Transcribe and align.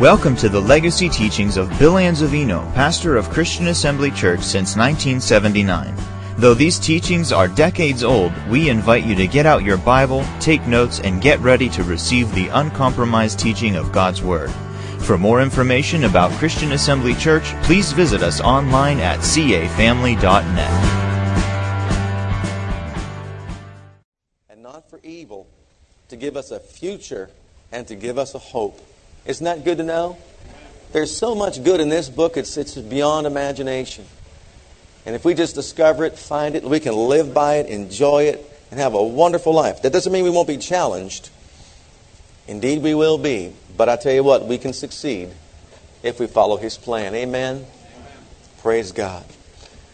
Welcome 0.00 0.36
to 0.36 0.50
the 0.50 0.60
legacy 0.60 1.08
teachings 1.08 1.56
of 1.56 1.70
Bill 1.78 1.94
Anzavino, 1.94 2.70
pastor 2.74 3.16
of 3.16 3.30
Christian 3.30 3.68
Assembly 3.68 4.10
Church 4.10 4.40
since 4.40 4.76
1979. 4.76 5.96
Though 6.36 6.52
these 6.52 6.78
teachings 6.78 7.32
are 7.32 7.48
decades 7.48 8.04
old, 8.04 8.30
we 8.46 8.68
invite 8.68 9.06
you 9.06 9.14
to 9.14 9.26
get 9.26 9.46
out 9.46 9.64
your 9.64 9.78
Bible, 9.78 10.22
take 10.38 10.66
notes, 10.66 11.00
and 11.00 11.22
get 11.22 11.40
ready 11.40 11.70
to 11.70 11.82
receive 11.82 12.30
the 12.34 12.48
uncompromised 12.48 13.38
teaching 13.38 13.74
of 13.74 13.90
God's 13.90 14.20
Word. 14.20 14.50
For 15.00 15.16
more 15.16 15.40
information 15.40 16.04
about 16.04 16.30
Christian 16.32 16.72
Assembly 16.72 17.14
Church, 17.14 17.44
please 17.62 17.92
visit 17.92 18.22
us 18.22 18.42
online 18.42 19.00
at 19.00 19.20
cafamily.net. 19.20 20.70
And 24.50 24.62
not 24.62 24.90
for 24.90 25.00
evil, 25.02 25.46
to 26.10 26.16
give 26.16 26.36
us 26.36 26.50
a 26.50 26.60
future 26.60 27.30
and 27.72 27.88
to 27.88 27.94
give 27.94 28.18
us 28.18 28.34
a 28.34 28.38
hope. 28.38 28.78
Isn't 29.26 29.44
that 29.44 29.64
good 29.64 29.78
to 29.78 29.84
know? 29.84 30.16
There's 30.92 31.14
so 31.14 31.34
much 31.34 31.62
good 31.62 31.80
in 31.80 31.88
this 31.88 32.08
book, 32.08 32.36
it's, 32.36 32.56
it's 32.56 32.76
beyond 32.76 33.26
imagination. 33.26 34.06
And 35.04 35.14
if 35.14 35.24
we 35.24 35.34
just 35.34 35.54
discover 35.54 36.04
it, 36.04 36.18
find 36.18 36.54
it, 36.54 36.64
we 36.64 36.80
can 36.80 36.94
live 36.94 37.34
by 37.34 37.56
it, 37.56 37.66
enjoy 37.66 38.24
it, 38.24 38.44
and 38.70 38.80
have 38.80 38.94
a 38.94 39.02
wonderful 39.02 39.52
life. 39.52 39.82
That 39.82 39.92
doesn't 39.92 40.12
mean 40.12 40.24
we 40.24 40.30
won't 40.30 40.48
be 40.48 40.56
challenged. 40.56 41.30
Indeed, 42.48 42.82
we 42.82 42.94
will 42.94 43.18
be. 43.18 43.52
But 43.76 43.88
I 43.88 43.96
tell 43.96 44.12
you 44.12 44.24
what, 44.24 44.46
we 44.46 44.58
can 44.58 44.72
succeed 44.72 45.30
if 46.02 46.18
we 46.18 46.26
follow 46.26 46.56
His 46.56 46.78
plan. 46.78 47.14
Amen? 47.14 47.56
Amen? 47.56 47.66
Praise 48.58 48.92
God. 48.92 49.24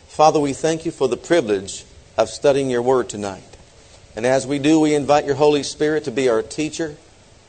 Father, 0.09 0.38
we 0.38 0.52
thank 0.52 0.84
you 0.84 0.92
for 0.92 1.09
the 1.09 1.16
privilege 1.16 1.84
of 2.16 2.28
studying 2.28 2.70
your 2.70 2.82
word 2.82 3.09
tonight. 3.09 3.42
And 4.14 4.26
as 4.26 4.46
we 4.46 4.59
do, 4.59 4.78
we 4.78 4.95
invite 4.95 5.24
your 5.24 5.34
Holy 5.34 5.62
Spirit 5.62 6.04
to 6.04 6.10
be 6.10 6.28
our 6.28 6.42
teacher 6.42 6.96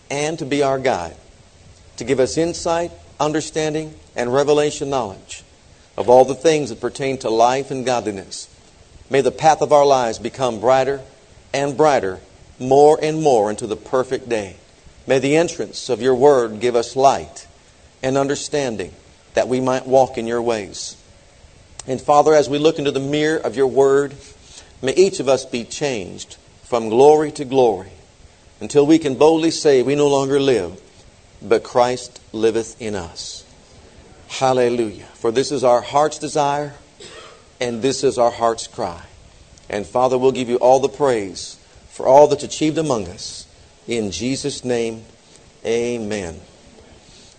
and 0.10 0.40
to 0.40 0.46
be 0.46 0.64
our 0.64 0.80
guide, 0.80 1.16
to 1.98 2.04
give 2.04 2.20
us 2.20 2.38
insight, 2.38 2.92
understanding, 3.20 3.94
and 4.16 4.34
revelation 4.34 4.90
knowledge 4.90 5.44
of 5.98 6.10
all 6.10 6.26
the 6.26 6.36
things 6.36 6.70
that 6.70 6.82
pertain 6.82 7.18
to 7.20 7.30
life 7.30 7.72
and 7.72 7.86
godliness. 7.86 8.50
May 9.10 9.22
the 9.22 9.32
path 9.32 9.62
of 9.62 9.72
our 9.72 9.86
lives 9.86 10.20
become 10.20 10.60
brighter 10.60 11.02
and 11.54 11.78
brighter, 11.78 12.20
more 12.60 13.00
and 13.02 13.22
more 13.22 13.50
into 13.50 13.68
the 13.68 13.76
perfect 13.76 14.28
day. 14.28 14.56
May 15.06 15.20
the 15.20 15.36
entrance 15.36 15.90
of 15.90 16.02
your 16.02 16.16
word 16.16 16.60
give 16.60 16.76
us 16.76 16.96
light 16.96 17.48
and 18.02 18.18
understanding 18.18 18.94
that 19.34 19.48
we 19.48 19.60
might 19.60 19.86
walk 19.86 20.18
in 20.18 20.28
your 20.28 20.42
ways. 20.42 20.98
And 21.86 22.02
Father, 22.02 22.34
as 22.34 22.50
we 22.50 22.58
look 22.58 22.80
into 22.80 22.92
the 22.92 23.00
mirror 23.00 23.38
of 23.38 23.56
your 23.56 23.68
word, 23.68 24.16
may 24.82 24.94
each 24.94 25.20
of 25.20 25.28
us 25.28 25.46
be 25.46 25.64
changed 25.64 26.38
from 26.64 26.90
glory 26.90 27.32
to 27.34 27.46
glory 27.46 27.92
until 28.62 28.86
we 28.86 28.98
can 28.98 29.16
boldly 29.16 29.52
say 29.52 29.84
we 29.84 29.96
no 29.96 30.08
longer 30.08 30.40
live, 30.40 30.80
but 31.44 31.64
Christ 31.64 32.22
liveth 32.32 32.82
in 32.82 32.96
us. 32.96 33.44
Hallelujah. 34.28 35.06
For 35.14 35.32
this 35.32 35.52
is 35.52 35.64
our 35.64 35.82
heart's 35.82 36.18
desire, 36.18 36.74
and 37.60 37.82
this 37.82 38.04
is 38.04 38.18
our 38.18 38.32
heart's 38.32 38.68
cry. 38.68 39.04
And 39.70 39.86
Father, 39.86 40.18
we'll 40.18 40.32
give 40.32 40.50
you 40.50 40.58
all 40.58 40.80
the 40.80 40.90
praise 40.90 41.58
for 41.90 42.08
all 42.08 42.28
that's 42.28 42.44
achieved 42.44 42.78
among 42.78 43.08
us. 43.08 43.48
In 43.88 44.12
Jesus' 44.12 44.64
name, 44.64 45.04
amen. 45.66 46.40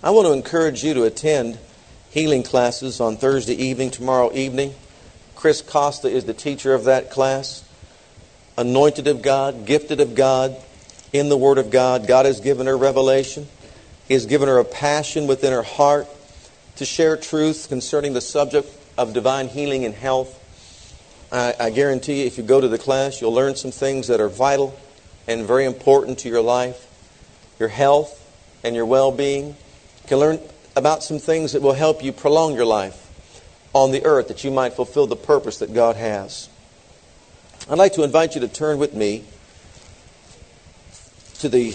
I 0.02 0.10
want 0.10 0.26
to 0.26 0.32
encourage 0.32 0.84
you 0.84 0.94
to 0.94 1.04
attend 1.04 1.58
healing 2.10 2.42
classes 2.42 3.00
on 3.00 3.16
Thursday 3.16 3.54
evening, 3.54 3.90
tomorrow 3.90 4.32
evening. 4.32 4.74
Chris 5.34 5.62
Costa 5.62 6.08
is 6.08 6.26
the 6.26 6.34
teacher 6.34 6.74
of 6.74 6.84
that 6.84 7.10
class. 7.10 7.68
Anointed 8.56 9.08
of 9.08 9.22
God, 9.22 9.66
gifted 9.66 10.00
of 10.00 10.14
God, 10.14 10.56
in 11.12 11.28
the 11.28 11.36
Word 11.36 11.58
of 11.58 11.70
God. 11.70 12.06
God 12.06 12.26
has 12.26 12.40
given 12.40 12.66
her 12.66 12.76
revelation. 12.76 13.48
He 14.08 14.14
has 14.14 14.26
given 14.26 14.48
her 14.48 14.58
a 14.58 14.64
passion 14.64 15.26
within 15.26 15.52
her 15.52 15.62
heart 15.62 16.06
to 16.76 16.84
share 16.84 17.16
truth 17.16 17.68
concerning 17.68 18.12
the 18.12 18.20
subject 18.20 18.68
of 18.98 19.12
divine 19.12 19.48
healing 19.48 19.84
and 19.84 19.94
health. 19.94 20.40
I, 21.32 21.54
I, 21.58 21.70
guarantee 21.70 22.20
you, 22.20 22.26
if 22.26 22.36
you 22.36 22.44
go 22.44 22.60
to 22.60 22.68
the 22.68 22.78
class, 22.78 23.20
you'll 23.20 23.32
learn 23.32 23.56
some 23.56 23.70
things 23.70 24.08
that 24.08 24.20
are 24.20 24.28
vital 24.28 24.78
and 25.26 25.46
very 25.46 25.64
important 25.64 26.18
to 26.20 26.28
your 26.28 26.42
life, 26.42 26.86
your 27.58 27.68
health, 27.68 28.20
and 28.62 28.76
your 28.76 28.86
well 28.86 29.10
being. 29.10 29.48
You 29.48 30.08
can 30.08 30.18
learn 30.18 30.38
about 30.76 31.02
some 31.02 31.18
things 31.18 31.52
that 31.52 31.62
will 31.62 31.72
help 31.72 32.04
you 32.04 32.12
prolong 32.12 32.54
your 32.54 32.66
life 32.66 33.00
on 33.72 33.90
the 33.90 34.04
earth 34.04 34.28
that 34.28 34.44
you 34.44 34.50
might 34.50 34.74
fulfill 34.74 35.06
the 35.06 35.16
purpose 35.16 35.58
that 35.58 35.72
God 35.72 35.96
has. 35.96 36.48
I'd 37.70 37.78
like 37.78 37.94
to 37.94 38.02
invite 38.02 38.34
you 38.34 38.40
to 38.42 38.48
turn 38.48 38.78
with 38.78 38.94
me 38.94 39.24
to 41.38 41.48
the 41.48 41.74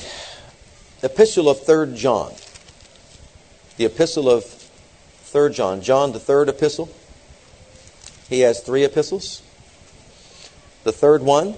epistle 1.01 1.49
of 1.49 1.59
3rd 1.59 1.95
John. 1.95 2.33
The 3.77 3.85
epistle 3.85 4.29
of 4.29 4.43
3rd 4.43 5.53
John. 5.53 5.81
John, 5.81 6.11
the 6.11 6.19
third 6.19 6.49
epistle. 6.49 6.89
He 8.27 8.41
has 8.41 8.61
three 8.61 8.83
epistles. 8.83 9.41
The 10.83 10.91
third 10.91 11.23
one, 11.23 11.55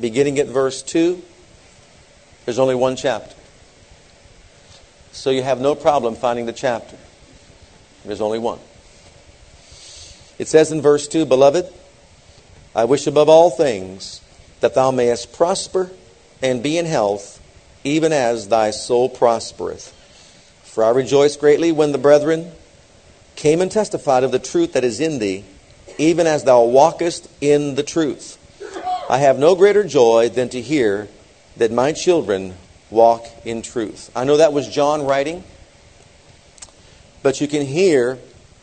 beginning 0.00 0.38
at 0.38 0.46
verse 0.46 0.82
2, 0.82 1.22
there's 2.44 2.58
only 2.58 2.74
one 2.74 2.96
chapter. 2.96 3.34
So 5.12 5.30
you 5.30 5.42
have 5.42 5.60
no 5.60 5.74
problem 5.74 6.14
finding 6.14 6.46
the 6.46 6.52
chapter. 6.52 6.96
There's 8.04 8.20
only 8.20 8.38
one. 8.38 8.58
It 10.38 10.48
says 10.48 10.72
in 10.72 10.80
verse 10.80 11.06
2 11.06 11.26
Beloved, 11.26 11.72
I 12.74 12.84
wish 12.86 13.06
above 13.06 13.28
all 13.28 13.50
things 13.50 14.20
that 14.60 14.74
thou 14.74 14.90
mayest 14.90 15.32
prosper 15.32 15.90
and 16.42 16.62
be 16.62 16.78
in 16.78 16.86
health, 16.86 17.41
even 17.84 18.12
as 18.12 18.48
thy 18.48 18.70
soul 18.70 19.08
prospereth. 19.08 19.92
For 20.62 20.84
I 20.84 20.90
rejoiced 20.90 21.40
greatly 21.40 21.72
when 21.72 21.92
the 21.92 21.98
brethren 21.98 22.52
came 23.36 23.60
and 23.60 23.70
testified 23.70 24.24
of 24.24 24.32
the 24.32 24.38
truth 24.38 24.72
that 24.72 24.84
is 24.84 25.00
in 25.00 25.18
thee, 25.18 25.44
even 25.98 26.26
as 26.26 26.44
thou 26.44 26.64
walkest 26.64 27.28
in 27.40 27.74
the 27.74 27.82
truth. 27.82 28.38
I 29.10 29.18
have 29.18 29.38
no 29.38 29.54
greater 29.54 29.84
joy 29.84 30.28
than 30.28 30.48
to 30.50 30.60
hear 30.60 31.08
that 31.56 31.70
my 31.70 31.92
children 31.92 32.54
walk 32.90 33.26
in 33.44 33.62
truth. 33.62 34.10
I 34.14 34.24
know 34.24 34.36
that 34.38 34.52
was 34.52 34.68
John 34.68 35.04
writing, 35.04 35.44
but 37.22 37.40
you 37.40 37.48
can 37.48 37.66
hear 37.66 38.18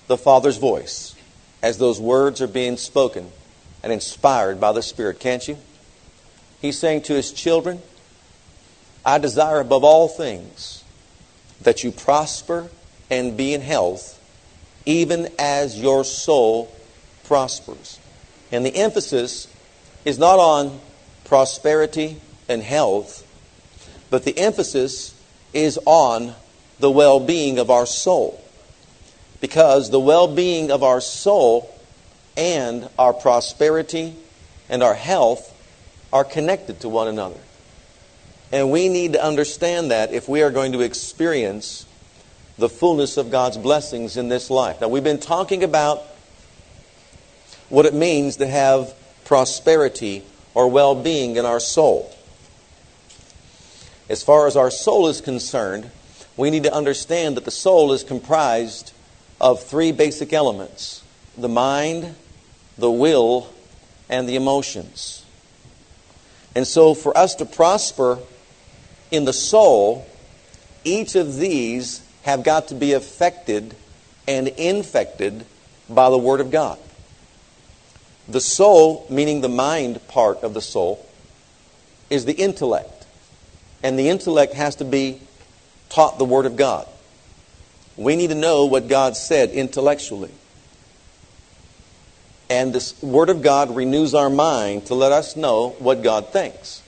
the 0.08 0.18
Father's 0.18 0.58
voice 0.58 1.16
as 1.62 1.78
those 1.78 2.00
words 2.00 2.42
are 2.42 2.48
being 2.48 2.78
spoken 2.78 3.32
and 3.84 3.92
inspired 3.92 4.60
by 4.60 4.72
the 4.72 4.82
Spirit, 4.82 5.20
can't 5.20 5.48
you? 5.48 5.58
He's 6.62 6.80
saying 6.80 7.04
to 7.04 7.14
his 7.14 7.32
children, 7.32 7.82
I 9.06 9.18
desire 9.18 9.60
above 9.60 9.84
all 9.84 10.08
things 10.08 10.84
that 11.62 11.84
you 11.84 11.92
prosper 11.92 12.70
and 13.10 13.36
be 13.36 13.54
in 13.54 13.62
health, 13.62 14.20
even 14.86 15.30
as 15.38 15.80
your 15.80 16.04
soul 16.04 16.74
prospers. 17.26 18.00
And 18.52 18.66
the 18.66 18.76
emphasis 18.76 19.48
is 20.06 20.18
not 20.18 20.40
on 20.40 20.80
prosperity 21.26 22.20
and 22.48 22.62
health, 22.62 23.26
but 24.10 24.24
the 24.24 24.38
emphasis 24.38 25.16
is 25.54 25.80
on 25.86 26.34
the 26.80 26.90
well 26.90 27.20
being 27.20 27.60
of 27.60 27.70
our 27.70 27.86
soul. 27.86 28.44
Because 29.42 29.90
the 29.90 30.00
well 30.00 30.28
being 30.34 30.72
of 30.72 30.84
our 30.84 31.02
soul 31.02 31.74
and 32.36 32.90
our 32.98 33.14
prosperity 33.14 34.16
and 34.70 34.84
our 34.84 34.94
health 34.94 35.56
are 36.12 36.24
connected 36.24 36.80
to 36.82 36.90
one 36.90 37.08
another. 37.08 37.40
And 38.52 38.72
we 38.72 38.90
need 38.90 39.14
to 39.14 39.24
understand 39.24 39.92
that 39.92 40.12
if 40.12 40.28
we 40.28 40.42
are 40.42 40.50
going 40.50 40.72
to 40.72 40.82
experience 40.82 41.86
the 42.58 42.70
fullness 42.70 43.18
of 43.18 43.32
God's 43.32 43.58
blessings 43.58 44.18
in 44.18 44.28
this 44.28 44.50
life. 44.50 44.82
Now, 44.82 44.90
we've 44.90 45.04
been 45.04 45.20
talking 45.20 45.64
about 45.64 46.04
what 47.70 47.86
it 47.86 47.94
means 47.94 48.38
to 48.38 48.48
have 48.48 48.94
prosperity 49.24 50.24
or 50.54 50.68
well 50.68 50.96
being 50.96 51.38
in 51.38 51.46
our 51.46 51.60
soul. 51.60 52.14
As 54.10 54.24
far 54.24 54.48
as 54.48 54.58
our 54.58 54.72
soul 54.72 55.08
is 55.08 55.22
concerned, 55.22 55.92
we 56.36 56.50
need 56.50 56.64
to 56.64 56.74
understand 56.74 57.38
that 57.38 57.46
the 57.46 57.52
soul 57.52 57.94
is 57.94 58.04
comprised 58.04 58.92
of 59.40 59.64
three 59.64 59.92
basic 59.92 60.34
elements 60.34 61.04
the 61.38 61.48
mind, 61.48 62.16
the 62.78 62.92
will, 62.92 63.54
and 64.10 64.28
the 64.28 64.36
emotions. 64.36 65.24
And 66.56 66.68
so, 66.68 66.94
for 66.94 67.16
us 67.16 67.36
to 67.36 67.46
prosper 67.46 68.20
in 69.12 69.26
the 69.26 69.34
soul, 69.34 70.08
each 70.84 71.16
of 71.16 71.38
these 71.38 72.02
have 72.24 72.44
got 72.44 72.68
to 72.70 72.76
be 72.76 72.94
affected 72.94 73.76
and 74.28 74.48
infected 74.50 75.46
by 75.90 76.10
the 76.10 76.18
Word 76.18 76.42
of 76.42 76.52
God. 76.52 76.78
The 78.28 78.42
soul, 78.42 79.08
meaning 79.10 79.42
the 79.42 79.50
mind 79.50 80.08
part 80.08 80.44
of 80.44 80.54
the 80.54 80.62
soul, 80.62 81.06
is 82.10 82.26
the 82.26 82.34
intellect. 82.34 83.08
And 83.82 83.98
the 83.98 84.10
intellect 84.10 84.54
has 84.54 84.76
to 84.76 84.86
be 84.86 85.20
taught 85.90 86.20
the 86.20 86.26
Word 86.26 86.46
of 86.46 86.56
God. 86.56 86.88
We 87.98 88.16
need 88.16 88.30
to 88.30 88.36
know 88.36 88.66
what 88.66 88.88
God 88.88 89.18
said 89.18 89.50
intellectually. 89.50 90.32
And 92.50 92.74
this 92.74 93.02
Word 93.02 93.30
of 93.30 93.42
God 93.42 93.76
renews 93.76 94.14
our 94.14 94.30
mind 94.30 94.86
to 94.88 94.96
let 94.96 95.12
us 95.12 95.36
know 95.36 95.70
what 95.80 96.04
God 96.04 96.28
thinks. 96.28 96.84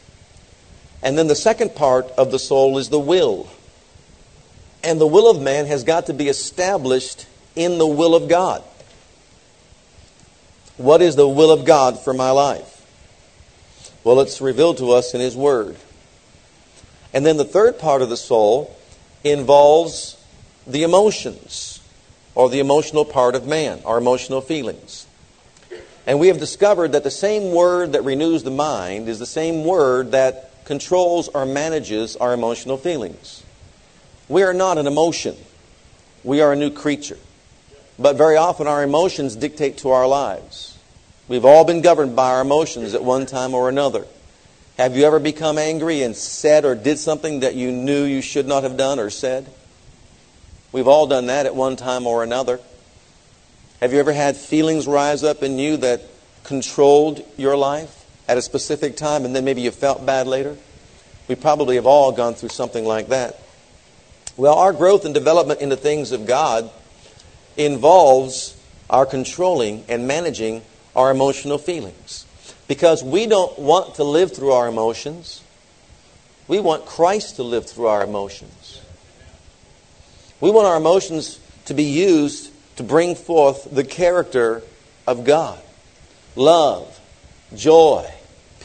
And 1.03 1.18
then 1.18 1.27
the 1.27 1.36
second 1.36 1.75
part 1.75 2.09
of 2.12 2.31
the 2.31 2.39
soul 2.39 2.77
is 2.77 2.89
the 2.89 3.00
will. 3.00 3.50
And 4.83 5.00
the 5.00 5.07
will 5.07 5.30
of 5.30 5.42
man 5.42 5.65
has 5.65 5.83
got 5.83 6.07
to 6.07 6.13
be 6.13 6.27
established 6.27 7.27
in 7.56 7.77
the 7.77 7.88
will 7.88 8.15
of 8.15 8.27
God. 8.27 8.63
What 10.77 11.01
is 11.01 11.15
the 11.15 11.27
will 11.27 11.51
of 11.51 11.65
God 11.65 12.00
for 12.00 12.13
my 12.13 12.31
life? 12.31 12.77
Well, 14.03 14.19
it's 14.19 14.42
revealed 14.42 14.77
to 14.77 14.92
us 14.92 15.13
in 15.13 15.21
His 15.21 15.36
Word. 15.36 15.75
And 17.13 17.25
then 17.25 17.38
the 17.38 17.45
third 17.45 17.77
part 17.77 18.01
of 18.01 18.09
the 18.09 18.18
soul 18.18 18.75
involves 19.24 20.18
the 20.65 20.83
emotions, 20.83 21.80
or 22.33 22.50
the 22.50 22.59
emotional 22.59 23.06
part 23.06 23.36
of 23.36 23.45
man, 23.45 23.81
our 23.86 23.98
emotional 23.98 24.42
feelings. 24.42 25.06
And 26.07 26.19
we 26.19 26.27
have 26.27 26.39
discovered 26.39 26.94
that 26.94 27.03
the 27.03 27.12
same 27.12 27.51
word 27.53 27.94
that 27.94 28.03
renews 28.03 28.44
the 28.44 28.51
mind 28.51 29.07
is 29.07 29.19
the 29.19 29.25
same 29.25 29.65
word 29.65 30.12
that 30.12 30.50
controls 30.65 31.27
or 31.29 31.45
manages 31.45 32.15
our 32.15 32.33
emotional 32.33 32.77
feelings. 32.77 33.43
We 34.29 34.43
are 34.43 34.53
not 34.53 34.77
an 34.77 34.87
emotion, 34.87 35.35
we 36.23 36.41
are 36.41 36.53
a 36.53 36.55
new 36.55 36.71
creature. 36.71 37.17
But 37.99 38.15
very 38.15 38.37
often 38.37 38.67
our 38.67 38.83
emotions 38.83 39.35
dictate 39.35 39.77
to 39.79 39.89
our 39.91 40.07
lives. 40.07 40.77
We've 41.27 41.45
all 41.45 41.65
been 41.65 41.81
governed 41.81 42.15
by 42.15 42.31
our 42.31 42.41
emotions 42.41 42.93
at 42.93 43.03
one 43.03 43.25
time 43.25 43.53
or 43.53 43.69
another. 43.69 44.05
Have 44.77 44.97
you 44.97 45.05
ever 45.05 45.19
become 45.19 45.57
angry 45.57 46.01
and 46.01 46.15
said 46.15 46.65
or 46.65 46.73
did 46.73 46.97
something 46.97 47.41
that 47.41 47.53
you 47.53 47.71
knew 47.71 48.03
you 48.03 48.21
should 48.21 48.47
not 48.47 48.63
have 48.63 48.77
done 48.77 48.99
or 48.99 49.09
said? 49.09 49.47
We've 50.71 50.87
all 50.87 51.05
done 51.05 51.27
that 51.27 51.45
at 51.45 51.55
one 51.55 51.75
time 51.75 52.07
or 52.07 52.23
another. 52.23 52.59
Have 53.81 53.93
you 53.93 53.99
ever 53.99 54.13
had 54.13 54.37
feelings 54.37 54.87
rise 54.87 55.23
up 55.23 55.43
in 55.43 55.59
you 55.59 55.77
that 55.77 56.01
controlled 56.43 57.23
your 57.37 57.55
life 57.55 58.00
at 58.31 58.37
a 58.37 58.41
specific 58.41 58.95
time 58.95 59.25
and 59.25 59.35
then 59.35 59.43
maybe 59.43 59.59
you 59.59 59.71
felt 59.71 60.05
bad 60.05 60.25
later? 60.25 60.55
We 61.27 61.35
probably 61.35 61.75
have 61.75 61.85
all 61.85 62.13
gone 62.13 62.33
through 62.33 62.47
something 62.47 62.85
like 62.85 63.09
that. 63.09 63.37
Well, 64.37 64.55
our 64.55 64.71
growth 64.71 65.03
and 65.03 65.13
development 65.13 65.59
in 65.59 65.67
the 65.67 65.75
things 65.75 66.13
of 66.13 66.25
God 66.25 66.71
involves 67.57 68.57
our 68.89 69.05
controlling 69.05 69.83
and 69.89 70.07
managing 70.07 70.61
our 70.95 71.11
emotional 71.11 71.57
feelings. 71.57 72.25
Because 72.69 73.03
we 73.03 73.27
don't 73.27 73.59
want 73.59 73.95
to 73.95 74.05
live 74.05 74.33
through 74.33 74.53
our 74.53 74.69
emotions. 74.69 75.43
We 76.47 76.61
want 76.61 76.85
Christ 76.85 77.35
to 77.35 77.43
live 77.43 77.69
through 77.69 77.87
our 77.87 78.01
emotions. 78.01 78.81
We 80.39 80.51
want 80.51 80.67
our 80.67 80.77
emotions 80.77 81.37
to 81.65 81.73
be 81.73 81.83
used 81.83 82.49
to 82.77 82.83
bring 82.83 83.13
forth 83.13 83.67
the 83.69 83.83
character 83.83 84.63
of 85.05 85.25
God 85.25 85.59
love, 86.37 86.97
joy, 87.53 88.09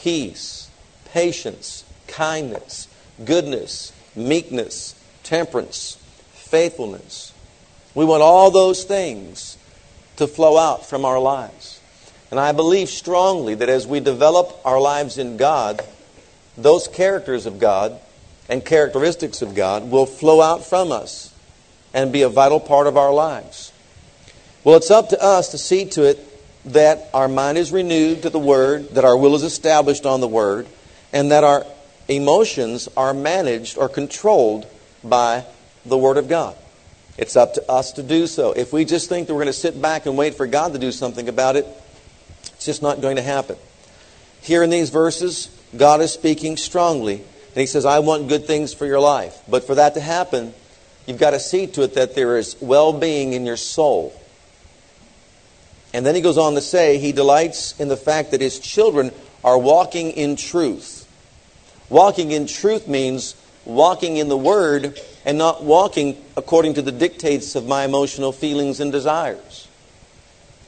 peace, 0.07 0.69
patience, 1.11 1.83
kindness, 2.07 2.87
goodness, 3.25 3.91
meekness, 4.15 4.95
temperance, 5.23 5.97
faithfulness. 6.31 7.33
We 7.93 8.05
want 8.05 8.23
all 8.23 8.49
those 8.49 8.85
things 8.85 9.57
to 10.15 10.25
flow 10.25 10.57
out 10.57 10.85
from 10.85 11.03
our 11.03 11.19
lives. 11.19 11.81
And 12.31 12.39
I 12.39 12.53
believe 12.53 12.87
strongly 12.87 13.53
that 13.55 13.67
as 13.67 13.85
we 13.85 13.99
develop 13.99 14.57
our 14.63 14.79
lives 14.79 15.17
in 15.17 15.35
God, 15.35 15.81
those 16.57 16.87
characters 16.87 17.45
of 17.45 17.59
God 17.59 17.99
and 18.47 18.63
characteristics 18.63 19.41
of 19.41 19.55
God 19.55 19.91
will 19.91 20.05
flow 20.05 20.39
out 20.39 20.63
from 20.63 20.89
us 20.89 21.33
and 21.93 22.13
be 22.13 22.21
a 22.21 22.29
vital 22.29 22.61
part 22.61 22.87
of 22.87 22.95
our 22.95 23.11
lives. 23.11 23.73
Well, 24.63 24.77
it's 24.77 24.89
up 24.89 25.09
to 25.09 25.21
us 25.21 25.49
to 25.49 25.57
see 25.57 25.83
to 25.83 26.03
it 26.03 26.36
that 26.67 27.09
our 27.13 27.27
mind 27.27 27.57
is 27.57 27.71
renewed 27.71 28.23
to 28.23 28.29
the 28.29 28.39
Word, 28.39 28.89
that 28.91 29.05
our 29.05 29.17
will 29.17 29.35
is 29.35 29.43
established 29.43 30.05
on 30.05 30.21
the 30.21 30.27
Word, 30.27 30.67
and 31.13 31.31
that 31.31 31.43
our 31.43 31.65
emotions 32.07 32.87
are 32.97 33.13
managed 33.13 33.77
or 33.77 33.89
controlled 33.89 34.67
by 35.03 35.45
the 35.85 35.97
Word 35.97 36.17
of 36.17 36.27
God. 36.27 36.55
It's 37.17 37.35
up 37.35 37.55
to 37.55 37.71
us 37.71 37.93
to 37.93 38.03
do 38.03 38.27
so. 38.27 38.51
If 38.51 38.71
we 38.71 38.85
just 38.85 39.09
think 39.09 39.27
that 39.27 39.33
we're 39.33 39.43
going 39.43 39.47
to 39.47 39.53
sit 39.53 39.81
back 39.81 40.05
and 40.05 40.17
wait 40.17 40.35
for 40.35 40.45
God 40.45 40.73
to 40.73 40.79
do 40.79 40.91
something 40.91 41.27
about 41.29 41.55
it, 41.55 41.65
it's 42.53 42.65
just 42.65 42.81
not 42.81 43.01
going 43.01 43.15
to 43.15 43.21
happen. 43.21 43.55
Here 44.41 44.61
in 44.61 44.69
these 44.69 44.89
verses, 44.89 45.49
God 45.75 46.01
is 46.01 46.13
speaking 46.13 46.57
strongly, 46.57 47.15
and 47.15 47.55
He 47.55 47.65
says, 47.65 47.85
I 47.85 47.99
want 47.99 48.29
good 48.29 48.45
things 48.45 48.73
for 48.73 48.85
your 48.85 48.99
life. 48.99 49.39
But 49.47 49.65
for 49.65 49.75
that 49.75 49.95
to 49.95 50.01
happen, 50.01 50.53
you've 51.05 51.17
got 51.17 51.31
to 51.31 51.39
see 51.39 51.65
to 51.67 51.83
it 51.83 51.95
that 51.95 52.13
there 52.13 52.37
is 52.37 52.55
well 52.61 52.93
being 52.93 53.33
in 53.33 53.45
your 53.45 53.57
soul. 53.57 54.13
And 55.97 56.05
then 56.05 56.13
He 56.13 56.21
goes 56.21 56.37
on 56.37 56.53
to 56.53 56.61
say, 56.61 56.99
He 56.99 57.11
delights 57.11 57.73
in 57.79 57.87
the 57.87 57.97
fact 57.97 58.29
that 58.29 58.39
His 58.39 58.59
children 58.59 59.11
are 59.43 59.57
walking 59.57 60.11
in 60.11 60.35
truth. 60.35 61.11
Walking 61.89 62.29
in 62.29 62.45
truth 62.45 62.87
means 62.87 63.35
walking 63.65 64.17
in 64.17 64.29
the 64.29 64.37
Word 64.37 65.01
and 65.25 65.39
not 65.39 65.63
walking 65.63 66.23
according 66.35 66.75
to 66.75 66.83
the 66.83 66.91
dictates 66.91 67.55
of 67.55 67.65
my 67.65 67.83
emotional 67.83 68.31
feelings 68.31 68.79
and 68.79 68.91
desires. 68.91 69.67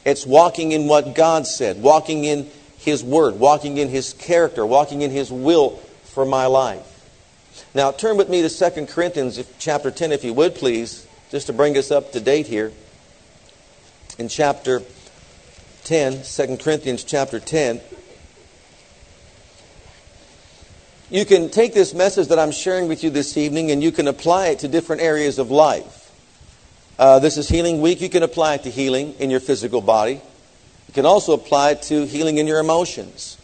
It's 0.04 0.26
walking 0.26 0.72
in 0.72 0.88
what 0.88 1.14
God 1.14 1.46
said, 1.46 1.80
walking 1.80 2.24
in 2.24 2.50
His 2.80 3.04
Word, 3.04 3.36
walking 3.36 3.78
in 3.78 3.90
His 3.90 4.14
character, 4.14 4.66
walking 4.66 5.04
in 5.04 5.12
His 5.12 5.32
will 5.32 5.78
for 6.06 6.26
my 6.26 6.48
life. 6.48 7.08
Now, 7.76 7.92
turn 7.92 8.18
with 8.18 8.30
me 8.30 8.42
to 8.42 8.50
2 8.50 8.88
Corinthians 8.88 9.40
chapter 9.60 9.92
10, 9.92 10.12
if 10.12 10.24
you 10.24 10.34
would, 10.34 10.56
please, 10.56 11.06
just 11.30 11.46
to 11.46 11.54
bring 11.54 11.78
us 11.78 11.92
up 11.92 12.14
to 12.14 12.20
date 12.20 12.48
here. 12.48 12.72
In 14.18 14.28
chapter 14.28 14.82
10, 15.90 16.22
2 16.22 16.58
Corinthians 16.58 17.04
chapter 17.04 17.40
10. 17.40 17.82
You 21.10 21.26
can 21.26 21.50
take 21.50 21.74
this 21.74 21.96
message 21.96 22.28
that 22.28 22.38
I'm 22.38 22.52
sharing 22.52 22.88
with 22.88 23.04
you 23.04 23.10
this 23.10 23.36
evening 23.38 23.72
and 23.72 23.82
you 23.82 23.92
can 23.92 24.08
apply 24.08 24.50
it 24.50 24.60
to 24.60 24.68
different 24.68 25.02
areas 25.02 25.40
of 25.40 25.50
life. 25.50 26.12
Uh, 27.00 27.18
this 27.18 27.38
is 27.38 27.50
Healing 27.50 27.82
Week. 27.82 28.02
You 28.02 28.10
can 28.10 28.22
apply 28.22 28.54
it 28.54 28.64
to 28.66 28.70
healing 28.70 29.16
in 29.18 29.32
your 29.32 29.40
physical 29.40 29.82
body. 29.82 30.22
You 30.90 30.94
can 30.94 31.08
also 31.08 31.34
apply 31.34 31.72
it 31.72 31.82
to 31.84 32.06
healing 32.06 32.38
in 32.38 32.46
your 32.46 32.60
emotions. 32.60 33.40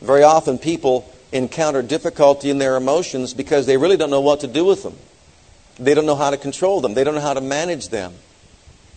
Very 0.00 0.22
often 0.22 0.56
people 0.56 1.06
encounter 1.32 1.82
difficulty 1.82 2.48
in 2.48 2.56
their 2.56 2.76
emotions 2.76 3.34
because 3.34 3.66
they 3.66 3.76
really 3.76 3.98
don't 3.98 4.08
know 4.08 4.22
what 4.22 4.40
to 4.40 4.46
do 4.46 4.64
with 4.64 4.84
them. 4.84 4.96
They 5.78 5.92
don't 5.92 6.06
know 6.06 6.16
how 6.16 6.30
to 6.30 6.38
control 6.38 6.80
them. 6.80 6.94
They 6.94 7.04
don't 7.04 7.14
know 7.14 7.20
how 7.20 7.34
to 7.34 7.42
manage 7.42 7.90
them. 7.90 8.14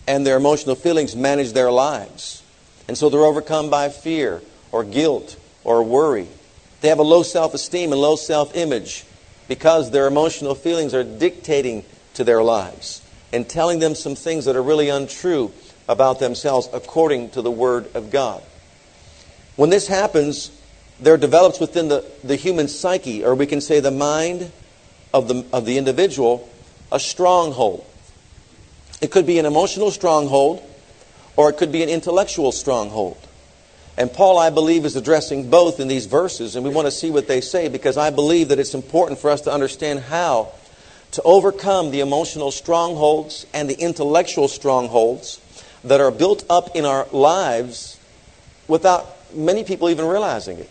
And 0.06 0.26
their 0.26 0.38
emotional 0.38 0.74
feelings 0.74 1.14
manage 1.14 1.52
their 1.52 1.70
lives. 1.70 2.44
And 2.88 2.96
so 2.96 3.10
they're 3.10 3.24
overcome 3.24 3.70
by 3.70 3.90
fear 3.90 4.42
or 4.72 4.82
guilt 4.82 5.36
or 5.62 5.82
worry. 5.82 6.26
They 6.80 6.88
have 6.88 6.98
a 6.98 7.02
low 7.02 7.22
self 7.22 7.54
esteem 7.54 7.92
and 7.92 8.00
low 8.00 8.16
self 8.16 8.56
image 8.56 9.04
because 9.46 9.90
their 9.90 10.06
emotional 10.06 10.54
feelings 10.54 10.94
are 10.94 11.04
dictating 11.04 11.84
to 12.14 12.24
their 12.24 12.42
lives 12.42 13.02
and 13.32 13.48
telling 13.48 13.78
them 13.78 13.94
some 13.94 14.14
things 14.14 14.46
that 14.46 14.56
are 14.56 14.62
really 14.62 14.88
untrue 14.88 15.52
about 15.88 16.18
themselves 16.18 16.68
according 16.72 17.30
to 17.30 17.42
the 17.42 17.50
Word 17.50 17.94
of 17.94 18.10
God. 18.10 18.42
When 19.56 19.70
this 19.70 19.88
happens, 19.88 20.50
there 21.00 21.16
develops 21.16 21.60
within 21.60 21.88
the, 21.88 22.04
the 22.22 22.36
human 22.36 22.68
psyche, 22.68 23.24
or 23.24 23.34
we 23.34 23.46
can 23.46 23.60
say 23.60 23.80
the 23.80 23.90
mind 23.90 24.52
of 25.12 25.28
the, 25.28 25.44
of 25.52 25.64
the 25.64 25.78
individual, 25.78 26.48
a 26.92 27.00
stronghold. 27.00 27.84
It 29.00 29.10
could 29.10 29.26
be 29.26 29.38
an 29.38 29.46
emotional 29.46 29.90
stronghold, 29.90 30.62
or 31.38 31.48
it 31.48 31.56
could 31.56 31.70
be 31.70 31.84
an 31.84 31.88
intellectual 31.88 32.50
stronghold. 32.50 33.16
And 33.96 34.12
Paul, 34.12 34.38
I 34.38 34.50
believe, 34.50 34.84
is 34.84 34.96
addressing 34.96 35.48
both 35.48 35.78
in 35.78 35.86
these 35.86 36.06
verses, 36.06 36.56
and 36.56 36.64
we 36.64 36.70
want 36.70 36.88
to 36.88 36.90
see 36.90 37.12
what 37.12 37.28
they 37.28 37.40
say 37.40 37.68
because 37.68 37.96
I 37.96 38.10
believe 38.10 38.48
that 38.48 38.58
it's 38.58 38.74
important 38.74 39.20
for 39.20 39.30
us 39.30 39.42
to 39.42 39.52
understand 39.52 40.00
how 40.00 40.50
to 41.12 41.22
overcome 41.22 41.92
the 41.92 42.00
emotional 42.00 42.50
strongholds 42.50 43.46
and 43.54 43.70
the 43.70 43.78
intellectual 43.78 44.48
strongholds 44.48 45.40
that 45.84 46.00
are 46.00 46.10
built 46.10 46.44
up 46.50 46.74
in 46.74 46.84
our 46.84 47.06
lives 47.12 48.00
without 48.66 49.06
many 49.32 49.62
people 49.62 49.88
even 49.90 50.06
realizing 50.06 50.58
it. 50.58 50.68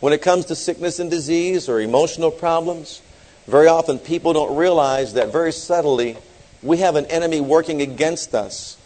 When 0.00 0.12
it 0.12 0.20
comes 0.20 0.44
to 0.46 0.54
sickness 0.54 0.98
and 0.98 1.10
disease 1.10 1.70
or 1.70 1.80
emotional 1.80 2.30
problems, 2.30 3.00
very 3.46 3.68
often 3.68 3.98
people 3.98 4.34
don't 4.34 4.56
realize 4.56 5.14
that 5.14 5.32
very 5.32 5.52
subtly 5.52 6.18
we 6.62 6.78
have 6.78 6.96
an 6.96 7.06
enemy 7.06 7.40
working 7.40 7.80
against 7.80 8.34
us 8.34 8.76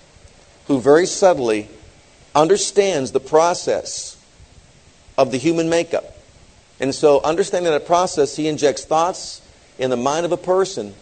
who 0.68 0.78
very 0.78 1.06
subtly 1.06 1.66
understands 2.34 3.10
the 3.10 3.20
process 3.20 4.16
of 5.16 5.32
the 5.32 5.38
human 5.38 5.68
makeup. 5.68 6.14
And 6.78 6.94
so, 6.94 7.20
understanding 7.22 7.72
that 7.72 7.86
process, 7.86 8.36
he 8.36 8.46
injects 8.46 8.84
thoughts 8.84 9.42
in 9.78 9.90
the 9.90 9.96
mind 9.96 10.26
of 10.26 10.30
a 10.30 10.36
person, 10.36 10.94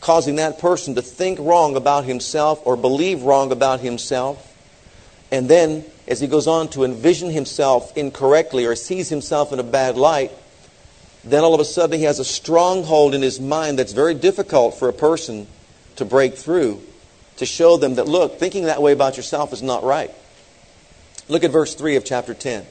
causing 0.00 0.36
that 0.36 0.58
person 0.58 0.96
to 0.96 1.02
think 1.02 1.38
wrong 1.38 1.76
about 1.76 2.04
himself 2.04 2.60
or 2.66 2.76
believe 2.76 3.22
wrong 3.22 3.52
about 3.52 3.80
himself. 3.80 4.48
And 5.30 5.48
then, 5.48 5.84
as 6.06 6.20
he 6.20 6.26
goes 6.26 6.46
on 6.46 6.68
to 6.70 6.84
envision 6.84 7.30
himself 7.30 7.96
incorrectly 7.96 8.66
or 8.66 8.74
sees 8.74 9.08
himself 9.08 9.52
in 9.52 9.60
a 9.60 9.64
bad 9.64 9.96
light, 9.96 10.32
then 11.24 11.44
all 11.44 11.54
of 11.54 11.60
a 11.60 11.64
sudden 11.64 11.98
he 11.98 12.04
has 12.04 12.18
a 12.18 12.24
stronghold 12.24 13.14
in 13.14 13.22
his 13.22 13.40
mind 13.40 13.78
that's 13.78 13.92
very 13.92 14.14
difficult 14.14 14.74
for 14.74 14.88
a 14.88 14.92
person 14.92 15.46
to 15.96 16.04
break 16.04 16.34
through 16.34 16.82
to 17.42 17.46
show 17.46 17.76
them 17.76 17.96
that, 17.96 18.06
look, 18.06 18.38
thinking 18.38 18.64
that 18.64 18.80
way 18.80 18.92
about 18.92 19.16
yourself 19.16 19.52
is 19.52 19.62
not 19.62 19.82
right. 19.82 20.12
Look 21.28 21.42
at 21.42 21.50
verse 21.50 21.74
3 21.74 21.96
of 21.96 22.04
chapter 22.04 22.34
10. 22.34 22.64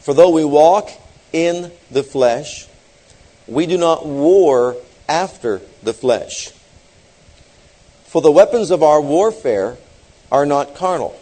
For 0.00 0.14
though 0.14 0.30
we 0.30 0.44
walk 0.44 0.88
in 1.32 1.72
the 1.90 2.04
flesh, 2.04 2.68
we 3.48 3.66
do 3.66 3.76
not 3.76 4.06
war 4.06 4.76
after 5.08 5.60
the 5.82 5.92
flesh. 5.92 6.52
For 8.04 8.22
the 8.22 8.30
weapons 8.30 8.70
of 8.70 8.84
our 8.84 9.00
warfare 9.00 9.76
are 10.30 10.46
not 10.46 10.76
carnal, 10.76 11.18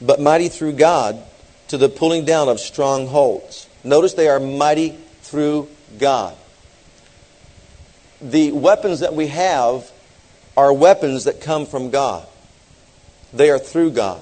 but 0.00 0.20
mighty 0.20 0.48
through 0.48 0.72
God 0.72 1.22
to 1.68 1.78
the 1.78 1.88
pulling 1.88 2.24
down 2.24 2.48
of 2.48 2.58
strongholds. 2.58 3.68
Notice 3.84 4.14
they 4.14 4.28
are 4.28 4.40
mighty 4.40 4.90
through 5.22 5.68
God. 5.98 6.36
The 8.20 8.50
weapons 8.50 8.98
that 9.00 9.14
we 9.14 9.28
have 9.28 9.90
are 10.56 10.72
weapons 10.72 11.24
that 11.24 11.40
come 11.40 11.66
from 11.66 11.90
God. 11.90 12.26
They 13.32 13.50
are 13.50 13.58
through 13.58 13.92
God. 13.92 14.20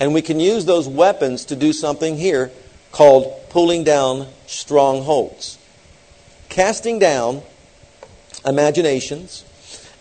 And 0.00 0.14
we 0.14 0.22
can 0.22 0.38
use 0.38 0.64
those 0.64 0.88
weapons 0.88 1.46
to 1.46 1.56
do 1.56 1.72
something 1.72 2.16
here 2.16 2.50
called 2.92 3.34
pulling 3.50 3.84
down 3.84 4.28
strongholds. 4.46 5.58
Casting 6.48 6.98
down 6.98 7.42
imaginations 8.44 9.44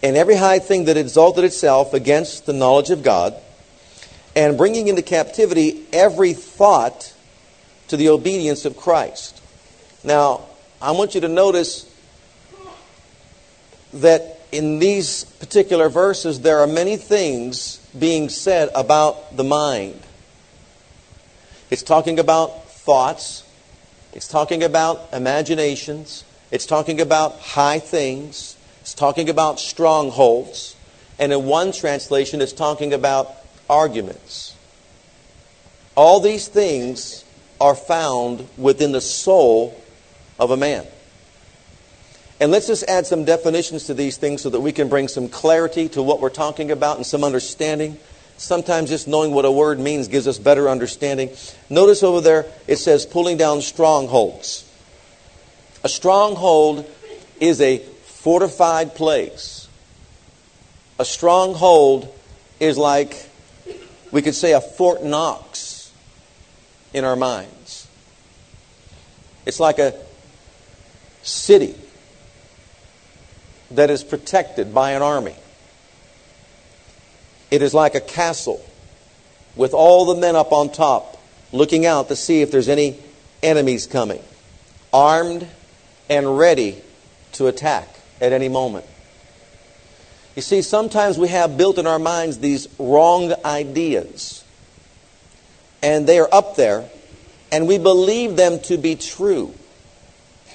and 0.03 0.15
every 0.15 0.35
high 0.35 0.59
thing 0.59 0.85
that 0.85 0.97
exalted 0.97 1.43
itself 1.43 1.93
against 1.93 2.45
the 2.45 2.53
knowledge 2.53 2.89
of 2.89 3.03
God, 3.03 3.33
and 4.35 4.57
bringing 4.57 4.87
into 4.87 5.01
captivity 5.01 5.83
every 5.91 6.33
thought 6.33 7.13
to 7.87 7.97
the 7.97 8.09
obedience 8.09 8.65
of 8.65 8.77
Christ. 8.77 9.41
Now, 10.03 10.41
I 10.79 10.91
want 10.91 11.15
you 11.15 11.21
to 11.21 11.27
notice 11.27 11.91
that 13.93 14.37
in 14.51 14.80
these 14.80 15.25
particular 15.25 15.89
verses, 15.89 16.42
there 16.42 16.60
are 16.60 16.68
many 16.68 16.98
things 16.98 17.77
being 17.98 18.30
said 18.30 18.70
about 18.74 19.36
the 19.36 19.44
mind. 19.44 20.00
It's 21.70 21.84
talking 21.84 22.18
about 22.20 22.70
thoughts, 22.70 23.44
it's 24.13 24.27
talking 24.27 24.63
about 24.63 25.10
imaginations, 25.12 26.24
it's 26.50 26.66
talking 26.66 27.01
about 27.01 27.39
high 27.39 27.80
things, 27.80 28.56
it's 28.82 28.94
talking 28.94 29.30
about 29.30 29.60
strongholds, 29.60 30.75
and 31.20 31.34
in 31.34 31.46
one 31.46 31.74
translation, 31.74 32.42
it's 32.42 32.54
talking 32.54 32.94
about 32.94 33.34
arguments. 33.70 34.56
All 35.96 36.20
these 36.20 36.48
things 36.48 37.25
are 37.60 37.75
found 37.75 38.48
within 38.58 38.92
the 38.92 39.01
soul 39.01 39.80
of 40.39 40.51
a 40.51 40.58
man. 40.58 40.86
And 42.39 42.51
let's 42.51 42.67
just 42.67 42.84
add 42.84 43.08
some 43.08 43.25
definitions 43.25 43.86
to 43.86 43.96
these 43.96 44.17
things 44.17 44.44
so 44.44 44.50
that 44.51 44.60
we 44.60 44.72
can 44.72 44.89
bring 44.89 45.08
some 45.08 45.27
clarity 45.27 45.89
to 45.89 46.03
what 46.03 46.22
we're 46.22 46.29
talking 46.29 46.70
about 46.70 46.98
and 46.98 47.06
some 47.06 47.24
understanding. 47.24 47.98
Sometimes 48.38 48.89
just 48.89 49.08
knowing 49.08 49.32
what 49.32 49.46
a 49.46 49.51
word 49.51 49.79
means 49.79 50.08
gives 50.08 50.27
us 50.27 50.38
better 50.38 50.70
understanding. 50.70 51.32
Notice 51.70 52.03
over 52.03 52.22
there 52.22 52.46
it 52.67 52.77
says 52.77 53.08
pulling 53.08 53.38
down 53.38 53.62
strongholds. 53.62 54.63
A 55.84 55.89
stronghold 55.89 56.88
is 57.39 57.60
a 57.60 57.79
fortified 57.79 58.94
place. 58.94 59.67
A 61.00 61.06
stronghold 61.06 62.13
is 62.60 62.77
like, 62.77 63.27
we 64.12 64.22
could 64.22 64.36
say, 64.36 64.53
a 64.53 64.62
Fort 64.62 65.03
Knox 65.03 65.91
in 66.94 67.03
our 67.03 67.15
minds. 67.15 67.88
It's 69.48 69.60
like 69.60 69.79
a 69.79 69.96
city 71.24 71.75
that 73.71 73.89
is 73.89 74.03
protected 74.03 74.74
by 74.74 74.91
an 74.91 75.01
army. 75.01 75.36
It 77.51 77.62
is 77.62 77.74
like 77.74 77.95
a 77.95 78.01
castle 78.01 78.63
with 79.55 79.74
all 79.74 80.05
the 80.05 80.19
men 80.19 80.36
up 80.36 80.51
on 80.51 80.71
top 80.71 81.21
looking 81.51 81.86
out 81.86 82.09
to 82.09 82.15
see 82.15 82.41
if 82.41 82.51
there's 82.51 82.69
any 82.69 83.00
enemies 83.41 83.88
coming, 83.88 84.21
armed 84.93 85.47
and 86.09 86.38
ready 86.38 86.81
to 87.33 87.47
attack 87.47 87.88
at 88.19 88.33
any 88.33 88.50
moment. 88.50 88.86
You 90.36 90.41
see, 90.41 90.62
sometimes 90.62 91.17
we 91.17 91.29
have 91.29 91.57
built 91.57 91.77
in 91.77 91.88
our 91.88 92.00
minds 92.00 92.38
these 92.38 92.67
wrong 92.77 93.33
ideas, 93.43 94.43
and 95.81 96.05
they 96.05 96.19
are 96.19 96.29
up 96.31 96.55
there, 96.55 96.88
and 97.51 97.67
we 97.67 97.77
believe 97.77 98.36
them 98.36 98.59
to 98.62 98.77
be 98.77 98.95
true 98.95 99.53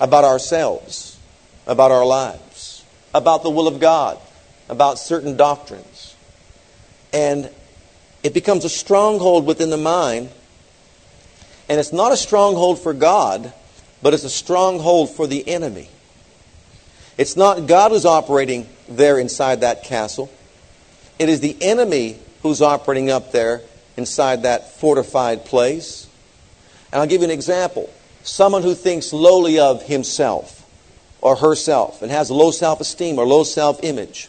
about 0.01 0.25
ourselves, 0.25 1.19
about 1.67 1.91
our 1.91 2.07
lives, 2.07 2.52
about 3.15 3.43
the 3.43 3.51
will 3.51 3.69
of 3.69 3.81
God, 3.81 4.19
about 4.69 4.99
certain 4.99 5.37
doctrines. 5.37 6.15
And 7.13 7.51
it 8.23 8.35
becomes 8.35 8.65
a 8.65 8.69
stronghold 8.69 9.47
within 9.47 9.71
the 9.71 9.77
mind, 9.77 10.31
and 11.69 11.79
it's 11.81 11.93
not 11.93 12.13
a 12.13 12.17
stronghold 12.17 12.81
for 12.81 12.93
God, 12.93 13.53
but 14.03 14.15
it's 14.15 14.25
a 14.25 14.31
stronghold 14.31 15.11
for 15.11 15.27
the 15.27 15.47
enemy. 15.49 15.89
It's 17.19 17.37
not 17.37 17.67
God 17.67 17.91
who's 17.91 18.07
operating 18.07 18.67
there 18.89 19.19
inside 19.19 19.61
that 19.61 19.85
castle. 19.85 20.31
It 21.19 21.29
is 21.29 21.41
the 21.41 21.57
enemy 21.61 22.19
who's 22.43 22.63
operating 22.63 23.11
up 23.11 23.33
there 23.33 23.61
inside 23.97 24.43
that 24.43 24.73
fortified 24.73 25.45
place. 25.45 26.09
And 26.91 27.01
I'll 27.01 27.07
give 27.07 27.21
you 27.21 27.27
an 27.27 27.31
example. 27.31 27.93
Someone 28.23 28.63
who 28.63 28.75
thinks 28.75 29.13
lowly 29.13 29.59
of 29.59 29.83
himself 29.83 30.62
or 31.23 31.37
herself 31.37 32.03
and 32.03 32.11
has 32.11 32.31
low 32.31 32.51
self 32.51 32.81
esteem 32.81 33.19
or 33.19 33.27
low 33.27 33.45
self 33.45 33.83
image. 33.83 34.29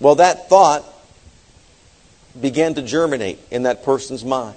Well, 0.00 0.14
that 0.14 0.48
thought 0.48 0.84
began 2.40 2.74
to 2.74 2.82
germinate 2.82 3.38
in 3.50 3.64
that 3.64 3.84
person's 3.84 4.24
mind. 4.24 4.56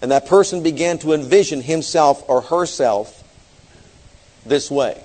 And 0.00 0.10
that 0.10 0.26
person 0.26 0.62
began 0.62 0.98
to 1.00 1.12
envision 1.12 1.60
himself 1.60 2.26
or 2.26 2.40
herself 2.40 3.22
this 4.46 4.70
way. 4.70 5.02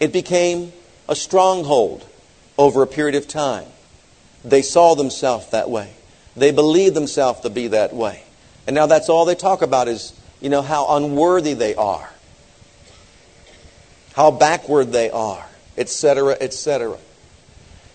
It 0.00 0.12
became 0.12 0.72
a 1.08 1.14
stronghold 1.14 2.04
over 2.56 2.82
a 2.82 2.86
period 2.86 3.14
of 3.14 3.28
time. 3.28 3.66
They 4.44 4.62
saw 4.62 4.94
themselves 4.94 5.50
that 5.50 5.70
way. 5.70 5.92
They 6.36 6.50
believed 6.50 6.94
themselves 6.94 7.40
to 7.40 7.50
be 7.50 7.68
that 7.68 7.94
way. 7.94 8.24
And 8.66 8.74
now 8.74 8.86
that's 8.86 9.08
all 9.08 9.24
they 9.24 9.34
talk 9.34 9.62
about 9.62 9.88
is, 9.88 10.12
you 10.40 10.50
know, 10.50 10.62
how 10.62 10.96
unworthy 10.96 11.54
they 11.54 11.74
are, 11.74 12.10
how 14.18 14.32
backward 14.32 14.90
they 14.90 15.08
are, 15.10 15.46
etc., 15.76 16.36
etc. 16.40 16.98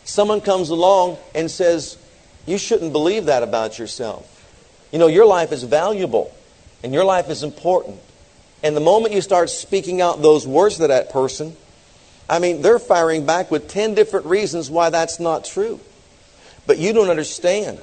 Someone 0.06 0.40
comes 0.40 0.70
along 0.70 1.18
and 1.36 1.52
says, 1.52 1.98
You 2.46 2.58
shouldn't 2.58 2.94
believe 2.94 3.26
that 3.26 3.44
about 3.44 3.78
yourself. 3.78 4.30
You 4.94 5.00
know, 5.00 5.08
your 5.08 5.26
life 5.26 5.52
is 5.52 5.64
valuable 5.64 6.34
and 6.82 6.94
your 6.94 7.04
life 7.04 7.30
is 7.30 7.44
important. 7.44 8.00
And 8.64 8.74
the 8.74 8.80
moment 8.80 9.14
you 9.14 9.20
start 9.20 9.50
speaking 9.50 10.00
out 10.00 10.22
those 10.22 10.48
words 10.48 10.78
to 10.78 10.88
that 10.88 11.10
person, 11.10 11.58
I 12.30 12.40
mean, 12.40 12.62
they're 12.62 12.80
firing 12.80 13.26
back 13.26 13.52
with 13.52 13.68
10 13.68 13.94
different 13.94 14.26
reasons 14.26 14.72
why 14.72 14.92
that's 14.92 15.20
not 15.20 15.44
true. 15.44 15.82
But 16.66 16.78
you 16.78 16.94
don't 16.94 17.10
understand. 17.10 17.82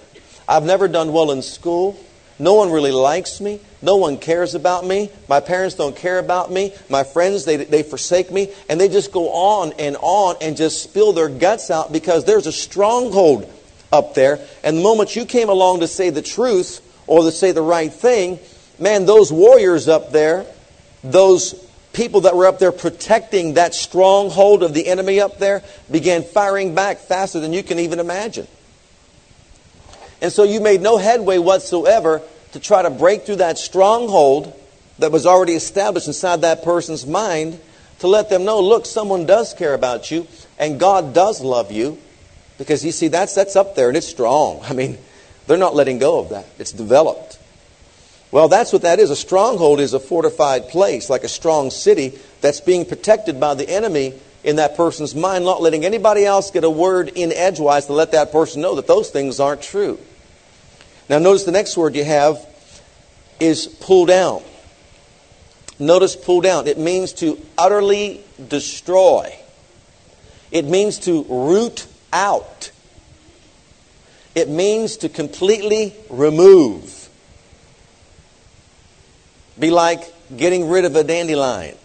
I've 0.49 0.65
never 0.65 0.89
done 0.89 1.13
well 1.13 1.31
in 1.31 1.43
school. 1.43 2.03
No 2.41 2.55
one 2.55 2.71
really 2.71 2.91
likes 2.91 3.39
me. 3.39 3.61
No 3.83 3.97
one 3.97 4.17
cares 4.17 4.55
about 4.55 4.87
me. 4.87 5.11
My 5.29 5.41
parents 5.41 5.75
don't 5.75 5.95
care 5.95 6.19
about 6.19 6.51
me. 6.51 6.73
My 6.89 7.05
friends, 7.05 7.45
they, 7.45 7.57
they 7.57 7.83
forsake 7.83 8.33
me. 8.33 8.51
And 8.71 8.81
they 8.81 8.89
just 8.89 9.13
go 9.13 9.31
on 9.31 9.75
and 9.79 9.97
on 10.01 10.37
and 10.41 10.57
just 10.57 10.83
spill 10.83 11.13
their 11.13 11.29
guts 11.29 11.71
out 11.71 11.93
because 11.93 12.25
there's 12.25 12.47
a 12.47 12.53
stronghold 12.53 13.51
up 13.93 14.15
there. 14.15 14.41
And 14.65 14.79
the 14.79 14.83
moment 14.83 15.15
you 15.15 15.27
came 15.27 15.51
along 15.51 15.81
to 15.81 15.87
say 15.87 16.09
the 16.09 16.23
truth 16.23 16.81
or 17.07 17.23
to 17.25 17.31
say 17.31 17.53
the 17.53 17.63
right 17.63 17.93
thing, 17.93 18.39
man, 18.79 19.05
those 19.05 19.31
warriors 19.31 19.87
up 19.87 20.11
there, 20.11 20.47
those 21.05 21.55
people 21.93 22.23
that 22.23 22.35
were 22.35 22.47
up 22.47 22.59
there 22.59 22.73
protecting 22.73 23.55
that 23.55 23.75
stronghold 23.75 24.63
of 24.63 24.73
the 24.73 24.87
enemy 24.87 25.21
up 25.21 25.39
there 25.39 25.63
began 25.91 26.23
firing 26.23 26.75
back 26.75 27.01
faster 27.01 27.39
than 27.39 27.53
you 27.53 27.63
can 27.63 27.79
even 27.79 27.99
imagine. 27.99 28.47
And 30.21 30.33
so 30.33 30.43
you 30.43 30.61
made 30.61 30.81
no 30.81 30.97
headway 30.97 31.39
whatsoever 31.39 32.23
to 32.53 32.61
try 32.61 32.83
to 32.83 32.91
break 32.91 33.23
through 33.23 33.37
that 33.37 33.59
stronghold 33.59 34.55
that 34.99 35.13
was 35.13 35.27
already 35.27 35.55
established 35.55 36.07
inside 36.07 36.43
that 36.43 36.63
person's 36.63 37.07
mind 37.07 37.59
to 38.01 38.09
let 38.09 38.29
them 38.29 38.45
know 38.45 38.61
look, 38.61 38.87
someone 38.87 39.27
does 39.27 39.55
care 39.55 39.75
about 39.75 40.11
you 40.11 40.27
and 40.59 40.79
God 40.79 41.15
does 41.15 41.41
love 41.41 41.73
you. 41.73 41.99
Because 42.59 42.85
you 42.85 42.93
see, 42.93 43.09
that's, 43.09 43.35
that's 43.35 43.57
up 43.57 43.75
there 43.75 43.89
and 43.89 43.97
it's 43.97 44.07
strong. 44.07 44.61
I 44.65 44.75
mean, 44.75 44.99
they're 45.47 45.57
not 45.57 45.75
letting 45.75 45.99
go 45.99 46.19
of 46.19 46.31
that, 46.31 46.47
it's 46.59 46.73
developed. 46.73 47.39
Well, 48.31 48.49
that's 48.49 48.73
what 48.73 48.83
that 48.83 49.01
is. 49.01 49.11
A 49.11 49.17
stronghold 49.17 49.81
is 49.81 49.93
a 49.93 49.99
fortified 49.99 50.69
place, 50.69 51.11
like 51.11 51.25
a 51.25 51.29
strong 51.29 51.71
city 51.71 52.17
that's 52.41 52.61
being 52.61 52.85
protected 52.85 53.41
by 53.41 53.55
the 53.55 53.69
enemy 53.69 54.15
in 54.45 54.57
that 54.57 54.77
person's 54.77 55.15
mind, 55.15 55.45
not 55.45 55.61
letting 55.61 55.85
anybody 55.85 56.25
else 56.25 56.51
get 56.51 56.63
a 56.63 56.71
word 56.71 57.09
in 57.09 57.33
edgewise 57.33 57.87
to 57.87 57.93
let 57.93 58.13
that 58.13 58.31
person 58.31 58.63
know 58.63 58.77
that 58.77 58.87
those 58.87 59.11
things 59.11 59.41
aren't 59.41 59.63
true. 59.63 59.99
Now, 61.11 61.19
notice 61.19 61.43
the 61.43 61.51
next 61.51 61.77
word 61.77 61.97
you 61.97 62.05
have 62.05 62.39
is 63.41 63.67
pull 63.67 64.07
down. 64.07 64.45
Notice 65.77 66.15
pull 66.15 66.41
down. 66.41 66.69
It 66.69 66.79
means 66.79 67.13
to 67.15 67.37
utterly 67.59 68.23
destroy, 68.49 69.37
it 70.53 70.67
means 70.67 71.01
to 71.01 71.25
root 71.29 71.89
out, 72.13 72.71
it 74.37 74.49
means 74.49 74.99
to 74.99 75.09
completely 75.09 75.97
remove 76.09 77.09
be 79.59 79.71
like 79.71 80.15
getting 80.35 80.69
rid 80.69 80.85
of 80.85 80.95
a 80.95 81.03
dandelion. 81.03 81.77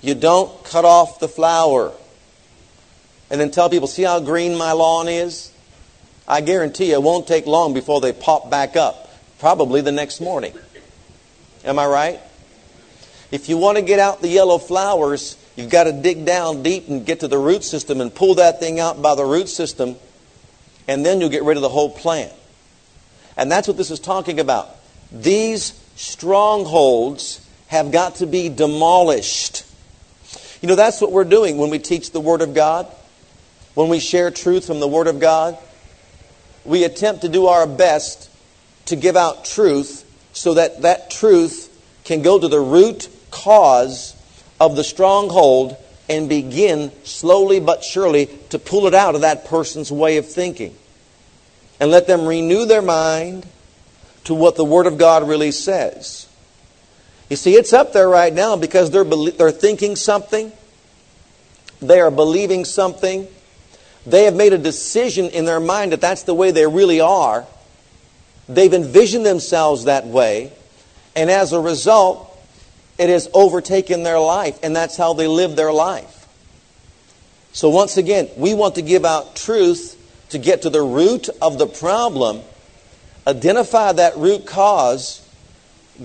You 0.00 0.14
don't 0.14 0.64
cut 0.64 0.84
off 0.84 1.18
the 1.18 1.28
flower 1.28 1.92
and 3.30 3.40
then 3.40 3.50
tell 3.50 3.68
people, 3.68 3.88
see 3.88 4.04
how 4.04 4.20
green 4.20 4.56
my 4.56 4.72
lawn 4.72 5.08
is? 5.08 5.51
I 6.26 6.40
guarantee 6.40 6.92
it 6.92 7.02
won't 7.02 7.26
take 7.26 7.46
long 7.46 7.74
before 7.74 8.00
they 8.00 8.12
pop 8.12 8.50
back 8.50 8.76
up, 8.76 9.10
probably 9.38 9.80
the 9.80 9.92
next 9.92 10.20
morning. 10.20 10.54
Am 11.64 11.78
I 11.78 11.86
right? 11.86 12.20
If 13.30 13.48
you 13.48 13.56
want 13.56 13.78
to 13.78 13.82
get 13.82 13.98
out 13.98 14.20
the 14.20 14.28
yellow 14.28 14.58
flowers, 14.58 15.36
you've 15.56 15.70
got 15.70 15.84
to 15.84 15.92
dig 15.92 16.24
down 16.24 16.62
deep 16.62 16.88
and 16.88 17.04
get 17.04 17.20
to 17.20 17.28
the 17.28 17.38
root 17.38 17.64
system 17.64 18.00
and 18.00 18.14
pull 18.14 18.36
that 18.36 18.60
thing 18.60 18.78
out 18.78 19.00
by 19.00 19.14
the 19.14 19.24
root 19.24 19.48
system, 19.48 19.96
and 20.86 21.04
then 21.04 21.20
you'll 21.20 21.30
get 21.30 21.42
rid 21.42 21.56
of 21.56 21.62
the 21.62 21.68
whole 21.68 21.90
plant. 21.90 22.32
And 23.36 23.50
that's 23.50 23.66
what 23.66 23.76
this 23.76 23.90
is 23.90 24.00
talking 24.00 24.38
about. 24.38 24.68
These 25.10 25.72
strongholds 25.96 27.46
have 27.68 27.90
got 27.90 28.16
to 28.16 28.26
be 28.26 28.48
demolished. 28.48 29.64
You 30.60 30.68
know, 30.68 30.74
that's 30.74 31.00
what 31.00 31.10
we're 31.10 31.24
doing 31.24 31.56
when 31.56 31.70
we 31.70 31.78
teach 31.78 32.12
the 32.12 32.20
Word 32.20 32.42
of 32.42 32.54
God, 32.54 32.86
when 33.74 33.88
we 33.88 33.98
share 33.98 34.30
truth 34.30 34.66
from 34.66 34.78
the 34.78 34.88
Word 34.88 35.06
of 35.06 35.18
God. 35.20 35.56
We 36.64 36.84
attempt 36.84 37.22
to 37.22 37.28
do 37.28 37.46
our 37.46 37.66
best 37.66 38.30
to 38.86 38.96
give 38.96 39.16
out 39.16 39.44
truth 39.44 40.08
so 40.32 40.54
that 40.54 40.82
that 40.82 41.10
truth 41.10 41.68
can 42.04 42.22
go 42.22 42.38
to 42.38 42.48
the 42.48 42.60
root 42.60 43.08
cause 43.30 44.14
of 44.60 44.76
the 44.76 44.84
stronghold 44.84 45.76
and 46.08 46.28
begin 46.28 46.92
slowly 47.04 47.60
but 47.60 47.84
surely 47.84 48.26
to 48.50 48.58
pull 48.58 48.86
it 48.86 48.94
out 48.94 49.14
of 49.14 49.22
that 49.22 49.44
person's 49.46 49.90
way 49.90 50.16
of 50.16 50.28
thinking. 50.28 50.74
And 51.80 51.90
let 51.90 52.06
them 52.06 52.26
renew 52.26 52.66
their 52.66 52.82
mind 52.82 53.46
to 54.24 54.34
what 54.34 54.56
the 54.56 54.64
Word 54.64 54.86
of 54.86 54.98
God 54.98 55.26
really 55.26 55.50
says. 55.50 56.28
You 57.28 57.36
see, 57.36 57.54
it's 57.54 57.72
up 57.72 57.92
there 57.92 58.08
right 58.08 58.32
now 58.32 58.56
because 58.56 58.90
they're, 58.90 59.04
they're 59.04 59.50
thinking 59.50 59.96
something, 59.96 60.52
they 61.80 62.00
are 62.00 62.10
believing 62.10 62.64
something, 62.64 63.26
they 64.06 64.24
have 64.24 64.34
made 64.34 64.52
a 64.52 64.58
decision 64.58 65.26
in 65.26 65.44
their 65.44 65.60
mind 65.60 65.92
that 65.92 66.00
that's 66.00 66.24
the 66.24 66.34
way 66.34 66.50
they 66.50 66.66
really 66.66 67.00
are. 67.00 67.46
They've 68.48 68.72
envisioned 68.72 69.24
themselves 69.24 69.84
that 69.84 70.06
way, 70.06 70.52
and 71.14 71.30
as 71.30 71.52
a 71.52 71.60
result, 71.60 72.28
it 72.98 73.08
has 73.08 73.28
overtaken 73.32 74.02
their 74.02 74.18
life, 74.18 74.58
and 74.62 74.74
that's 74.74 74.96
how 74.96 75.12
they 75.12 75.28
live 75.28 75.56
their 75.56 75.72
life. 75.72 76.26
So, 77.52 77.68
once 77.68 77.96
again, 77.96 78.28
we 78.36 78.54
want 78.54 78.76
to 78.76 78.82
give 78.82 79.04
out 79.04 79.36
truth 79.36 79.98
to 80.30 80.38
get 80.38 80.62
to 80.62 80.70
the 80.70 80.82
root 80.82 81.28
of 81.40 81.58
the 81.58 81.66
problem, 81.66 82.40
identify 83.26 83.92
that 83.92 84.16
root 84.16 84.46
cause, 84.46 85.26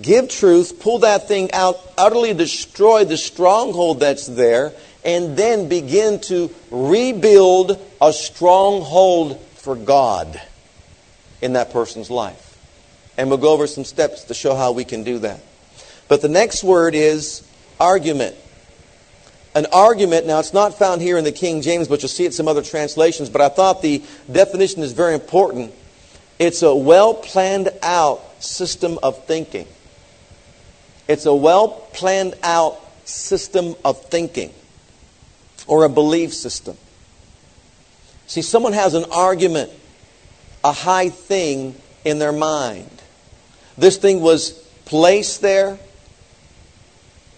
give 0.02 0.30
truth, 0.30 0.80
pull 0.80 1.00
that 1.00 1.28
thing 1.28 1.52
out, 1.54 1.80
utterly 1.98 2.34
destroy 2.34 3.06
the 3.06 3.18
stronghold 3.18 4.02
that's 4.02 4.28
there, 4.28 4.74
and 5.04 5.38
then 5.38 5.70
begin 5.70 6.20
to 6.22 6.54
rebuild 6.72 7.80
a 8.02 8.12
stronghold 8.12 9.40
for 9.56 9.76
God 9.76 10.42
in 11.42 11.54
that 11.54 11.72
person's 11.72 12.10
life. 12.10 12.44
And 13.18 13.30
we'll 13.30 13.40
go 13.40 13.54
over 13.54 13.68
some 13.68 13.84
steps 13.84 14.26
to 14.26 14.34
show 14.34 14.56
how 14.56 14.72
we 14.72 14.84
can 14.84 15.04
do 15.04 15.20
that. 15.20 15.40
But 16.08 16.22
the 16.22 16.30
next 16.30 16.64
word 16.64 16.96
is 16.96 17.48
argument. 17.80 18.36
An 19.56 19.66
argument, 19.74 20.28
now 20.28 20.40
it's 20.40 20.54
not 20.54 20.78
found 20.78 21.02
here 21.02 21.18
in 21.18 21.24
the 21.24 21.32
King 21.32 21.62
James, 21.62 21.88
but 21.88 22.02
you'll 22.02 22.10
see 22.10 22.24
it 22.24 22.28
in 22.28 22.32
some 22.34 22.48
other 22.48 22.62
translations, 22.62 23.30
but 23.30 23.42
I 23.42 23.50
thought 23.50 23.82
the 23.82 24.04
definition 24.32 24.84
is 24.84 24.92
very 24.92 25.16
important. 25.16 25.74
It's 26.38 26.62
a 26.62 26.76
well 26.76 27.16
planned 27.16 27.70
out 27.82 28.22
system 28.44 29.00
of 29.02 29.26
thinking. 29.26 29.68
It's 31.08 31.26
a 31.26 31.34
well 31.34 31.70
planned 31.70 32.36
out 32.44 32.80
system 33.06 33.76
of 33.84 34.04
thinking 34.06 34.54
or 35.68 35.84
a 35.84 35.90
belief 35.90 36.34
system. 36.34 36.78
See, 38.28 38.42
someone 38.42 38.74
has 38.74 38.94
an 38.94 39.06
argument, 39.12 39.72
a 40.64 40.72
high 40.72 41.10
thing 41.10 41.76
in 42.04 42.20
their 42.20 42.32
mind. 42.32 42.90
This 43.78 43.98
thing 43.98 44.22
was 44.22 44.52
placed 44.86 45.42
there, 45.42 45.78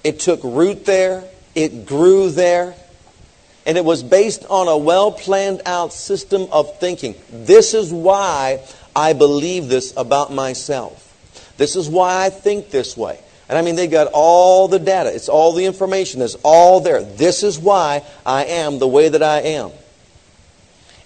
it 0.04 0.20
took 0.20 0.40
root 0.44 0.86
there, 0.86 1.26
it 1.56 1.86
grew 1.86 2.30
there, 2.30 2.76
and 3.66 3.78
it 3.78 3.86
was 3.86 4.02
based 4.02 4.46
on 4.50 4.68
a 4.68 4.78
well 4.78 5.12
planned 5.12 5.62
out 5.66 5.94
system 5.94 6.48
of 6.52 6.80
thinking. 6.80 7.16
This 7.30 7.74
is 7.74 7.92
why 7.92 8.62
I 8.96 9.14
believe 9.14 9.68
this 9.68 9.94
about 9.96 10.34
myself. 10.34 11.06
This 11.58 11.76
is 11.76 11.90
why 11.90 12.26
I 12.26 12.30
think 12.30 12.70
this 12.70 12.96
way. 12.96 13.20
And 13.50 13.58
I 13.58 13.64
mean, 13.64 13.76
they 13.76 13.88
got 13.88 14.08
all 14.14 14.68
the 14.68 14.78
data, 14.78 15.14
it's 15.14 15.28
all 15.28 15.54
the 15.54 15.66
information, 15.66 16.22
it's 16.22 16.36
all 16.44 16.80
there. 16.80 17.02
This 17.02 17.42
is 17.42 17.58
why 17.58 18.04
I 18.24 18.46
am 18.46 18.78
the 18.78 18.88
way 18.88 19.10
that 19.10 19.24
I 19.24 19.40
am. 19.40 19.72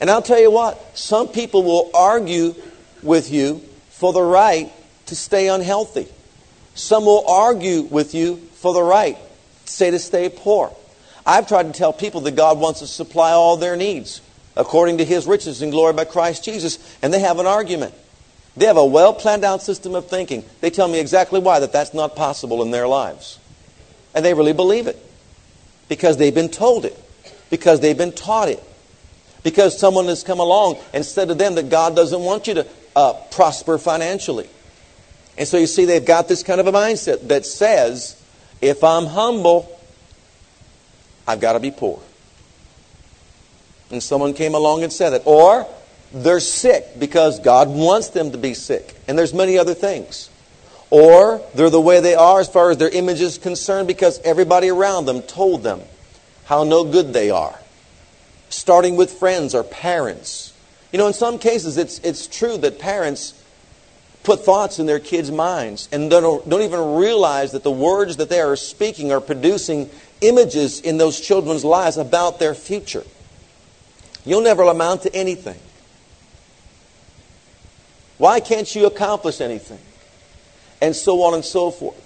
And 0.02 0.12
I'll 0.12 0.22
tell 0.22 0.40
you 0.40 0.52
what, 0.52 0.98
some 0.98 1.30
people 1.30 1.64
will 1.64 1.90
argue 1.94 2.54
with 3.02 3.32
you 3.32 3.60
for 3.92 4.12
the 4.12 4.22
right 4.22 4.70
to 5.06 5.16
stay 5.16 5.48
unhealthy. 5.48 6.08
Some 6.76 7.06
will 7.06 7.26
argue 7.28 7.84
with 7.84 8.14
you 8.14 8.38
for 8.56 8.74
the 8.74 8.84
right, 8.84 9.18
say 9.64 9.92
to 9.92 10.00
stay 10.00 10.28
poor. 10.28 10.76
I've 11.26 11.48
tried 11.48 11.68
to 11.68 11.72
tell 11.72 11.94
people 11.94 12.22
that 12.22 12.36
God 12.36 12.60
wants 12.60 12.82
to 12.82 12.88
supply 12.88 13.32
all 13.32 13.56
their 13.56 13.78
needs 13.78 14.22
according 14.58 14.98
to 14.98 15.06
his 15.06 15.26
riches 15.26 15.62
and 15.62 15.72
glory 15.72 15.94
by 15.94 16.04
Christ 16.04 16.44
Jesus, 16.44 16.78
and 17.02 17.14
they 17.14 17.20
have 17.20 17.40
an 17.40 17.48
argument. 17.48 17.94
They 18.56 18.66
have 18.66 18.78
a 18.78 18.86
well 18.86 19.14
planned 19.14 19.44
out 19.44 19.62
system 19.62 19.96
of 19.96 20.08
thinking. 20.08 20.46
They 20.62 20.70
tell 20.70 20.88
me 20.88 21.00
exactly 21.00 21.40
why 21.40 21.60
that 21.60 21.72
that's 21.72 21.94
not 21.94 22.16
possible 22.16 22.62
in 22.62 22.72
their 22.72 22.88
lives. 22.88 23.40
And 24.14 24.24
they 24.24 24.34
really 24.34 24.54
believe 24.54 24.88
it 24.88 24.98
because 25.90 26.18
they've 26.18 26.34
been 26.34 26.50
told 26.50 26.86
it, 26.86 26.98
because 27.50 27.80
they've 27.80 27.98
been 27.98 28.12
taught 28.12 28.50
it, 28.50 28.64
because 29.42 29.80
someone 29.80 30.06
has 30.06 30.24
come 30.24 30.40
along 30.40 30.78
and 30.94 31.04
said 31.04 31.30
to 31.30 31.36
them 31.36 31.56
that 31.56 31.70
God 31.70 31.96
doesn't 31.96 32.22
want 32.22 32.48
you 32.48 32.54
to 32.56 32.68
uh, 32.96 33.14
prosper 33.32 33.78
financially. 33.78 34.48
And 35.38 35.48
so 35.48 35.58
you 35.58 35.68
see, 35.68 35.86
they've 35.86 36.06
got 36.06 36.28
this 36.28 36.44
kind 36.44 36.62
of 36.62 36.68
a 36.68 36.72
mindset 36.72 37.28
that 37.30 37.46
says, 37.46 38.22
if 38.62 38.84
I'm 38.84 39.08
humble, 39.08 39.80
I've 41.28 41.42
got 41.42 41.54
to 41.54 41.60
be 41.60 41.72
poor. 41.72 42.00
And 43.90 44.02
someone 44.02 44.34
came 44.34 44.54
along 44.54 44.84
and 44.84 44.94
said 44.94 45.14
it. 45.14 45.24
Or 45.26 45.68
they're 46.14 46.40
sick 46.40 47.00
because 47.00 47.40
God 47.40 47.70
wants 47.70 48.10
them 48.10 48.32
to 48.32 48.38
be 48.38 48.54
sick. 48.54 48.96
And 49.08 49.18
there's 49.18 49.34
many 49.34 49.58
other 49.58 49.74
things. 49.74 50.30
Or 50.92 51.42
they're 51.56 51.72
the 51.72 51.82
way 51.82 52.00
they 52.02 52.14
are 52.14 52.40
as 52.40 52.48
far 52.48 52.70
as 52.70 52.78
their 52.78 52.90
image 52.90 53.20
is 53.20 53.40
concerned 53.40 53.88
because 53.88 54.20
everybody 54.22 54.70
around 54.70 55.06
them 55.06 55.24
told 55.24 55.64
them 55.64 55.82
how 56.46 56.64
no 56.64 56.84
good 56.84 57.14
they 57.14 57.32
are. 57.32 57.58
Starting 58.50 58.96
with 58.96 59.12
friends 59.12 59.56
or 59.56 59.64
parents. 59.64 60.54
You 60.92 61.00
know, 61.00 61.08
in 61.08 61.14
some 61.14 61.40
cases, 61.40 61.78
it's, 61.78 61.98
it's 62.00 62.28
true 62.28 62.58
that 62.58 62.78
parents 62.78 63.34
put 64.22 64.46
thoughts 64.46 64.78
in 64.78 64.86
their 64.86 65.00
kids' 65.00 65.32
minds 65.32 65.90
and 65.92 66.12
don't, 66.12 66.48
don't 66.48 66.62
even 66.62 66.96
realize 66.96 67.54
that 67.54 67.64
the 67.64 67.72
words 67.72 68.18
that 68.18 68.30
they 68.30 68.40
are 68.40 68.56
speaking 68.56 69.12
are 69.12 69.20
producing 69.20 69.90
images 70.22 70.80
in 70.80 70.98
those 70.98 71.20
children's 71.20 71.66
lives 71.66 71.98
about 71.98 72.38
their 72.38 72.54
future. 72.54 73.04
You'll 74.26 74.42
never 74.42 74.62
amount 74.62 75.02
to 75.02 75.16
anything. 75.16 75.60
Why 78.18 78.40
can't 78.40 78.74
you 78.76 78.86
accomplish 78.86 79.42
anything? 79.42 79.80
And 80.82 80.96
so 80.96 81.24
on 81.24 81.34
and 81.34 81.44
so 81.44 81.72
forth. 81.72 82.00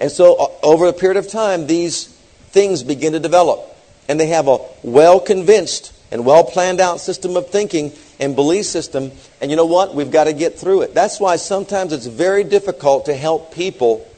And 0.00 0.10
so, 0.10 0.36
uh, 0.36 0.46
over 0.62 0.86
a 0.86 0.92
period 0.92 1.16
of 1.16 1.28
time, 1.28 1.66
these 1.66 2.06
things 2.50 2.82
begin 2.82 3.12
to 3.12 3.20
develop. 3.20 3.60
And 4.08 4.18
they 4.18 4.28
have 4.28 4.48
a 4.48 4.58
well 4.82 5.20
convinced 5.20 5.92
and 6.10 6.24
well 6.24 6.44
planned 6.44 6.80
out 6.80 7.00
system 7.00 7.36
of 7.36 7.50
thinking 7.50 7.92
and 8.18 8.34
belief 8.34 8.66
system. 8.66 9.12
And 9.40 9.50
you 9.50 9.56
know 9.56 9.66
what? 9.66 9.94
We've 9.94 10.10
got 10.10 10.24
to 10.24 10.32
get 10.32 10.58
through 10.58 10.82
it. 10.82 10.94
That's 10.94 11.20
why 11.20 11.36
sometimes 11.36 11.92
it's 11.92 12.06
very 12.06 12.44
difficult 12.44 13.06
to 13.06 13.14
help 13.14 13.54
people 13.54 14.08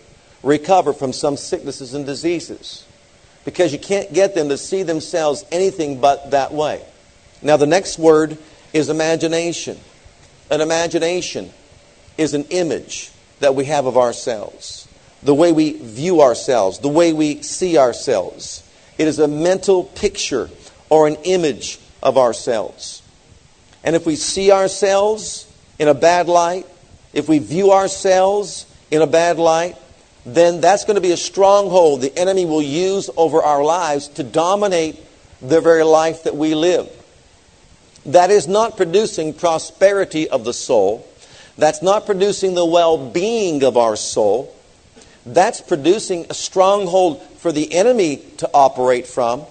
recover 0.43 0.93
from 0.93 1.13
some 1.13 1.37
sicknesses 1.37 1.95
and 1.95 2.07
diseases. 2.07 2.87
Because 3.45 3.73
you 3.73 3.79
can't 3.79 4.13
get 4.13 4.35
them 4.35 4.51
to 4.51 4.59
see 4.59 4.83
themselves 4.83 5.45
anything 5.51 6.01
but 6.01 6.31
that 6.31 6.53
way. 6.53 6.83
Now, 7.43 7.57
the 7.57 7.67
next 7.67 7.99
word 7.99 8.37
is 8.73 8.91
imagination. 8.91 9.79
An 10.51 10.61
imagination 10.61 11.51
is 12.19 12.35
an 12.35 12.45
image 12.51 13.13
that 13.39 13.55
we 13.55 13.67
have 13.67 13.87
of 13.87 13.97
ourselves, 13.97 14.89
the 15.23 15.35
way 15.35 15.53
we 15.53 15.73
view 15.73 16.23
ourselves, 16.23 16.81
the 16.81 16.89
way 16.89 17.13
we 17.13 17.43
see 17.43 17.79
ourselves. 17.79 18.69
It 18.99 19.07
is 19.07 19.19
a 19.19 19.29
mental 19.29 19.85
picture 19.85 20.51
or 20.89 21.07
an 21.07 21.17
image 21.25 21.79
of 22.03 22.19
ourselves. 22.19 23.03
And 23.85 23.95
if 23.95 24.05
we 24.05 24.17
see 24.17 24.51
ourselves 24.51 25.51
in 25.79 25.89
a 25.89 25.95
bad 25.95 26.29
light, 26.29 26.67
if 27.13 27.29
we 27.29 27.39
view 27.39 27.73
ourselves 27.73 28.67
in 28.91 29.03
a 29.03 29.07
bad 29.07 29.39
light, 29.39 29.77
then 30.27 30.61
that's 30.61 30.85
going 30.85 30.97
to 30.97 31.01
be 31.01 31.13
a 31.13 31.17
stronghold 31.17 32.03
the 32.03 32.17
enemy 32.19 32.45
will 32.45 32.61
use 32.61 33.09
over 33.17 33.41
our 33.41 33.65
lives 33.65 34.09
to 34.09 34.23
dominate 34.23 35.01
the 35.41 35.61
very 35.61 35.85
life 35.85 36.25
that 36.25 36.37
we 36.37 36.55
live 36.55 37.00
that 38.07 38.31
is 38.31 38.49
not 38.49 38.77
producing 38.77 39.35
prosperity 39.35 40.29
of 40.29 40.45
the 40.45 40.53
soul. 40.53 41.07
That's 41.59 41.83
not 41.83 42.07
producing 42.07 42.55
the 42.55 42.65
well 42.65 43.11
being 43.11 43.63
of 43.65 43.77
our 43.77 43.97
soul. 43.97 44.55
That's 45.27 45.61
producing 45.61 46.27
a 46.31 46.35
stronghold 46.35 47.23
for 47.39 47.53
the 47.53 47.73
enemy 47.75 48.23
to 48.39 48.51
operate 48.55 49.07
from. 49.07 49.45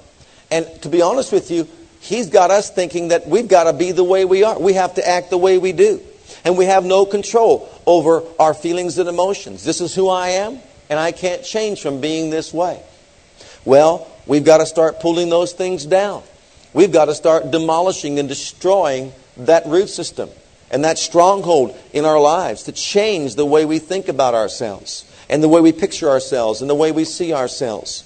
And 0.50 0.66
to 0.82 0.90
be 0.90 1.02
honest 1.02 1.32
with 1.32 1.52
you, 1.52 1.68
he's 2.00 2.30
got 2.30 2.50
us 2.50 2.72
thinking 2.72 3.10
that 3.10 3.28
we've 3.28 3.48
got 3.48 3.66
to 3.66 3.74
be 3.74 3.92
the 3.92 4.04
way 4.04 4.26
we 4.26 4.44
are. 4.44 4.60
We 4.60 4.74
have 4.74 4.96
to 4.96 5.08
act 5.08 5.30
the 5.30 5.38
way 5.38 5.58
we 5.58 5.72
do. 5.72 6.02
And 6.44 6.58
we 6.58 6.66
have 6.66 6.86
no 6.86 7.06
control 7.06 7.70
over 7.86 8.24
our 8.40 8.54
feelings 8.54 8.98
and 8.98 9.10
emotions. 9.10 9.64
This 9.64 9.82
is 9.82 9.94
who 9.94 10.10
I 10.10 10.30
am, 10.30 10.60
and 10.90 11.00
I 11.00 11.12
can't 11.12 11.44
change 11.44 11.82
from 11.82 12.02
being 12.02 12.30
this 12.30 12.54
way. 12.54 12.82
Well, 13.66 14.08
we've 14.26 14.46
got 14.46 14.60
to 14.60 14.66
start 14.66 15.02
pulling 15.02 15.30
those 15.30 15.54
things 15.54 15.86
down. 15.86 16.24
We've 16.74 16.92
got 16.92 17.06
to 17.06 17.16
start 17.16 17.52
demolishing 17.52 18.20
and 18.20 18.30
destroying 18.30 19.12
that 19.38 19.66
root 19.66 19.90
system 19.90 20.30
and 20.70 20.84
that 20.84 21.00
stronghold 21.00 21.76
in 21.94 22.06
our 22.06 22.20
lives 22.20 22.64
to 22.64 22.72
change 22.72 23.36
the 23.36 23.46
way 23.46 23.66
we 23.66 23.80
think 23.80 24.08
about 24.08 24.36
ourselves 24.36 25.06
and 25.30 25.42
the 25.42 25.48
way 25.48 25.62
we 25.62 25.72
picture 25.72 26.10
ourselves 26.10 26.62
and 26.62 26.70
the 26.70 26.76
way 26.76 26.92
we 26.92 27.06
see 27.06 27.34
ourselves. 27.34 28.06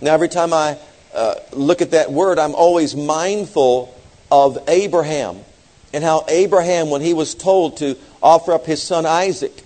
Now, 0.00 0.14
every 0.14 0.28
time 0.28 0.52
I 0.52 0.78
uh, 1.12 1.34
look 1.52 1.82
at 1.82 1.90
that 1.90 2.12
word, 2.12 2.38
I'm 2.38 2.54
always 2.54 2.94
mindful 2.94 3.94
of 4.30 4.58
Abraham 4.68 5.40
and 5.92 6.04
how 6.04 6.24
Abraham, 6.28 6.90
when 6.90 7.00
he 7.00 7.14
was 7.14 7.34
told 7.34 7.78
to 7.78 7.96
offer 8.22 8.52
up 8.52 8.66
his 8.66 8.82
son 8.82 9.06
Isaac 9.06 9.64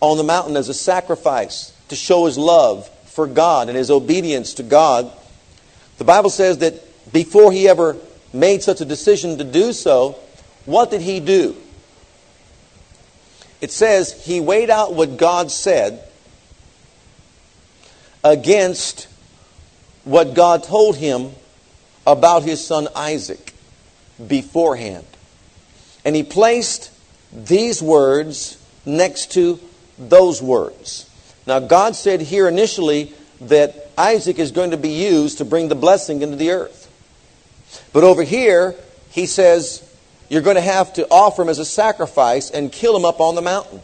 on 0.00 0.16
the 0.16 0.22
mountain 0.22 0.56
as 0.56 0.68
a 0.68 0.74
sacrifice 0.74 1.72
to 1.88 1.96
show 1.96 2.24
his 2.24 2.38
love 2.38 2.88
for 3.06 3.26
God 3.26 3.68
and 3.68 3.76
his 3.76 3.90
obedience 3.90 4.54
to 4.54 4.62
God, 4.62 5.10
the 5.98 6.04
Bible 6.04 6.30
says 6.30 6.58
that 6.58 6.82
before 7.16 7.50
he 7.50 7.66
ever 7.66 7.96
made 8.34 8.62
such 8.62 8.82
a 8.82 8.84
decision 8.84 9.38
to 9.38 9.44
do 9.44 9.72
so, 9.72 10.18
what 10.66 10.90
did 10.90 11.00
he 11.00 11.18
do? 11.18 11.56
It 13.62 13.72
says 13.72 14.26
he 14.26 14.38
weighed 14.38 14.68
out 14.68 14.92
what 14.92 15.16
God 15.16 15.50
said 15.50 16.06
against 18.22 19.08
what 20.04 20.34
God 20.34 20.62
told 20.62 20.96
him 20.96 21.30
about 22.06 22.42
his 22.42 22.62
son 22.62 22.86
Isaac 22.94 23.54
beforehand. 24.28 25.06
And 26.04 26.14
he 26.14 26.22
placed 26.22 26.92
these 27.32 27.80
words 27.80 28.62
next 28.84 29.32
to 29.32 29.58
those 29.98 30.42
words. 30.42 31.08
Now, 31.46 31.60
God 31.60 31.96
said 31.96 32.20
here 32.20 32.46
initially 32.46 33.14
that 33.40 33.88
Isaac 33.96 34.38
is 34.38 34.50
going 34.50 34.72
to 34.72 34.76
be 34.76 34.90
used 34.90 35.38
to 35.38 35.46
bring 35.46 35.68
the 35.68 35.74
blessing 35.74 36.20
into 36.20 36.36
the 36.36 36.50
earth. 36.50 36.85
But 37.96 38.04
over 38.04 38.22
here, 38.22 38.74
he 39.08 39.24
says, 39.24 39.82
you're 40.28 40.42
going 40.42 40.56
to 40.56 40.60
have 40.60 40.92
to 40.92 41.08
offer 41.08 41.40
him 41.40 41.48
as 41.48 41.58
a 41.58 41.64
sacrifice 41.64 42.50
and 42.50 42.70
kill 42.70 42.94
him 42.94 43.06
up 43.06 43.20
on 43.20 43.36
the 43.36 43.40
mountain. 43.40 43.80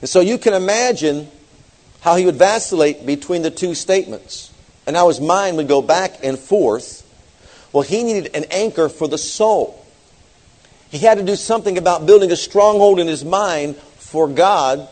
And 0.00 0.08
so 0.08 0.20
you 0.20 0.38
can 0.38 0.54
imagine 0.54 1.28
how 2.02 2.14
he 2.14 2.24
would 2.24 2.36
vacillate 2.36 3.04
between 3.04 3.42
the 3.42 3.50
two 3.50 3.74
statements 3.74 4.52
and 4.86 4.94
how 4.94 5.08
his 5.08 5.20
mind 5.20 5.56
would 5.56 5.66
go 5.66 5.82
back 5.82 6.22
and 6.22 6.38
forth. 6.38 7.04
Well, 7.72 7.82
he 7.82 8.04
needed 8.04 8.36
an 8.36 8.44
anchor 8.52 8.88
for 8.88 9.08
the 9.08 9.18
soul. 9.18 9.84
He 10.92 10.98
had 10.98 11.18
to 11.18 11.24
do 11.24 11.34
something 11.34 11.78
about 11.78 12.06
building 12.06 12.30
a 12.30 12.36
stronghold 12.36 13.00
in 13.00 13.08
his 13.08 13.24
mind 13.24 13.74
for 13.74 14.28
God 14.28 14.88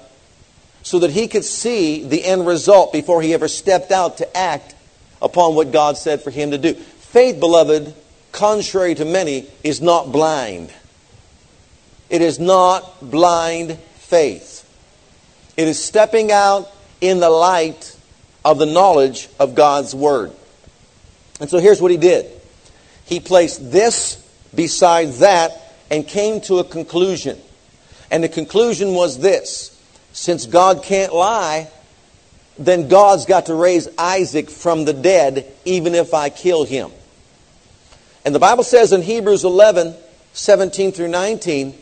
so 0.83 0.99
that 0.99 1.13
he 1.13 1.29
could 1.29 1.45
see 1.45 2.03
the 2.03 2.25
end 2.25 2.45
result 2.45 2.93
before 2.93 3.23
he 3.23 3.35
ever 3.35 3.47
stepped 3.47 3.93
out 3.93 4.17
to 4.17 4.37
act 4.37 4.75
upon 5.23 5.55
what 5.55 5.71
God 5.71 5.97
said 5.97 6.23
for 6.23 6.33
him 6.33 6.51
to 6.51 6.59
do. 6.59 6.75
Faith, 6.75 7.39
beloved, 7.41 7.93
contrary 8.33 8.95
to 8.95 9.05
many, 9.05 9.47
is 9.63 9.81
not 9.81 10.13
blind. 10.13 10.73
It 12.09 12.23
is 12.23 12.39
not 12.39 13.01
blind 13.01 13.79
faith. 13.79 14.67
It 15.57 15.69
is 15.69 15.83
stepping 15.83 16.33
out 16.33 16.69
in 17.01 17.21
the 17.21 17.31
light 17.31 17.97
of 18.45 18.59
the 18.59 18.67
knowledge 18.67 19.29
of 19.39 19.55
God's 19.55 19.95
Word. 19.95 20.33
And 21.41 21.49
so 21.49 21.59
here's 21.59 21.81
what 21.81 21.91
he 21.91 21.97
did 21.97 22.27
he 23.07 23.21
placed 23.21 23.73
this 23.73 24.17
beside 24.55 25.09
that 25.15 25.53
and 25.91 26.07
came 26.07 26.41
to 26.43 26.59
a 26.59 26.65
conclusion. 26.65 27.39
And 28.11 28.25
the 28.25 28.29
conclusion 28.29 28.95
was 28.95 29.19
this 29.19 29.77
since 30.13 30.47
God 30.47 30.83
can't 30.83 31.15
lie, 31.15 31.69
then 32.59 32.89
God's 32.89 33.27
got 33.27 33.47
to 33.47 33.55
raise 33.55 33.89
Isaac 33.97 34.51
from 34.51 34.85
the 34.85 34.93
dead, 34.93 35.47
even 35.65 35.95
if 35.95 36.15
I 36.15 36.31
kill 36.31 36.65
him. 36.65 36.91
And 38.25 38.35
the 38.35 38.39
Bible 38.39 38.65
says 38.65 38.93
in 38.93 39.03
Hebrews 39.03 39.45
11, 39.45 39.95
17 40.33 40.93
through 40.93 41.09
19, 41.09 41.75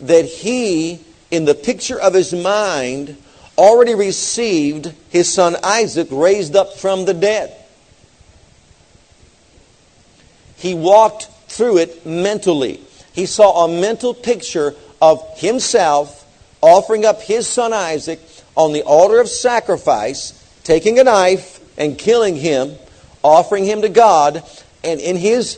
that 0.00 0.24
he, 0.24 1.00
in 1.30 1.44
the 1.44 1.54
picture 1.54 2.00
of 2.00 2.14
his 2.14 2.32
mind, 2.32 3.16
already 3.58 3.94
received 3.94 4.92
his 5.10 5.32
son 5.32 5.56
Isaac 5.62 6.08
raised 6.10 6.56
up 6.56 6.76
from 6.76 7.04
the 7.04 7.14
dead. 7.14 7.54
He 10.56 10.74
walked 10.74 11.28
through 11.48 11.78
it 11.78 12.06
mentally. 12.06 12.80
He 13.12 13.26
saw 13.26 13.64
a 13.64 13.80
mental 13.80 14.14
picture 14.14 14.74
of 15.02 15.22
himself 15.38 16.16
offering 16.60 17.04
up 17.04 17.22
his 17.22 17.46
son 17.46 17.72
Isaac 17.72 18.20
on 18.56 18.72
the 18.72 18.82
altar 18.82 19.20
of 19.20 19.28
sacrifice, 19.28 20.32
taking 20.62 20.98
a 20.98 21.04
knife 21.04 21.60
and 21.78 21.98
killing 21.98 22.36
him, 22.36 22.76
offering 23.22 23.64
him 23.64 23.82
to 23.82 23.88
God, 23.88 24.42
and 24.84 25.00
in 25.00 25.16
his 25.16 25.56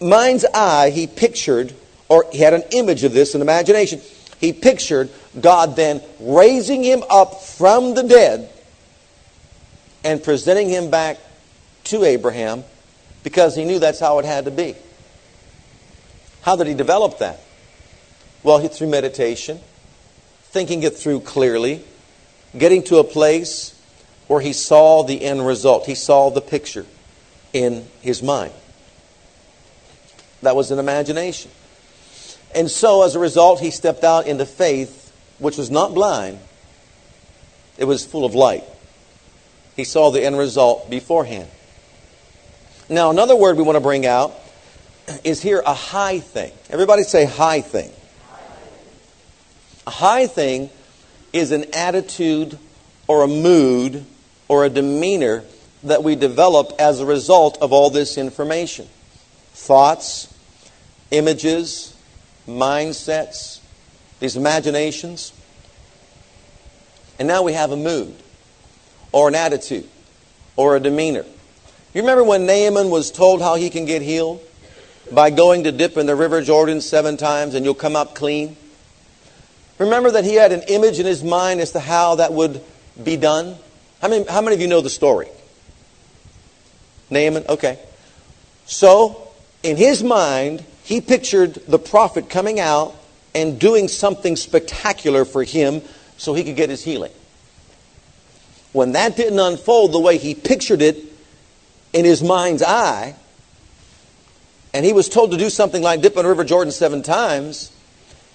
mind's 0.00 0.44
eye, 0.54 0.90
he 0.90 1.06
pictured, 1.06 1.74
or 2.08 2.26
he 2.32 2.38
had 2.38 2.54
an 2.54 2.62
image 2.72 3.04
of 3.04 3.12
this 3.12 3.34
in 3.34 3.42
imagination. 3.42 4.00
He 4.38 4.52
pictured 4.52 5.10
God 5.38 5.76
then 5.76 6.02
raising 6.18 6.82
him 6.82 7.02
up 7.10 7.42
from 7.42 7.94
the 7.94 8.02
dead 8.02 8.50
and 10.02 10.22
presenting 10.22 10.68
him 10.68 10.90
back 10.90 11.18
to 11.84 12.04
Abraham 12.04 12.64
because 13.22 13.54
he 13.54 13.64
knew 13.64 13.78
that's 13.78 14.00
how 14.00 14.18
it 14.18 14.24
had 14.24 14.46
to 14.46 14.50
be. 14.50 14.74
How 16.42 16.56
did 16.56 16.66
he 16.66 16.74
develop 16.74 17.18
that? 17.18 17.40
Well, 18.42 18.66
through 18.66 18.88
meditation, 18.88 19.60
thinking 20.44 20.82
it 20.82 20.96
through 20.96 21.20
clearly, 21.20 21.84
getting 22.56 22.82
to 22.84 22.96
a 22.96 23.04
place 23.04 23.78
where 24.26 24.40
he 24.40 24.54
saw 24.54 25.02
the 25.02 25.22
end 25.22 25.46
result. 25.46 25.86
He 25.86 25.94
saw 25.94 26.30
the 26.30 26.40
picture 26.40 26.86
in 27.52 27.86
his 28.00 28.22
mind. 28.22 28.52
That 30.42 30.56
was 30.56 30.70
an 30.70 30.78
imagination. 30.78 31.50
And 32.54 32.70
so, 32.70 33.02
as 33.04 33.14
a 33.14 33.18
result, 33.18 33.60
he 33.60 33.70
stepped 33.70 34.04
out 34.04 34.26
into 34.26 34.46
faith, 34.46 35.12
which 35.38 35.56
was 35.56 35.70
not 35.70 35.94
blind, 35.94 36.38
it 37.78 37.84
was 37.84 38.04
full 38.04 38.24
of 38.24 38.34
light. 38.34 38.64
He 39.76 39.84
saw 39.84 40.10
the 40.10 40.22
end 40.22 40.36
result 40.36 40.90
beforehand. 40.90 41.48
Now, 42.88 43.10
another 43.10 43.36
word 43.36 43.56
we 43.56 43.62
want 43.62 43.76
to 43.76 43.80
bring 43.80 44.04
out 44.04 44.34
is 45.24 45.40
here 45.40 45.62
a 45.64 45.74
high 45.74 46.18
thing. 46.18 46.52
Everybody 46.68 47.04
say 47.04 47.24
high 47.24 47.60
thing. 47.60 47.90
A 49.86 49.90
high 49.90 50.26
thing 50.26 50.70
is 51.32 51.52
an 51.52 51.66
attitude 51.74 52.58
or 53.06 53.22
a 53.22 53.28
mood 53.28 54.04
or 54.48 54.64
a 54.64 54.68
demeanor 54.68 55.44
that 55.84 56.02
we 56.02 56.16
develop 56.16 56.72
as 56.78 57.00
a 57.00 57.06
result 57.06 57.58
of 57.62 57.72
all 57.72 57.90
this 57.90 58.18
information 58.18 58.86
thoughts, 59.52 60.29
images, 61.10 61.96
mindsets, 62.46 63.60
these 64.20 64.36
imaginations. 64.36 65.32
And 67.18 67.28
now 67.28 67.42
we 67.42 67.52
have 67.52 67.72
a 67.72 67.76
mood 67.76 68.14
or 69.12 69.28
an 69.28 69.34
attitude 69.34 69.88
or 70.56 70.76
a 70.76 70.80
demeanor. 70.80 71.24
You 71.92 72.02
remember 72.02 72.22
when 72.22 72.46
Naaman 72.46 72.90
was 72.90 73.10
told 73.10 73.42
how 73.42 73.56
he 73.56 73.70
can 73.70 73.84
get 73.84 74.02
healed? 74.02 74.40
By 75.10 75.30
going 75.30 75.64
to 75.64 75.72
dip 75.72 75.96
in 75.96 76.06
the 76.06 76.14
river 76.14 76.40
Jordan 76.40 76.80
seven 76.80 77.16
times 77.16 77.54
and 77.54 77.64
you'll 77.64 77.74
come 77.74 77.96
up 77.96 78.14
clean? 78.14 78.56
Remember 79.78 80.10
that 80.12 80.24
he 80.24 80.34
had 80.34 80.52
an 80.52 80.62
image 80.68 81.00
in 81.00 81.06
his 81.06 81.24
mind 81.24 81.60
as 81.60 81.72
to 81.72 81.80
how 81.80 82.16
that 82.16 82.32
would 82.32 82.62
be 83.02 83.16
done? 83.16 83.56
How 84.00 84.08
many, 84.08 84.24
how 84.26 84.40
many 84.40 84.54
of 84.54 84.60
you 84.60 84.68
know 84.68 84.82
the 84.82 84.90
story? 84.90 85.28
Naaman? 87.08 87.44
Okay. 87.48 87.78
So, 88.66 89.28
in 89.62 89.76
his 89.76 90.02
mind, 90.02 90.64
he 90.84 91.00
pictured 91.00 91.54
the 91.66 91.78
prophet 91.78 92.28
coming 92.28 92.58
out 92.58 92.94
and 93.34 93.58
doing 93.58 93.88
something 93.88 94.36
spectacular 94.36 95.24
for 95.24 95.44
him 95.44 95.82
so 96.16 96.34
he 96.34 96.44
could 96.44 96.56
get 96.56 96.70
his 96.70 96.82
healing. 96.82 97.12
When 98.72 98.92
that 98.92 99.16
didn't 99.16 99.38
unfold 99.38 99.92
the 99.92 100.00
way 100.00 100.18
he 100.18 100.34
pictured 100.34 100.82
it 100.82 100.96
in 101.92 102.04
his 102.04 102.22
mind's 102.22 102.62
eye, 102.62 103.14
and 104.72 104.84
he 104.84 104.92
was 104.92 105.08
told 105.08 105.32
to 105.32 105.36
do 105.36 105.50
something 105.50 105.82
like 105.82 106.00
dip 106.00 106.16
in 106.16 106.22
the 106.22 106.28
River 106.28 106.44
Jordan 106.44 106.72
seven 106.72 107.02
times, 107.02 107.72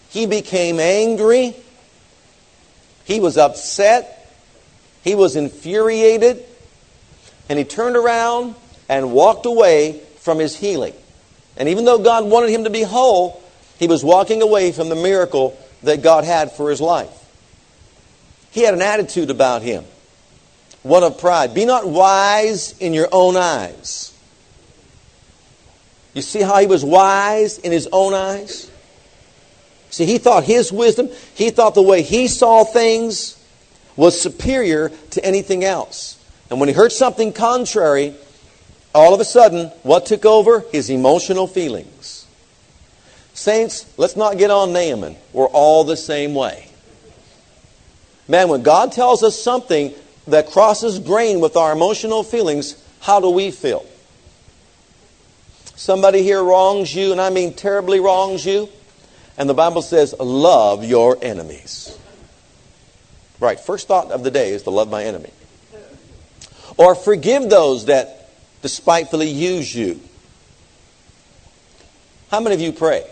he 0.10 0.26
became 0.26 0.80
angry. 0.80 1.56
He 3.06 3.20
was 3.20 3.38
upset. 3.38 4.34
He 5.04 5.16
was 5.16 5.36
infuriated. 5.36 6.44
And 7.48 7.60
he 7.60 7.66
turned 7.66 7.96
around 7.96 8.56
and 8.90 9.12
walked 9.12 9.46
away 9.46 10.02
from 10.20 10.40
his 10.40 10.56
healing. 10.56 10.94
And 11.58 11.70
even 11.70 11.86
though 11.86 12.00
God 12.00 12.26
wanted 12.26 12.50
him 12.50 12.66
to 12.66 12.70
be 12.70 12.82
whole, 12.82 13.42
he 13.80 13.88
was 13.88 14.04
walking 14.04 14.42
away 14.42 14.72
from 14.72 14.90
the 14.90 14.96
miracle 14.96 15.58
that 15.84 16.02
God 16.02 16.24
had 16.24 16.52
for 16.52 16.70
his 16.70 16.82
life. 16.82 17.12
He 18.52 18.62
had 18.62 18.74
an 18.74 18.82
attitude 18.82 19.30
about 19.30 19.62
him, 19.62 19.84
one 20.84 21.04
of 21.04 21.18
pride. 21.18 21.54
Be 21.54 21.66
not 21.66 21.88
wise 21.88 22.78
in 22.80 22.94
your 22.94 23.10
own 23.12 23.36
eyes. 23.36 24.14
You 26.14 26.22
see 26.22 26.42
how 26.42 26.60
he 26.60 26.68
was 26.68 26.84
wise 26.84 27.58
in 27.58 27.74
his 27.74 27.90
own 27.92 28.14
eyes? 28.14 28.72
See, 29.90 30.06
he 30.06 30.18
thought 30.18 30.46
his 30.46 30.72
wisdom, 30.72 31.10
he 31.36 31.50
thought 31.50 31.76
the 31.76 31.82
way 31.82 32.02
he 32.02 32.28
saw 32.28 32.64
things 32.64 33.42
was 33.96 34.20
superior 34.20 34.90
to 35.12 35.26
anything 35.26 35.64
else. 35.64 36.18
And 36.50 36.60
when 36.60 36.70
he 36.70 36.76
heard 36.76 36.92
something 36.92 37.34
contrary, 37.34 38.14
all 38.96 39.14
of 39.14 39.20
a 39.20 39.26
sudden, 39.26 39.68
what 39.84 40.06
took 40.06 40.26
over? 40.26 40.62
His 40.72 40.90
emotional 40.90 41.48
feelings. 41.48 42.26
Saints, 43.34 43.86
let's 43.98 44.16
not 44.16 44.38
get 44.38 44.50
on 44.50 44.72
Naaman. 44.72 45.18
We're 45.34 45.48
all 45.48 45.84
the 45.84 45.98
same 45.98 46.34
way. 46.34 46.70
Man, 48.28 48.48
when 48.48 48.64
God 48.64 48.94
tells 48.94 49.22
us 49.22 49.38
something 49.38 49.94
that 50.28 50.48
crosses 50.48 50.98
grain 51.00 51.42
with 51.42 51.58
our 51.58 51.74
emotional 51.74 52.24
feelings, 52.24 52.82
how 53.02 53.20
do 53.20 53.30
we 53.30 53.52
feel? 53.52 53.86
Somebody 55.76 56.24
here 56.24 56.42
wrongs 56.42 56.96
you, 56.96 57.12
and 57.12 57.20
I 57.20 57.30
mean 57.30 57.54
terribly 57.54 58.00
wrongs 58.00 58.46
you, 58.46 58.70
and 59.38 59.50
the 59.50 59.54
Bible 59.54 59.82
says, 59.82 60.16
love 60.18 60.86
your 60.86 61.18
enemies. 61.22 62.00
Right, 63.42 63.60
first 63.60 63.88
thought 63.88 64.12
of 64.12 64.24
the 64.24 64.32
day 64.32 64.52
is 64.52 64.64
to 64.64 64.70
love 64.70 64.90
my 64.90 65.04
enemy. 65.04 65.32
Or 66.78 66.96
forgive 66.96 67.50
those 67.50 67.86
that 67.86 68.25
despitefully 68.66 69.30
use 69.30 69.76
you. 69.76 70.02
How 72.32 72.40
many 72.40 72.56
of 72.56 72.62
you 72.62 72.72
pray? 72.72 73.06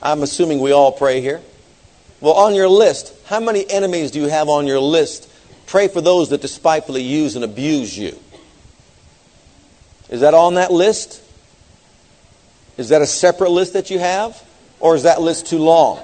I'm 0.00 0.22
assuming 0.22 0.60
we 0.60 0.70
all 0.70 0.92
pray 0.92 1.20
here. 1.20 1.42
Well, 2.20 2.34
on 2.34 2.54
your 2.54 2.68
list, 2.68 3.12
how 3.26 3.40
many 3.40 3.68
enemies 3.68 4.12
do 4.12 4.20
you 4.20 4.28
have 4.28 4.48
on 4.48 4.68
your 4.68 4.78
list? 4.78 5.28
Pray 5.66 5.88
for 5.88 6.00
those 6.00 6.28
that 6.28 6.40
despitefully 6.40 7.02
use 7.02 7.34
and 7.34 7.44
abuse 7.44 7.98
you. 7.98 8.16
Is 10.08 10.20
that 10.20 10.32
on 10.32 10.54
that 10.54 10.72
list? 10.72 11.20
Is 12.76 12.90
that 12.90 13.02
a 13.02 13.06
separate 13.08 13.50
list 13.50 13.72
that 13.72 13.90
you 13.90 13.98
have? 13.98 14.40
Or 14.78 14.94
is 14.94 15.02
that 15.02 15.20
list 15.20 15.48
too 15.48 15.58
long? 15.58 15.98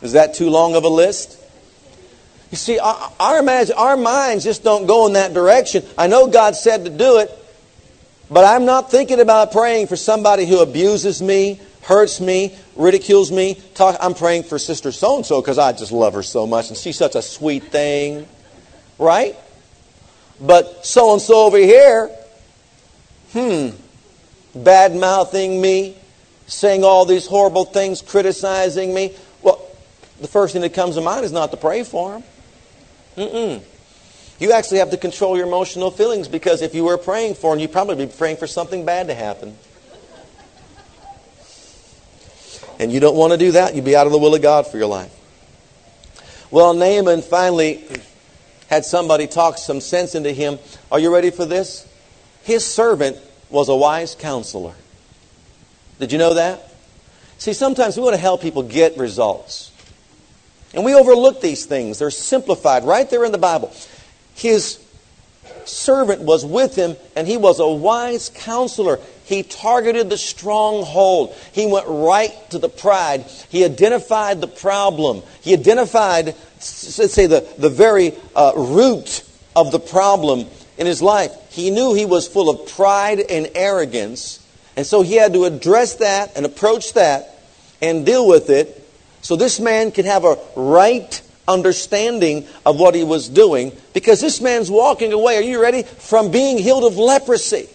Is 0.00 0.14
that 0.14 0.34
too 0.34 0.50
long 0.50 0.74
of 0.74 0.82
a 0.82 0.88
list? 0.88 1.38
You 2.52 2.58
see, 2.58 2.78
our, 2.78 3.10
our, 3.18 3.42
our 3.76 3.96
minds 3.96 4.44
just 4.44 4.62
don't 4.62 4.86
go 4.86 5.06
in 5.06 5.14
that 5.14 5.32
direction. 5.32 5.82
I 5.96 6.06
know 6.06 6.26
God 6.26 6.54
said 6.54 6.84
to 6.84 6.90
do 6.90 7.18
it, 7.18 7.30
but 8.30 8.44
I'm 8.44 8.66
not 8.66 8.90
thinking 8.90 9.20
about 9.20 9.52
praying 9.52 9.86
for 9.86 9.96
somebody 9.96 10.44
who 10.44 10.60
abuses 10.60 11.22
me, 11.22 11.58
hurts 11.80 12.20
me, 12.20 12.54
ridicules 12.76 13.32
me. 13.32 13.54
Talk, 13.72 13.96
I'm 14.00 14.12
praying 14.12 14.42
for 14.42 14.58
Sister 14.58 14.92
so 14.92 15.16
and 15.16 15.24
so 15.24 15.40
because 15.40 15.56
I 15.56 15.72
just 15.72 15.92
love 15.92 16.12
her 16.12 16.22
so 16.22 16.46
much 16.46 16.68
and 16.68 16.76
she's 16.76 16.98
such 16.98 17.14
a 17.14 17.22
sweet 17.22 17.64
thing. 17.64 18.28
Right? 18.98 19.34
But 20.38 20.84
so 20.84 21.14
and 21.14 21.22
so 21.22 21.46
over 21.46 21.56
here, 21.56 22.10
hmm, 23.32 23.68
bad 24.54 24.94
mouthing 24.94 25.58
me, 25.58 25.96
saying 26.48 26.84
all 26.84 27.06
these 27.06 27.26
horrible 27.26 27.64
things, 27.64 28.02
criticizing 28.02 28.92
me. 28.92 29.16
Well, 29.40 29.66
the 30.20 30.28
first 30.28 30.52
thing 30.52 30.60
that 30.60 30.74
comes 30.74 30.96
to 30.96 31.00
mind 31.00 31.24
is 31.24 31.32
not 31.32 31.50
to 31.52 31.56
pray 31.56 31.82
for 31.82 32.16
him. 32.16 32.24
Mm-mm. 33.16 33.62
You 34.38 34.52
actually 34.52 34.78
have 34.78 34.90
to 34.90 34.96
control 34.96 35.36
your 35.36 35.46
emotional 35.46 35.90
feelings 35.90 36.28
because 36.28 36.62
if 36.62 36.74
you 36.74 36.84
were 36.84 36.98
praying 36.98 37.34
for 37.34 37.54
him, 37.54 37.60
you'd 37.60 37.72
probably 37.72 38.06
be 38.06 38.12
praying 38.12 38.38
for 38.38 38.46
something 38.46 38.84
bad 38.84 39.06
to 39.08 39.14
happen. 39.14 39.56
And 42.78 42.92
you 42.92 42.98
don't 42.98 43.16
want 43.16 43.32
to 43.32 43.38
do 43.38 43.52
that. 43.52 43.74
You'd 43.74 43.84
be 43.84 43.94
out 43.94 44.06
of 44.06 44.12
the 44.12 44.18
will 44.18 44.34
of 44.34 44.42
God 44.42 44.66
for 44.66 44.76
your 44.76 44.86
life. 44.86 45.14
Well, 46.50 46.74
Naaman 46.74 47.22
finally 47.22 47.84
had 48.68 48.84
somebody 48.84 49.26
talk 49.26 49.58
some 49.58 49.80
sense 49.80 50.14
into 50.14 50.32
him. 50.32 50.58
Are 50.90 50.98
you 50.98 51.12
ready 51.12 51.30
for 51.30 51.44
this? 51.44 51.86
His 52.42 52.66
servant 52.66 53.18
was 53.50 53.68
a 53.68 53.76
wise 53.76 54.14
counselor. 54.14 54.74
Did 55.98 56.10
you 56.10 56.18
know 56.18 56.34
that? 56.34 56.72
See, 57.38 57.52
sometimes 57.52 57.96
we 57.96 58.02
want 58.02 58.14
to 58.14 58.20
help 58.20 58.40
people 58.40 58.62
get 58.62 58.96
results. 58.96 59.71
And 60.74 60.84
we 60.84 60.94
overlook 60.94 61.40
these 61.40 61.66
things. 61.66 61.98
They're 61.98 62.10
simplified 62.10 62.84
right 62.84 63.08
there 63.08 63.24
in 63.24 63.32
the 63.32 63.38
Bible. 63.38 63.72
His 64.34 64.78
servant 65.64 66.22
was 66.22 66.44
with 66.44 66.74
him, 66.74 66.96
and 67.14 67.26
he 67.26 67.36
was 67.36 67.60
a 67.60 67.68
wise 67.68 68.30
counselor. 68.34 68.98
He 69.24 69.42
targeted 69.42 70.10
the 70.10 70.18
stronghold. 70.18 71.34
He 71.52 71.66
went 71.66 71.86
right 71.88 72.32
to 72.50 72.58
the 72.58 72.68
pride. 72.68 73.22
He 73.50 73.64
identified 73.64 74.40
the 74.40 74.48
problem. 74.48 75.22
He 75.42 75.52
identified, 75.52 76.26
let's 76.26 77.12
say, 77.12 77.26
the, 77.26 77.46
the 77.58 77.70
very 77.70 78.14
uh, 78.34 78.52
root 78.56 79.24
of 79.54 79.72
the 79.72 79.78
problem 79.78 80.46
in 80.78 80.86
his 80.86 81.02
life. 81.02 81.32
He 81.50 81.70
knew 81.70 81.94
he 81.94 82.06
was 82.06 82.26
full 82.26 82.48
of 82.48 82.68
pride 82.70 83.20
and 83.20 83.50
arrogance, 83.54 84.44
and 84.76 84.86
so 84.86 85.02
he 85.02 85.16
had 85.16 85.34
to 85.34 85.44
address 85.44 85.96
that 85.96 86.32
and 86.34 86.46
approach 86.46 86.94
that 86.94 87.38
and 87.82 88.06
deal 88.06 88.26
with 88.26 88.48
it 88.48 88.81
so 89.22 89.36
this 89.36 89.60
man 89.60 89.92
could 89.92 90.04
have 90.04 90.24
a 90.24 90.36
right 90.56 91.22
understanding 91.46 92.46
of 92.66 92.78
what 92.78 92.94
he 92.94 93.04
was 93.04 93.28
doing 93.28 93.72
because 93.94 94.20
this 94.20 94.40
man's 94.40 94.70
walking 94.70 95.12
away, 95.12 95.36
are 95.36 95.42
you 95.42 95.62
ready? 95.62 95.84
From 95.84 96.30
being 96.30 96.58
healed 96.58 96.84
of 96.84 96.98
leprosy. 96.98 97.68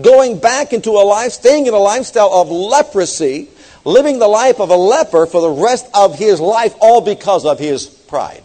Going 0.00 0.38
back 0.38 0.72
into 0.72 0.90
a 0.90 1.02
life, 1.02 1.32
staying 1.32 1.66
in 1.66 1.74
a 1.74 1.78
lifestyle 1.78 2.32
of 2.32 2.50
leprosy, 2.50 3.48
living 3.84 4.18
the 4.18 4.28
life 4.28 4.60
of 4.60 4.70
a 4.70 4.76
leper 4.76 5.26
for 5.26 5.40
the 5.40 5.50
rest 5.50 5.86
of 5.94 6.18
his 6.18 6.40
life, 6.40 6.74
all 6.80 7.00
because 7.00 7.44
of 7.44 7.58
his 7.58 7.86
pride. 7.86 8.42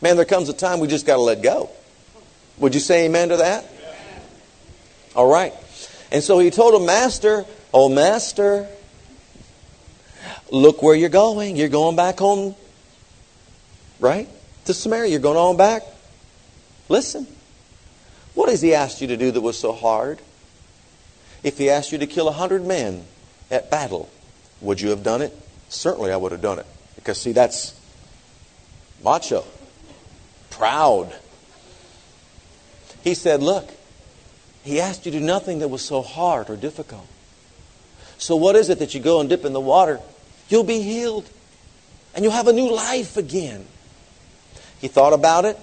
Man, 0.00 0.16
there 0.16 0.24
comes 0.24 0.48
a 0.48 0.52
time 0.52 0.80
we 0.80 0.88
just 0.88 1.06
got 1.06 1.14
to 1.14 1.22
let 1.22 1.42
go. 1.42 1.70
Would 2.58 2.74
you 2.74 2.80
say 2.80 3.06
amen 3.06 3.30
to 3.30 3.36
that? 3.38 3.68
All 5.14 5.28
right. 5.28 5.54
And 6.10 6.22
so 6.22 6.38
he 6.38 6.50
told 6.50 6.74
him, 6.74 6.86
Master, 6.86 7.44
oh, 7.72 7.88
Master, 7.88 8.68
look 10.50 10.82
where 10.82 10.94
you're 10.94 11.08
going. 11.08 11.56
You're 11.56 11.68
going 11.68 11.96
back 11.96 12.18
home, 12.18 12.54
right? 14.00 14.28
To 14.66 14.74
Samaria. 14.74 15.10
You're 15.10 15.20
going 15.20 15.38
on 15.38 15.56
back. 15.56 15.82
Listen. 16.88 17.26
What 18.34 18.48
has 18.48 18.62
he 18.62 18.74
asked 18.74 19.00
you 19.00 19.08
to 19.08 19.16
do 19.16 19.30
that 19.30 19.40
was 19.40 19.58
so 19.58 19.72
hard? 19.72 20.20
If 21.42 21.58
he 21.58 21.68
asked 21.68 21.92
you 21.92 21.98
to 21.98 22.06
kill 22.06 22.28
a 22.28 22.32
hundred 22.32 22.64
men 22.64 23.04
at 23.50 23.70
battle, 23.70 24.08
would 24.60 24.80
you 24.80 24.90
have 24.90 25.02
done 25.02 25.22
it? 25.22 25.36
Certainly 25.68 26.12
I 26.12 26.16
would 26.16 26.32
have 26.32 26.40
done 26.40 26.58
it. 26.58 26.66
Because, 26.94 27.20
see, 27.20 27.32
that's 27.32 27.78
macho, 29.02 29.44
proud. 30.50 31.12
He 33.02 33.14
said, 33.14 33.42
Look, 33.42 33.70
he 34.62 34.80
asked 34.80 35.04
you 35.04 35.12
to 35.12 35.18
do 35.18 35.24
nothing 35.24 35.58
that 35.58 35.68
was 35.68 35.82
so 35.82 36.02
hard 36.02 36.48
or 36.48 36.56
difficult. 36.56 37.06
So, 38.18 38.36
what 38.36 38.54
is 38.54 38.68
it 38.68 38.78
that 38.78 38.94
you 38.94 39.00
go 39.00 39.20
and 39.20 39.28
dip 39.28 39.44
in 39.44 39.52
the 39.52 39.60
water 39.60 40.00
You'll 40.52 40.64
be 40.64 40.82
healed. 40.82 41.26
And 42.14 42.22
you'll 42.22 42.34
have 42.34 42.46
a 42.46 42.52
new 42.52 42.70
life 42.70 43.16
again. 43.16 43.64
He 44.82 44.88
thought 44.88 45.14
about 45.14 45.46
it. 45.46 45.58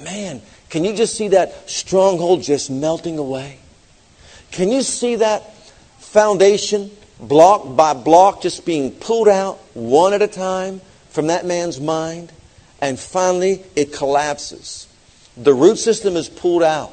Man, 0.00 0.42
can 0.68 0.84
you 0.84 0.94
just 0.94 1.16
see 1.16 1.26
that 1.28 1.68
stronghold 1.68 2.44
just 2.44 2.70
melting 2.70 3.18
away? 3.18 3.58
Can 4.52 4.70
you 4.70 4.82
see 4.82 5.16
that 5.16 5.56
foundation, 5.98 6.92
block 7.18 7.74
by 7.74 7.94
block, 7.94 8.42
just 8.42 8.64
being 8.64 8.92
pulled 8.92 9.26
out 9.26 9.58
one 9.74 10.12
at 10.12 10.22
a 10.22 10.28
time 10.28 10.80
from 11.08 11.26
that 11.26 11.44
man's 11.44 11.80
mind? 11.80 12.30
And 12.80 13.00
finally, 13.00 13.64
it 13.74 13.92
collapses. 13.92 14.86
The 15.36 15.52
root 15.52 15.78
system 15.78 16.14
is 16.14 16.28
pulled 16.28 16.62
out. 16.62 16.92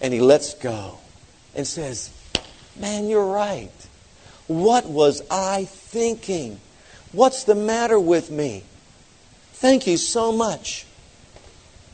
And 0.00 0.14
he 0.14 0.20
lets 0.20 0.54
go 0.54 0.96
and 1.54 1.66
says, 1.66 2.10
Man, 2.74 3.06
you're 3.06 3.26
right. 3.26 3.70
What 4.46 4.86
was 4.86 5.22
I 5.30 5.64
thinking? 5.64 6.60
What's 7.12 7.44
the 7.44 7.54
matter 7.54 7.98
with 7.98 8.30
me? 8.30 8.64
Thank 9.52 9.86
you 9.86 9.96
so 9.96 10.32
much 10.32 10.86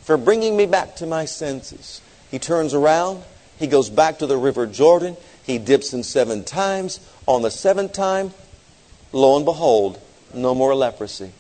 for 0.03 0.17
bringing 0.17 0.57
me 0.57 0.67
back 0.67 0.97
to 0.97 1.07
my 1.07 1.25
senses. 1.25 2.01
He 2.31 2.39
turns 2.39 2.75
around. 2.75 3.23
He 3.59 3.67
goes 3.67 3.89
back 3.89 4.19
to 4.19 4.27
the 4.27 4.37
river 4.37 4.67
Jordan. 4.67 5.17
He 5.45 5.59
dips 5.59 5.93
in 5.93 6.03
seven 6.03 6.45
times. 6.45 7.01
On 7.27 7.43
the 7.43 7.51
seventh 7.51 7.93
time, 7.93 8.33
lo 9.13 9.37
and 9.37 9.45
behold, 9.45 10.01
no 10.35 10.55
more 10.55 10.75
leprosy. 10.75 11.33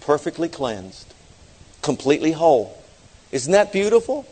Perfectly 0.00 0.48
cleansed. 0.48 1.12
Completely 1.82 2.32
whole. 2.32 2.76
Isn't 3.32 3.52
that 3.52 3.72
beautiful? 3.72 4.26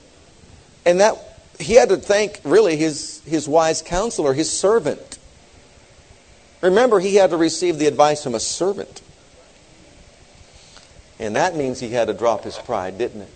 And 0.85 1.01
that 1.01 1.17
he 1.59 1.75
had 1.75 1.89
to 1.91 1.97
thank 1.97 2.41
really 2.45 2.77
his, 2.77 3.23
his 3.25 3.49
wise 3.49 3.83
counselor, 3.83 4.33
his 4.33 4.51
servant. 4.51 5.08
Remember, 6.61 7.01
he 7.01 7.17
had 7.17 7.31
to 7.31 7.37
receive 7.37 7.79
the 7.79 7.87
advice 7.87 8.23
from 8.23 8.35
a 8.35 8.41
servant. 8.41 9.03
And 11.19 11.37
that 11.37 11.57
means 11.57 11.81
he 11.81 11.91
had 11.91 12.09
to 12.09 12.15
drop 12.15 12.45
his 12.45 12.57
pride, 12.57 12.99
didn't 12.99 13.23
it? 13.23 13.31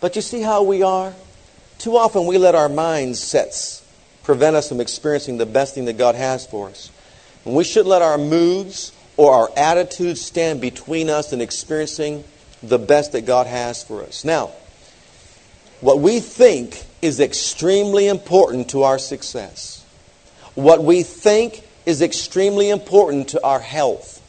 But 0.00 0.16
you 0.16 0.22
see 0.22 0.42
how 0.42 0.62
we 0.62 0.82
are? 0.82 1.14
Too 1.78 1.96
often 1.96 2.26
we 2.26 2.38
let 2.38 2.54
our 2.54 2.68
mindsets 2.68 3.82
prevent 4.22 4.56
us 4.56 4.68
from 4.68 4.80
experiencing 4.80 5.38
the 5.38 5.46
best 5.46 5.74
thing 5.74 5.84
that 5.86 5.98
God 5.98 6.14
has 6.14 6.46
for 6.46 6.68
us. 6.68 6.90
And 7.44 7.54
we 7.54 7.64
shouldn't 7.64 7.88
let 7.88 8.02
our 8.02 8.18
moods 8.18 8.92
or 9.16 9.32
our 9.32 9.50
attitudes 9.56 10.20
stand 10.20 10.60
between 10.60 11.10
us 11.10 11.32
and 11.32 11.42
experiencing 11.42 12.24
the 12.62 12.78
best 12.78 13.12
that 13.12 13.22
God 13.22 13.46
has 13.46 13.82
for 13.82 14.02
us. 14.02 14.24
Now, 14.24 14.52
what 15.80 15.98
we 15.98 16.20
think 16.20 16.84
is 17.02 17.18
extremely 17.18 18.06
important 18.06 18.70
to 18.70 18.84
our 18.84 18.98
success. 18.98 19.84
What 20.54 20.84
we 20.84 21.02
think 21.02 21.64
is 21.86 22.02
extremely 22.02 22.70
important 22.70 23.28
to 23.28 23.44
our 23.44 23.60
health. 23.60 24.20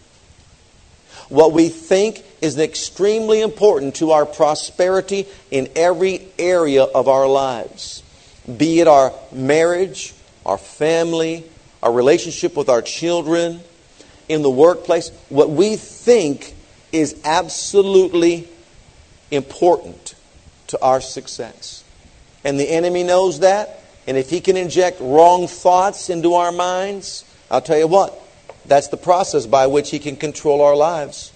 What 1.29 1.53
we 1.53 1.69
think 1.69 2.23
is 2.41 2.59
extremely 2.59 3.41
important 3.41 3.95
to 3.95 4.11
our 4.11 4.25
prosperity 4.25 5.25
in 5.51 5.69
every 5.75 6.27
area 6.37 6.83
of 6.83 7.07
our 7.07 7.27
lives, 7.27 8.03
be 8.57 8.79
it 8.79 8.87
our 8.87 9.13
marriage, 9.31 10.13
our 10.45 10.57
family, 10.57 11.45
our 11.81 11.91
relationship 11.91 12.55
with 12.55 12.69
our 12.69 12.81
children, 12.81 13.61
in 14.29 14.41
the 14.41 14.49
workplace. 14.49 15.09
What 15.29 15.49
we 15.49 15.75
think 15.75 16.55
is 16.91 17.19
absolutely 17.23 18.47
important 19.31 20.15
to 20.67 20.81
our 20.81 21.01
success. 21.01 21.83
And 22.43 22.59
the 22.59 22.69
enemy 22.69 23.03
knows 23.03 23.39
that. 23.39 23.79
And 24.05 24.17
if 24.17 24.29
he 24.29 24.41
can 24.41 24.57
inject 24.57 24.99
wrong 24.99 25.47
thoughts 25.47 26.09
into 26.09 26.33
our 26.33 26.51
minds, 26.51 27.25
I'll 27.49 27.61
tell 27.61 27.77
you 27.77 27.87
what, 27.87 28.17
that's 28.65 28.87
the 28.87 28.97
process 28.97 29.45
by 29.45 29.67
which 29.67 29.91
he 29.91 29.99
can 29.99 30.15
control 30.15 30.61
our 30.61 30.75
lives. 30.75 31.31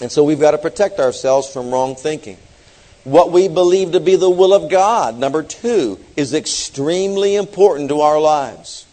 And 0.00 0.12
so 0.12 0.22
we've 0.22 0.40
got 0.40 0.52
to 0.52 0.58
protect 0.58 1.00
ourselves 1.00 1.52
from 1.52 1.70
wrong 1.70 1.96
thinking. 1.96 2.38
What 3.04 3.32
we 3.32 3.48
believe 3.48 3.92
to 3.92 4.00
be 4.00 4.16
the 4.16 4.30
will 4.30 4.52
of 4.52 4.70
God, 4.70 5.18
number 5.18 5.42
two, 5.42 5.98
is 6.16 6.34
extremely 6.34 7.34
important 7.34 7.88
to 7.88 8.00
our 8.00 8.20
lives. 8.20 8.86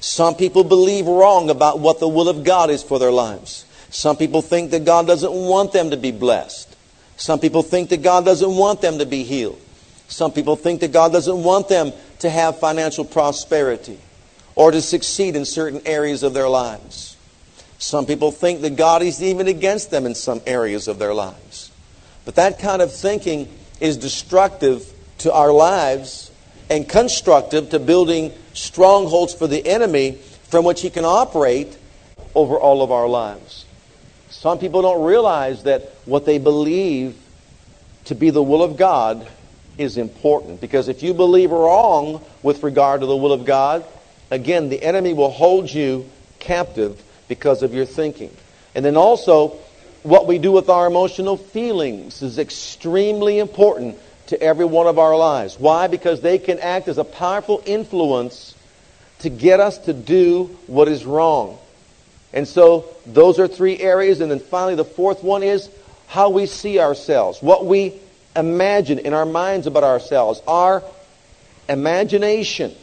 Some 0.00 0.34
people 0.34 0.64
believe 0.64 1.06
wrong 1.06 1.50
about 1.50 1.78
what 1.78 2.00
the 2.00 2.08
will 2.08 2.28
of 2.28 2.42
God 2.42 2.70
is 2.70 2.82
for 2.82 2.98
their 2.98 3.12
lives. 3.12 3.66
Some 3.90 4.16
people 4.16 4.40
think 4.40 4.70
that 4.70 4.84
God 4.84 5.06
doesn't 5.06 5.32
want 5.32 5.72
them 5.72 5.90
to 5.90 5.96
be 5.96 6.10
blessed. 6.10 6.74
Some 7.16 7.38
people 7.38 7.62
think 7.62 7.90
that 7.90 8.02
God 8.02 8.24
doesn't 8.24 8.56
want 8.56 8.80
them 8.80 8.98
to 8.98 9.06
be 9.06 9.24
healed. 9.24 9.60
Some 10.08 10.32
people 10.32 10.56
think 10.56 10.80
that 10.80 10.92
God 10.92 11.12
doesn't 11.12 11.42
want 11.42 11.68
them 11.68 11.92
to 12.20 12.30
have 12.30 12.58
financial 12.58 13.04
prosperity 13.04 13.98
or 14.60 14.70
to 14.70 14.82
succeed 14.82 15.36
in 15.36 15.46
certain 15.46 15.80
areas 15.86 16.22
of 16.22 16.34
their 16.34 16.46
lives. 16.46 17.16
Some 17.78 18.04
people 18.04 18.30
think 18.30 18.60
that 18.60 18.76
God 18.76 19.00
is 19.00 19.22
even 19.22 19.48
against 19.48 19.90
them 19.90 20.04
in 20.04 20.14
some 20.14 20.42
areas 20.46 20.86
of 20.86 20.98
their 20.98 21.14
lives. 21.14 21.72
But 22.26 22.34
that 22.34 22.58
kind 22.58 22.82
of 22.82 22.94
thinking 22.94 23.48
is 23.80 23.96
destructive 23.96 24.86
to 25.20 25.32
our 25.32 25.50
lives 25.50 26.30
and 26.68 26.86
constructive 26.86 27.70
to 27.70 27.78
building 27.78 28.34
strongholds 28.52 29.32
for 29.32 29.46
the 29.46 29.66
enemy 29.66 30.18
from 30.50 30.66
which 30.66 30.82
he 30.82 30.90
can 30.90 31.06
operate 31.06 31.78
over 32.34 32.58
all 32.58 32.82
of 32.82 32.92
our 32.92 33.08
lives. 33.08 33.64
Some 34.28 34.58
people 34.58 34.82
don't 34.82 35.02
realize 35.02 35.62
that 35.62 35.84
what 36.04 36.26
they 36.26 36.36
believe 36.36 37.16
to 38.04 38.14
be 38.14 38.28
the 38.28 38.42
will 38.42 38.62
of 38.62 38.76
God 38.76 39.26
is 39.78 39.96
important. 39.96 40.60
Because 40.60 40.88
if 40.88 41.02
you 41.02 41.14
believe 41.14 41.50
wrong 41.50 42.22
with 42.42 42.62
regard 42.62 43.00
to 43.00 43.06
the 43.06 43.16
will 43.16 43.32
of 43.32 43.46
God, 43.46 43.86
again, 44.30 44.68
the 44.68 44.82
enemy 44.82 45.12
will 45.12 45.30
hold 45.30 45.72
you 45.72 46.08
captive 46.38 47.02
because 47.28 47.62
of 47.62 47.74
your 47.74 47.84
thinking. 47.84 48.34
And 48.74 48.84
then 48.84 48.96
also, 48.96 49.58
what 50.02 50.26
we 50.26 50.38
do 50.38 50.52
with 50.52 50.68
our 50.68 50.86
emotional 50.86 51.36
feelings 51.36 52.22
is 52.22 52.38
extremely 52.38 53.38
important 53.38 53.98
to 54.28 54.40
every 54.40 54.64
one 54.64 54.86
of 54.86 54.98
our 54.98 55.16
lives. 55.16 55.58
Why? 55.58 55.88
Because 55.88 56.20
they 56.20 56.38
can 56.38 56.58
act 56.60 56.88
as 56.88 56.98
a 56.98 57.04
powerful 57.04 57.62
influence 57.66 58.54
to 59.20 59.28
get 59.28 59.60
us 59.60 59.78
to 59.78 59.92
do 59.92 60.44
what 60.66 60.88
is 60.88 61.04
wrong. 61.04 61.58
And 62.32 62.46
so 62.46 62.86
those 63.06 63.38
are 63.38 63.48
three 63.48 63.78
areas. 63.78 64.20
And 64.20 64.30
then 64.30 64.38
finally, 64.38 64.76
the 64.76 64.84
fourth 64.84 65.22
one 65.22 65.42
is 65.42 65.68
how 66.06 66.30
we 66.30 66.46
see 66.46 66.78
ourselves, 66.78 67.42
what 67.42 67.66
we 67.66 67.94
imagine 68.36 69.00
in 69.00 69.12
our 69.12 69.26
minds 69.26 69.66
about 69.66 69.84
ourselves. 69.84 70.40
Our 70.46 70.82
imagination 71.68 72.74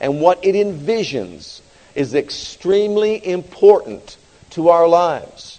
and 0.00 0.20
what 0.20 0.44
it 0.44 0.54
envisions 0.54 1.60
is 1.94 2.14
extremely 2.14 3.26
important 3.26 4.16
to 4.50 4.68
our 4.68 4.86
lives. 4.86 5.58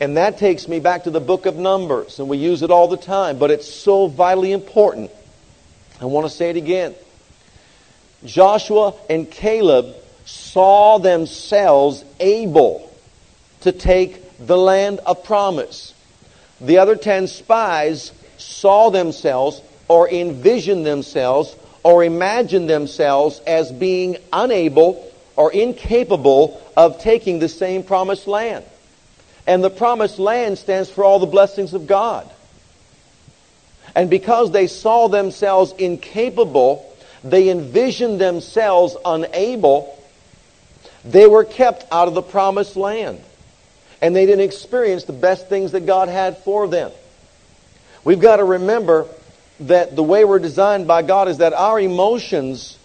And 0.00 0.16
that 0.16 0.38
takes 0.38 0.66
me 0.66 0.80
back 0.80 1.04
to 1.04 1.10
the 1.10 1.20
book 1.20 1.46
of 1.46 1.56
Numbers, 1.56 2.18
and 2.18 2.28
we 2.28 2.38
use 2.38 2.62
it 2.62 2.70
all 2.70 2.88
the 2.88 2.96
time, 2.96 3.38
but 3.38 3.50
it's 3.50 3.68
so 3.68 4.06
vitally 4.06 4.52
important. 4.52 5.10
I 6.00 6.06
want 6.06 6.26
to 6.26 6.30
say 6.32 6.50
it 6.50 6.56
again. 6.56 6.94
Joshua 8.24 8.94
and 9.08 9.30
Caleb 9.30 9.94
saw 10.24 10.98
themselves 10.98 12.04
able 12.18 12.90
to 13.60 13.72
take 13.72 14.22
the 14.38 14.56
land 14.56 15.00
of 15.00 15.24
promise. 15.24 15.94
The 16.60 16.78
other 16.78 16.96
ten 16.96 17.26
spies 17.26 18.12
saw 18.38 18.90
themselves 18.90 19.60
or 19.88 20.08
envisioned 20.08 20.86
themselves 20.86 21.54
or 21.82 22.04
imagine 22.04 22.66
themselves 22.66 23.40
as 23.46 23.72
being 23.72 24.16
unable 24.32 25.12
or 25.36 25.52
incapable 25.52 26.60
of 26.76 27.00
taking 27.00 27.38
the 27.38 27.48
same 27.48 27.82
promised 27.82 28.26
land. 28.26 28.64
And 29.46 29.64
the 29.64 29.70
promised 29.70 30.18
land 30.18 30.58
stands 30.58 30.90
for 30.90 31.04
all 31.04 31.18
the 31.18 31.26
blessings 31.26 31.74
of 31.74 31.86
God. 31.86 32.30
And 33.94 34.10
because 34.10 34.52
they 34.52 34.66
saw 34.66 35.08
themselves 35.08 35.72
incapable 35.78 36.86
they 37.22 37.50
envisioned 37.50 38.20
themselves 38.20 38.96
unable. 39.04 39.96
They 41.04 41.26
were 41.26 41.44
kept 41.44 41.84
out 41.92 42.08
of 42.08 42.14
the 42.14 42.22
promised 42.22 42.76
land. 42.76 43.20
And 44.02 44.16
they 44.16 44.24
didn't 44.24 44.44
experience 44.44 45.04
the 45.04 45.12
best 45.12 45.48
things 45.48 45.72
that 45.72 45.84
God 45.84 46.08
had 46.08 46.38
for 46.38 46.66
them. 46.66 46.90
We've 48.02 48.20
got 48.20 48.36
to 48.36 48.44
remember 48.44 49.06
that 49.60 49.94
the 49.94 50.02
way 50.02 50.24
we're 50.24 50.38
designed 50.38 50.86
by 50.86 51.02
God 51.02 51.28
is 51.28 51.38
that 51.38 51.52
our 51.52 51.78
emotions 51.78 52.78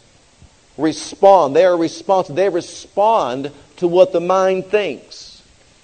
respond. 0.78 1.56
They 1.56 1.66
are 1.66 1.78
responsive. 1.78 2.36
They 2.36 2.50
respond 2.50 3.52
to 3.78 3.88
what 3.88 4.12
the 4.12 4.20
mind 4.20 4.68
thinks. 4.68 5.42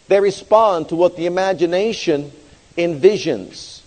They 0.07 0.19
respond 0.19 0.89
to 0.89 0.95
what 0.95 1.15
the 1.15 1.25
imagination 1.25 2.31
envisions. 2.77 3.81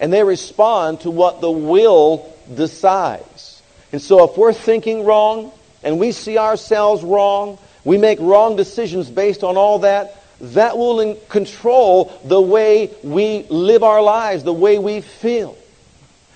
And 0.00 0.12
they 0.12 0.24
respond 0.24 1.00
to 1.00 1.10
what 1.10 1.40
the 1.40 1.50
will 1.50 2.34
decides. 2.52 3.62
And 3.92 4.02
so 4.02 4.24
if 4.24 4.36
we're 4.36 4.52
thinking 4.52 5.04
wrong 5.04 5.52
and 5.84 6.00
we 6.00 6.10
see 6.10 6.36
ourselves 6.36 7.04
wrong, 7.04 7.58
we 7.84 7.96
make 7.96 8.18
wrong 8.18 8.56
decisions 8.56 9.08
based 9.08 9.44
on 9.44 9.56
all 9.56 9.80
that, 9.80 10.20
that 10.40 10.76
will 10.76 11.14
control 11.28 12.12
the 12.24 12.40
way 12.40 12.90
we 13.04 13.44
live 13.44 13.84
our 13.84 14.02
lives, 14.02 14.42
the 14.42 14.52
way 14.52 14.80
we 14.80 15.00
feel. 15.00 15.56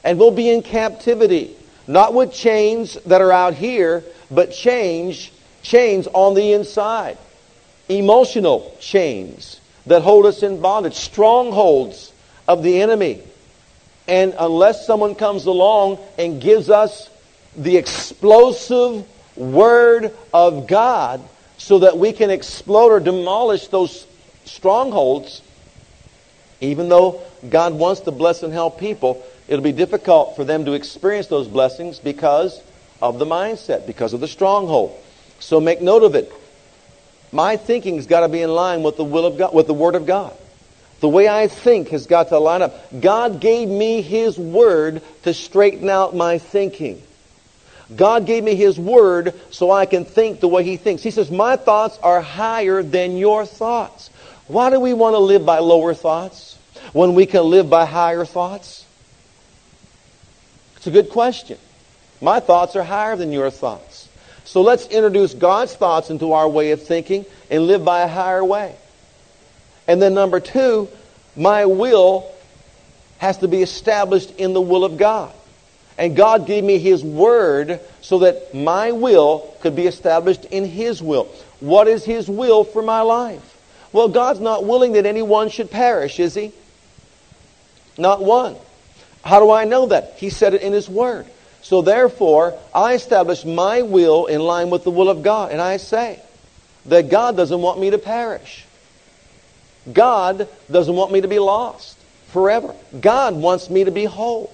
And 0.05 0.19
we'll 0.19 0.31
be 0.31 0.51
in 0.51 0.63
captivity, 0.63 1.57
not 1.87 2.15
with 2.15 2.33
chains 2.33 2.95
that 3.07 3.21
are 3.21 3.33
out 3.33 3.55
here, 3.55 4.05
but 4.31 4.53
change, 4.53 5.33
chains 5.63 6.07
on 6.09 6.35
the 6.35 6.53
inside. 6.53 7.19
Emotional 7.89 8.77
chains 8.81 9.61
that 9.87 10.03
hold 10.03 10.27
us 10.27 10.43
in 10.43 10.61
bondage, 10.61 10.95
strongholds 10.95 12.13
of 12.47 12.63
the 12.63 12.81
enemy. 12.83 13.21
And 14.07 14.35
unless 14.39 14.87
someone 14.87 15.15
comes 15.15 15.47
along 15.47 15.99
and 16.19 16.41
gives 16.41 16.71
us 16.71 17.11
the 17.57 17.77
explosive 17.77 19.07
Word 19.37 20.15
of 20.33 20.67
God 20.67 21.21
so 21.59 21.81
that 21.81 21.99
we 21.99 22.13
can 22.13 22.31
explode 22.31 22.93
or 22.93 23.01
demolish 23.01 23.69
those 23.69 24.07
strongholds, 24.45 25.43
even 26.61 26.89
though 26.89 27.21
God 27.49 27.75
wants 27.75 28.03
to 28.03 28.11
bless 28.11 28.43
and 28.43 28.53
help 28.53 28.81
people, 28.81 29.25
it'll 29.49 29.65
be 29.65 29.73
difficult 29.73 30.37
for 30.37 30.45
them 30.45 30.65
to 30.67 30.75
experience 30.75 31.27
those 31.27 31.49
blessings 31.49 31.99
because 31.99 32.63
of 33.03 33.19
the 33.19 33.25
mindset, 33.25 33.87
because 33.87 34.13
of 34.13 34.21
the 34.21 34.29
stronghold. 34.29 34.97
So 35.41 35.61
make 35.61 35.81
note 35.81 36.03
of 36.03 36.15
it. 36.15 36.33
My 37.33 37.57
thinking's 37.57 38.07
got 38.07 38.21
to 38.21 38.29
be 38.29 38.43
in 38.43 38.51
line 38.51 38.83
with 38.83 38.97
the 38.97 39.05
will 39.05 39.27
of 39.27 39.39
God, 39.39 39.55
with 39.55 39.67
the 39.67 39.75
Word 39.75 39.95
of 39.95 40.07
God. 40.07 40.35
The 41.01 41.09
way 41.09 41.29
I 41.29 41.47
think 41.47 41.91
has 41.91 42.07
got 42.07 42.29
to 42.29 42.39
line 42.39 42.63
up. 42.63 42.75
God 43.01 43.41
gave 43.41 43.69
me 43.69 44.03
His 44.03 44.39
Word 44.39 45.03
to 45.23 45.35
straighten 45.35 45.89
out 45.89 46.17
my 46.17 46.39
thinking. 46.39 47.03
God 47.95 48.27
gave 48.27 48.43
me 48.43 48.55
His 48.55 48.79
Word 48.79 49.35
so 49.51 49.71
I 49.71 49.87
can 49.87 50.05
think 50.05 50.41
the 50.41 50.49
way 50.49 50.65
He 50.65 50.77
thinks. 50.77 51.03
He 51.03 51.11
says, 51.11 51.31
My 51.31 51.57
thoughts 51.57 51.99
are 52.03 52.21
higher 52.21 52.83
than 52.83 53.17
your 53.17 53.47
thoughts. 53.47 54.09
Why 54.49 54.71
do 54.71 54.81
we 54.81 54.95
want 54.95 55.15
to 55.15 55.19
live 55.19 55.45
by 55.45 55.59
lower 55.59 55.95
thoughts 55.95 56.59
when 56.93 57.15
we 57.15 57.27
can 57.27 57.45
live 57.45 57.71
by 57.71 57.85
higher 57.85 58.25
thoughts? 58.25 58.78
It's 60.79 60.87
a 60.87 60.93
good 60.93 61.11
question. 61.11 61.59
My 62.21 62.39
thoughts 62.39 62.77
are 62.77 62.85
higher 62.85 63.17
than 63.17 63.33
your 63.33 63.51
thoughts. 63.51 64.09
So 64.45 64.63
let's 64.63 64.87
introduce 64.87 65.35
God's 65.35 65.75
thoughts 65.75 66.09
into 66.09 66.35
our 66.35 66.49
way 66.49 66.71
of 66.71 66.81
thinking 66.81 67.27
and 67.51 67.67
live 67.67 67.85
by 67.85 68.03
a 68.03 68.09
higher 68.09 68.45
way. 68.45 68.77
And 69.89 70.01
then 70.01 70.15
number 70.15 70.39
two, 70.39 70.89
my 71.35 71.67
will 71.67 72.31
has 73.19 73.39
to 73.39 73.49
be 73.49 73.61
established 73.61 74.31
in 74.37 74.53
the 74.53 74.61
will 74.61 74.85
of 74.85 74.99
God. 74.99 75.35
And 75.99 76.15
God 76.15 76.47
gave 76.47 76.63
me 76.63 76.79
His 76.79 77.03
Word 77.03 77.81
so 78.01 78.21
that 78.21 78.55
my 78.55 78.93
will 78.93 79.53
could 79.59 79.75
be 79.75 79.89
established 79.89 80.45
in 80.45 80.65
His 80.65 81.03
will. 81.03 81.25
What 81.59 81.89
is 81.89 82.05
His 82.05 82.29
will 82.29 82.63
for 82.63 82.83
my 82.83 83.01
life? 83.01 83.57
Well, 83.93 84.07
God's 84.07 84.39
not 84.39 84.65
willing 84.65 84.93
that 84.93 85.07
anyone 85.07 85.49
should 85.49 85.73
perish, 85.73 86.21
is 86.21 86.37
He? 86.37 86.53
Not 87.99 88.23
one. 88.23 88.55
How 89.29 89.41
do 89.41 89.51
I 89.51 89.65
know 89.65 89.89
that? 89.89 90.15
He 90.17 90.31
said 90.31 90.55
it 90.55 90.63
in 90.63 90.73
His 90.73 90.89
Word. 90.89 91.27
So 91.61 91.83
therefore, 91.83 92.59
I 92.75 92.95
establish 92.95 93.45
my 93.45 93.83
will 93.83 94.25
in 94.25 94.41
line 94.41 94.71
with 94.71 94.85
the 94.85 94.91
will 94.91 95.11
of 95.11 95.23
God. 95.23 95.53
And 95.53 95.61
I 95.61 95.77
say 95.77 96.19
that 96.87 97.11
God 97.11 97.37
doesn't 97.37 97.61
want 97.61 97.79
me 97.79 97.91
to 97.91 97.99
perish. 97.99 98.65
God 99.93 100.49
doesn't 100.71 100.95
want 100.95 101.13
me 101.13 101.21
to 101.21 101.29
be 101.29 101.39
lost 101.39 101.99
forever. 102.29 102.75
God 102.99 103.35
wants 103.35 103.69
me 103.69 103.85
to 103.85 103.91
be 103.91 104.07
whole. 104.07 104.51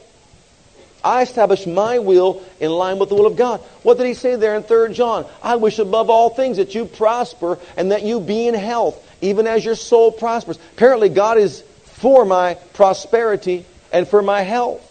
I 1.05 1.23
establish 1.23 1.69
my 1.69 2.01
will 2.01 2.43
in 2.59 2.73
line 2.73 2.99
with 2.99 3.11
the 3.11 3.15
will 3.15 3.27
of 3.27 3.37
God. 3.37 3.61
What 3.85 3.97
did 3.97 4.09
he 4.09 4.15
say 4.15 4.35
there 4.35 4.57
in 4.57 4.65
3 4.65 4.93
John? 4.93 5.25
I 5.41 5.55
wish 5.55 5.79
above 5.79 6.11
all 6.11 6.31
things 6.31 6.57
that 6.57 6.75
you 6.75 6.85
prosper 6.85 7.61
and 7.77 7.93
that 7.93 8.03
you 8.03 8.19
be 8.19 8.49
in 8.49 8.55
health, 8.55 8.99
even 9.21 9.47
as 9.47 9.65
your 9.65 9.77
soul 9.77 10.11
prospers. 10.11 10.59
Apparently, 10.73 11.11
God 11.11 11.39
is 11.39 11.63
for 11.85 12.25
my 12.25 12.55
prosperity 12.73 13.67
and 13.95 14.07
for 14.07 14.21
my 14.21 14.43
health. 14.43 14.83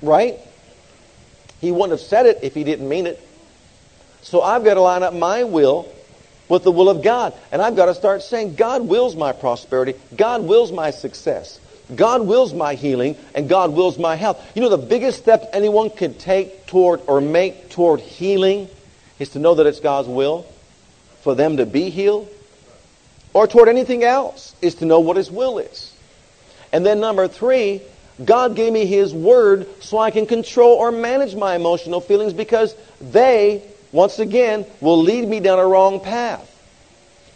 Right? 0.00 0.38
He 1.60 1.72
wouldn't 1.72 1.90
have 1.90 2.00
said 2.00 2.24
it 2.24 2.38
if 2.42 2.54
he 2.54 2.64
didn't 2.64 2.88
mean 2.88 3.06
it. 3.06 3.20
So 4.22 4.40
I've 4.40 4.64
got 4.64 4.74
to 4.74 4.80
line 4.80 5.02
up 5.02 5.12
my 5.12 5.44
will 5.44 5.92
with 6.48 6.62
the 6.62 6.72
will 6.72 6.88
of 6.88 7.02
God. 7.02 7.34
And 7.50 7.60
I've 7.60 7.76
got 7.76 7.86
to 7.86 7.94
start 7.94 8.22
saying, 8.22 8.54
God 8.54 8.86
wills 8.86 9.16
my 9.16 9.32
prosperity. 9.32 9.94
God 10.16 10.44
wills 10.44 10.72
my 10.72 10.90
success. 10.90 11.60
God 11.94 12.26
wills 12.26 12.52
my 12.54 12.74
healing 12.74 13.16
and 13.34 13.48
God 13.48 13.72
wills 13.72 13.98
my 13.98 14.14
health. 14.14 14.52
You 14.54 14.62
know, 14.62 14.68
the 14.68 14.78
biggest 14.78 15.18
step 15.18 15.50
anyone 15.52 15.90
can 15.90 16.14
take 16.14 16.66
toward 16.66 17.00
or 17.06 17.20
make 17.20 17.70
toward 17.70 18.00
healing 18.00 18.68
is 19.18 19.30
to 19.30 19.38
know 19.38 19.54
that 19.56 19.66
it's 19.66 19.80
God's 19.80 20.08
will 20.08 20.42
for 21.22 21.34
them 21.34 21.56
to 21.56 21.66
be 21.66 21.90
healed. 21.90 22.28
Or 23.32 23.46
toward 23.46 23.68
anything 23.68 24.04
else 24.04 24.54
is 24.62 24.76
to 24.76 24.84
know 24.84 25.00
what 25.00 25.16
His 25.16 25.30
will 25.30 25.58
is. 25.58 25.94
And 26.72 26.84
then 26.84 27.00
number 27.00 27.28
three, 27.28 27.82
God 28.24 28.56
gave 28.56 28.72
me 28.72 28.86
His 28.86 29.14
Word 29.14 29.66
so 29.80 29.98
I 29.98 30.10
can 30.10 30.26
control 30.26 30.74
or 30.74 30.90
manage 30.90 31.34
my 31.34 31.54
emotional 31.54 32.00
feelings 32.00 32.32
because 32.32 32.74
they, 33.00 33.62
once 33.92 34.18
again, 34.18 34.66
will 34.80 35.00
lead 35.00 35.28
me 35.28 35.40
down 35.40 35.58
a 35.58 35.66
wrong 35.66 36.00
path. 36.00 36.44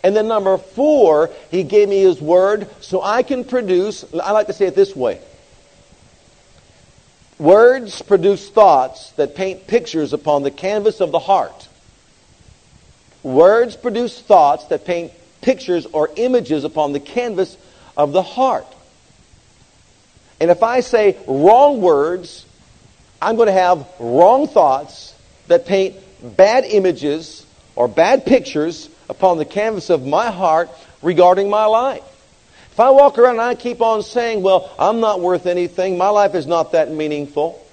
And 0.02 0.16
then 0.16 0.26
number 0.26 0.58
four, 0.58 1.30
He 1.50 1.62
gave 1.62 1.88
me 1.88 2.00
His 2.00 2.20
Word 2.20 2.68
so 2.80 3.02
I 3.02 3.22
can 3.22 3.44
produce, 3.44 4.04
I 4.12 4.32
like 4.32 4.48
to 4.48 4.52
say 4.52 4.66
it 4.66 4.74
this 4.74 4.96
way. 4.96 5.20
Words 7.38 8.02
produce 8.02 8.48
thoughts 8.48 9.10
that 9.12 9.34
paint 9.34 9.66
pictures 9.66 10.12
upon 10.12 10.42
the 10.42 10.50
canvas 10.50 11.00
of 11.00 11.10
the 11.10 11.18
heart. 11.18 11.68
Words 13.22 13.76
produce 13.76 14.20
thoughts 14.20 14.66
that 14.66 14.84
paint 14.84 15.12
pictures 15.40 15.86
or 15.86 16.10
images 16.16 16.64
upon 16.64 16.92
the 16.92 17.00
canvas 17.00 17.56
of 17.96 18.12
the 18.12 18.22
heart. 18.22 18.66
And 20.42 20.50
if 20.50 20.64
I 20.64 20.80
say 20.80 21.16
wrong 21.28 21.80
words, 21.80 22.44
I'm 23.22 23.36
going 23.36 23.46
to 23.46 23.52
have 23.52 23.86
wrong 24.00 24.48
thoughts 24.48 25.14
that 25.46 25.66
paint 25.66 25.94
bad 26.36 26.64
images 26.64 27.46
or 27.76 27.86
bad 27.86 28.26
pictures 28.26 28.90
upon 29.08 29.38
the 29.38 29.44
canvas 29.44 29.88
of 29.88 30.04
my 30.04 30.32
heart 30.32 30.68
regarding 31.00 31.48
my 31.48 31.66
life. 31.66 32.02
If 32.72 32.80
I 32.80 32.90
walk 32.90 33.18
around 33.18 33.34
and 33.34 33.42
I 33.42 33.54
keep 33.54 33.80
on 33.80 34.02
saying, 34.02 34.42
well, 34.42 34.74
I'm 34.80 34.98
not 34.98 35.20
worth 35.20 35.46
anything, 35.46 35.96
my 35.96 36.08
life 36.08 36.34
is 36.34 36.48
not 36.48 36.72
that 36.72 36.90
meaningful. 36.90 37.64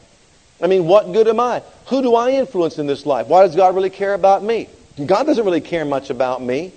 I 0.62 0.68
mean, 0.68 0.86
what 0.86 1.12
good 1.12 1.28
am 1.28 1.40
I? 1.40 1.64
Who 1.88 2.04
do 2.04 2.14
I 2.14 2.34
influence 2.34 2.78
in 2.78 2.86
this 2.86 3.04
life? 3.04 3.26
Why 3.26 3.48
does 3.48 3.56
God 3.56 3.74
really 3.74 3.90
care 3.90 4.14
about 4.14 4.44
me? 4.44 4.70
God 5.04 5.24
doesn't 5.24 5.44
really 5.44 5.62
care 5.62 5.86
much 5.86 6.12
about 6.12 6.40
me. 6.40 6.72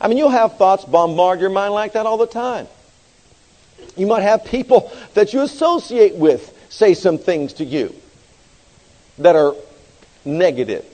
I 0.00 0.06
mean, 0.06 0.16
you'll 0.16 0.28
have 0.28 0.58
thoughts 0.58 0.84
bombard 0.84 1.40
your 1.40 1.50
mind 1.50 1.74
like 1.74 1.94
that 1.94 2.06
all 2.06 2.18
the 2.18 2.28
time. 2.28 2.68
You 3.96 4.06
might 4.06 4.22
have 4.22 4.44
people 4.44 4.92
that 5.14 5.32
you 5.32 5.42
associate 5.42 6.14
with 6.14 6.54
say 6.68 6.94
some 6.94 7.18
things 7.18 7.54
to 7.54 7.64
you 7.64 7.94
that 9.18 9.34
are 9.34 9.54
negative 10.24 10.86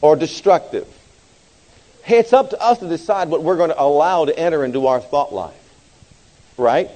or 0.00 0.16
destructive. 0.16 0.88
Hey, 2.02 2.18
it's 2.18 2.32
up 2.32 2.50
to 2.50 2.60
us 2.60 2.78
to 2.78 2.88
decide 2.88 3.28
what 3.28 3.42
we're 3.42 3.56
going 3.56 3.70
to 3.70 3.80
allow 3.80 4.24
to 4.24 4.36
enter 4.36 4.64
into 4.64 4.88
our 4.88 5.00
thought 5.00 5.32
life. 5.32 5.54
Right? 6.58 6.90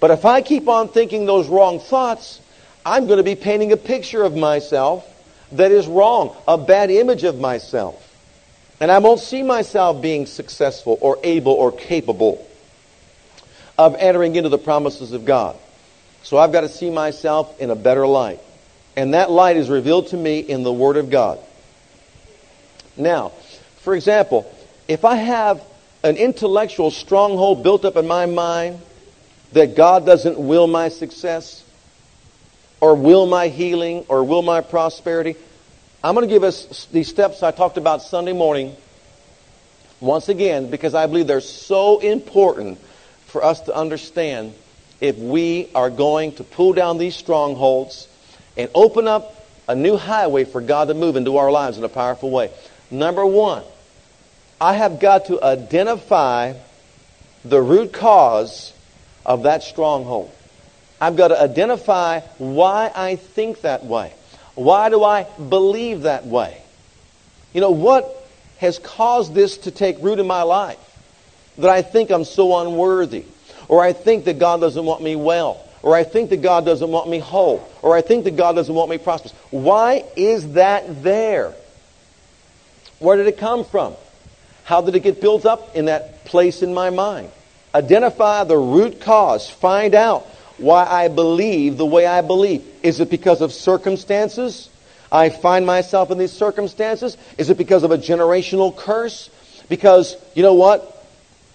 But 0.00 0.10
if 0.10 0.24
I 0.24 0.42
keep 0.42 0.68
on 0.68 0.88
thinking 0.88 1.26
those 1.26 1.48
wrong 1.48 1.78
thoughts, 1.78 2.40
I'm 2.84 3.06
going 3.06 3.18
to 3.18 3.22
be 3.22 3.36
painting 3.36 3.72
a 3.72 3.76
picture 3.76 4.22
of 4.22 4.34
myself 4.34 5.06
that 5.52 5.70
is 5.70 5.86
wrong, 5.86 6.34
a 6.48 6.58
bad 6.58 6.90
image 6.90 7.24
of 7.24 7.38
myself. 7.38 8.06
And 8.80 8.90
I 8.90 8.98
won't 8.98 9.20
see 9.20 9.42
myself 9.42 10.00
being 10.00 10.26
successful 10.26 10.98
or 11.00 11.18
able 11.22 11.52
or 11.52 11.70
capable 11.70 12.46
of 13.80 13.96
entering 13.98 14.36
into 14.36 14.50
the 14.50 14.58
promises 14.58 15.12
of 15.12 15.24
God. 15.24 15.56
So 16.22 16.36
I've 16.36 16.52
got 16.52 16.60
to 16.60 16.68
see 16.68 16.90
myself 16.90 17.58
in 17.58 17.70
a 17.70 17.74
better 17.74 18.06
light. 18.06 18.38
And 18.94 19.14
that 19.14 19.30
light 19.30 19.56
is 19.56 19.70
revealed 19.70 20.08
to 20.08 20.18
me 20.18 20.40
in 20.40 20.64
the 20.64 20.72
Word 20.72 20.98
of 20.98 21.08
God. 21.08 21.38
Now, 22.94 23.30
for 23.78 23.94
example, 23.94 24.54
if 24.86 25.06
I 25.06 25.14
have 25.14 25.62
an 26.02 26.18
intellectual 26.18 26.90
stronghold 26.90 27.62
built 27.62 27.86
up 27.86 27.96
in 27.96 28.06
my 28.06 28.26
mind 28.26 28.82
that 29.52 29.76
God 29.76 30.04
doesn't 30.04 30.38
will 30.38 30.66
my 30.66 30.90
success, 30.90 31.64
or 32.82 32.94
will 32.94 33.24
my 33.26 33.48
healing, 33.48 34.04
or 34.08 34.24
will 34.24 34.42
my 34.42 34.60
prosperity, 34.60 35.36
I'm 36.04 36.14
going 36.14 36.28
to 36.28 36.34
give 36.34 36.44
us 36.44 36.86
these 36.92 37.08
steps 37.08 37.42
I 37.42 37.50
talked 37.50 37.78
about 37.78 38.02
Sunday 38.02 38.34
morning 38.34 38.76
once 40.00 40.28
again 40.28 40.70
because 40.70 40.94
I 40.94 41.06
believe 41.06 41.26
they're 41.26 41.40
so 41.40 41.98
important 42.00 42.78
for 43.30 43.44
us 43.44 43.60
to 43.62 43.74
understand 43.74 44.54
if 45.00 45.16
we 45.16 45.68
are 45.74 45.90
going 45.90 46.32
to 46.32 46.44
pull 46.44 46.72
down 46.72 46.98
these 46.98 47.16
strongholds 47.16 48.08
and 48.56 48.70
open 48.74 49.08
up 49.08 49.34
a 49.68 49.74
new 49.74 49.96
highway 49.96 50.44
for 50.44 50.60
God 50.60 50.88
to 50.88 50.94
move 50.94 51.16
into 51.16 51.36
our 51.36 51.50
lives 51.50 51.78
in 51.78 51.84
a 51.84 51.88
powerful 51.88 52.30
way. 52.30 52.50
Number 52.90 53.24
one, 53.24 53.62
I 54.60 54.74
have 54.74 55.00
got 55.00 55.26
to 55.26 55.42
identify 55.42 56.54
the 57.44 57.62
root 57.62 57.92
cause 57.92 58.72
of 59.24 59.44
that 59.44 59.62
stronghold. 59.62 60.30
I've 61.00 61.16
got 61.16 61.28
to 61.28 61.40
identify 61.40 62.20
why 62.38 62.90
I 62.94 63.16
think 63.16 63.62
that 63.62 63.86
way. 63.86 64.12
Why 64.54 64.90
do 64.90 65.02
I 65.02 65.22
believe 65.22 66.02
that 66.02 66.26
way? 66.26 66.60
You 67.54 67.62
know, 67.62 67.70
what 67.70 68.28
has 68.58 68.78
caused 68.78 69.32
this 69.32 69.56
to 69.58 69.70
take 69.70 69.98
root 70.00 70.18
in 70.18 70.26
my 70.26 70.42
life? 70.42 70.78
That 71.58 71.70
I 71.70 71.82
think 71.82 72.10
I'm 72.10 72.24
so 72.24 72.58
unworthy, 72.58 73.24
or 73.68 73.82
I 73.82 73.92
think 73.92 74.24
that 74.24 74.38
God 74.38 74.60
doesn't 74.60 74.84
want 74.84 75.02
me 75.02 75.16
well, 75.16 75.64
or 75.82 75.94
I 75.94 76.04
think 76.04 76.30
that 76.30 76.42
God 76.42 76.64
doesn't 76.64 76.90
want 76.90 77.08
me 77.08 77.18
whole, 77.18 77.66
or 77.82 77.96
I 77.96 78.02
think 78.02 78.24
that 78.24 78.36
God 78.36 78.54
doesn't 78.54 78.74
want 78.74 78.90
me 78.90 78.98
prosperous. 78.98 79.32
Why 79.50 80.04
is 80.16 80.52
that 80.52 81.02
there? 81.02 81.54
Where 82.98 83.16
did 83.16 83.26
it 83.26 83.38
come 83.38 83.64
from? 83.64 83.94
How 84.64 84.82
did 84.82 84.94
it 84.94 85.00
get 85.00 85.20
built 85.20 85.46
up 85.46 85.74
in 85.74 85.86
that 85.86 86.24
place 86.26 86.62
in 86.62 86.74
my 86.74 86.90
mind? 86.90 87.30
Identify 87.74 88.44
the 88.44 88.56
root 88.56 89.00
cause. 89.00 89.48
Find 89.48 89.94
out 89.94 90.26
why 90.58 90.84
I 90.84 91.08
believe 91.08 91.76
the 91.76 91.86
way 91.86 92.06
I 92.06 92.20
believe. 92.20 92.64
Is 92.82 93.00
it 93.00 93.10
because 93.10 93.40
of 93.40 93.52
circumstances? 93.52 94.68
I 95.10 95.30
find 95.30 95.66
myself 95.66 96.10
in 96.10 96.18
these 96.18 96.32
circumstances? 96.32 97.16
Is 97.38 97.50
it 97.50 97.58
because 97.58 97.82
of 97.82 97.90
a 97.90 97.98
generational 97.98 98.76
curse? 98.76 99.30
Because, 99.68 100.16
you 100.34 100.42
know 100.42 100.54
what? 100.54 100.99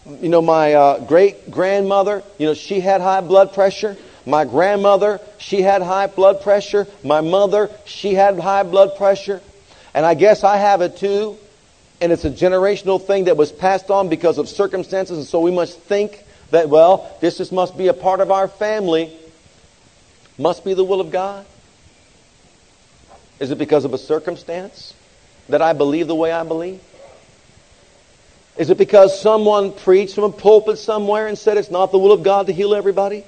You 0.06 0.30
know, 0.30 0.41
my 0.41 0.74
uh, 0.74 0.99
great 0.99 1.49
grandmother, 1.49 2.24
you 2.38 2.45
know, 2.45 2.53
she 2.53 2.80
had 2.80 3.01
high 3.01 3.22
blood 3.22 3.53
pressure. 3.53 3.97
My 4.26 4.45
grandmother, 4.45 5.20
she 5.38 5.62
had 5.62 5.82
high 5.82 6.08
blood 6.08 6.41
pressure. 6.41 6.88
My 7.03 7.22
mother, 7.22 7.70
she 7.86 8.14
had 8.14 8.39
high 8.39 8.64
blood 8.64 8.97
pressure. 8.97 9.41
And 9.93 10.06
I 10.06 10.14
guess 10.14 10.43
I 10.43 10.58
have 10.58 10.82
it 10.82 10.97
too. 10.97 11.38
And 12.01 12.12
it's 12.12 12.26
a 12.26 12.30
generational 12.30 13.01
thing 13.01 13.26
that 13.26 13.38
was 13.38 13.51
passed 13.51 13.89
on 13.89 14.10
because 14.10 14.38
of 14.38 14.49
circumstances. 14.49 15.18
And 15.18 15.28
so 15.28 15.39
we 15.39 15.51
must 15.51 15.80
think 15.80 16.24
that, 16.51 16.70
well, 16.70 17.16
this 17.22 17.38
just 17.38 17.51
must 17.51 17.78
be 17.78 17.88
a 17.88 17.93
part 17.93 18.20
of 18.20 18.32
our 18.32 18.47
family. 18.47 19.16
Must 20.38 20.66
be 20.66 20.74
the 20.74 20.84
will 20.84 21.01
of 21.01 21.12
God. 21.12 21.45
Is 23.39 23.51
it 23.51 23.58
because 23.58 23.86
of 23.86 23.93
a 23.93 23.97
circumstance 23.97 24.93
that 25.49 25.62
I 25.62 25.74
believe 25.74 26.08
the 26.08 26.16
way 26.16 26.32
I 26.32 26.43
believe? 26.43 26.82
Is 28.58 28.70
it 28.70 28.78
because 28.78 29.20
someone 29.20 29.74
preached 29.74 30.16
from 30.16 30.24
a 30.26 30.32
pulpit 30.32 30.78
somewhere 30.78 31.28
and 31.28 31.38
said 31.38 31.58
it's 31.58 31.72
not 31.72 31.91
the 31.91 31.99
will 31.99 32.14
of 32.14 32.24
God 32.24 32.47
to 32.47 32.53
heal 32.53 32.74
everybody? 32.74 33.26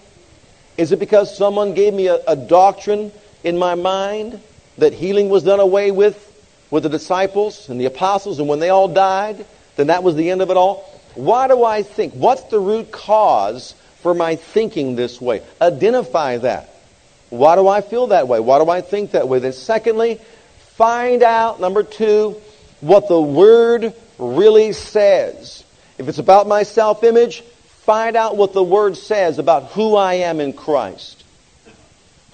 Is 0.77 0.91
it 0.91 0.99
because 0.99 1.35
someone 1.35 1.73
gave 1.73 1.93
me 1.93 2.07
a, 2.07 2.19
a 2.27 2.35
doctrine 2.35 3.11
in 3.43 3.57
my 3.57 3.75
mind 3.75 4.39
that 4.77 4.93
healing 4.93 5.27
was 5.27 5.43
done 5.43 5.59
away 5.59 5.91
with 5.91 6.23
with 6.69 6.83
the 6.83 6.89
disciples 6.89 7.69
and 7.69 7.79
the 7.79 7.85
apostles 7.85 8.39
and 8.39 8.47
when 8.47 8.59
they 8.59 8.69
all 8.69 8.87
died, 8.87 9.45
then 9.75 9.87
that 9.87 10.03
was 10.03 10.15
the 10.15 10.29
end 10.29 10.41
of 10.41 10.49
it 10.49 10.57
all? 10.57 10.83
Why 11.15 11.47
do 11.47 11.63
I 11.63 11.83
think? 11.83 12.13
What's 12.13 12.43
the 12.43 12.59
root 12.59 12.91
cause 12.91 13.73
for 14.01 14.13
my 14.13 14.35
thinking 14.35 14.95
this 14.95 15.19
way? 15.19 15.41
Identify 15.61 16.37
that. 16.37 16.69
Why 17.29 17.55
do 17.55 17.67
I 17.67 17.81
feel 17.81 18.07
that 18.07 18.27
way? 18.27 18.39
Why 18.39 18.59
do 18.59 18.69
I 18.69 18.81
think 18.81 19.11
that 19.11 19.27
way? 19.27 19.39
Then 19.39 19.53
secondly, 19.53 20.21
find 20.75 21.23
out, 21.23 21.59
number 21.59 21.83
two, 21.83 22.39
what 22.81 23.07
the 23.07 23.19
Word 23.19 23.93
really 24.17 24.73
says. 24.73 25.63
If 25.97 26.07
it's 26.07 26.17
about 26.17 26.47
my 26.47 26.63
self 26.63 27.03
image, 27.03 27.41
find 27.41 28.15
out 28.15 28.37
what 28.37 28.53
the 28.53 28.63
Word 28.63 28.97
says 28.97 29.39
about 29.39 29.71
who 29.71 29.95
I 29.95 30.15
am 30.15 30.39
in 30.39 30.53
Christ. 30.53 31.23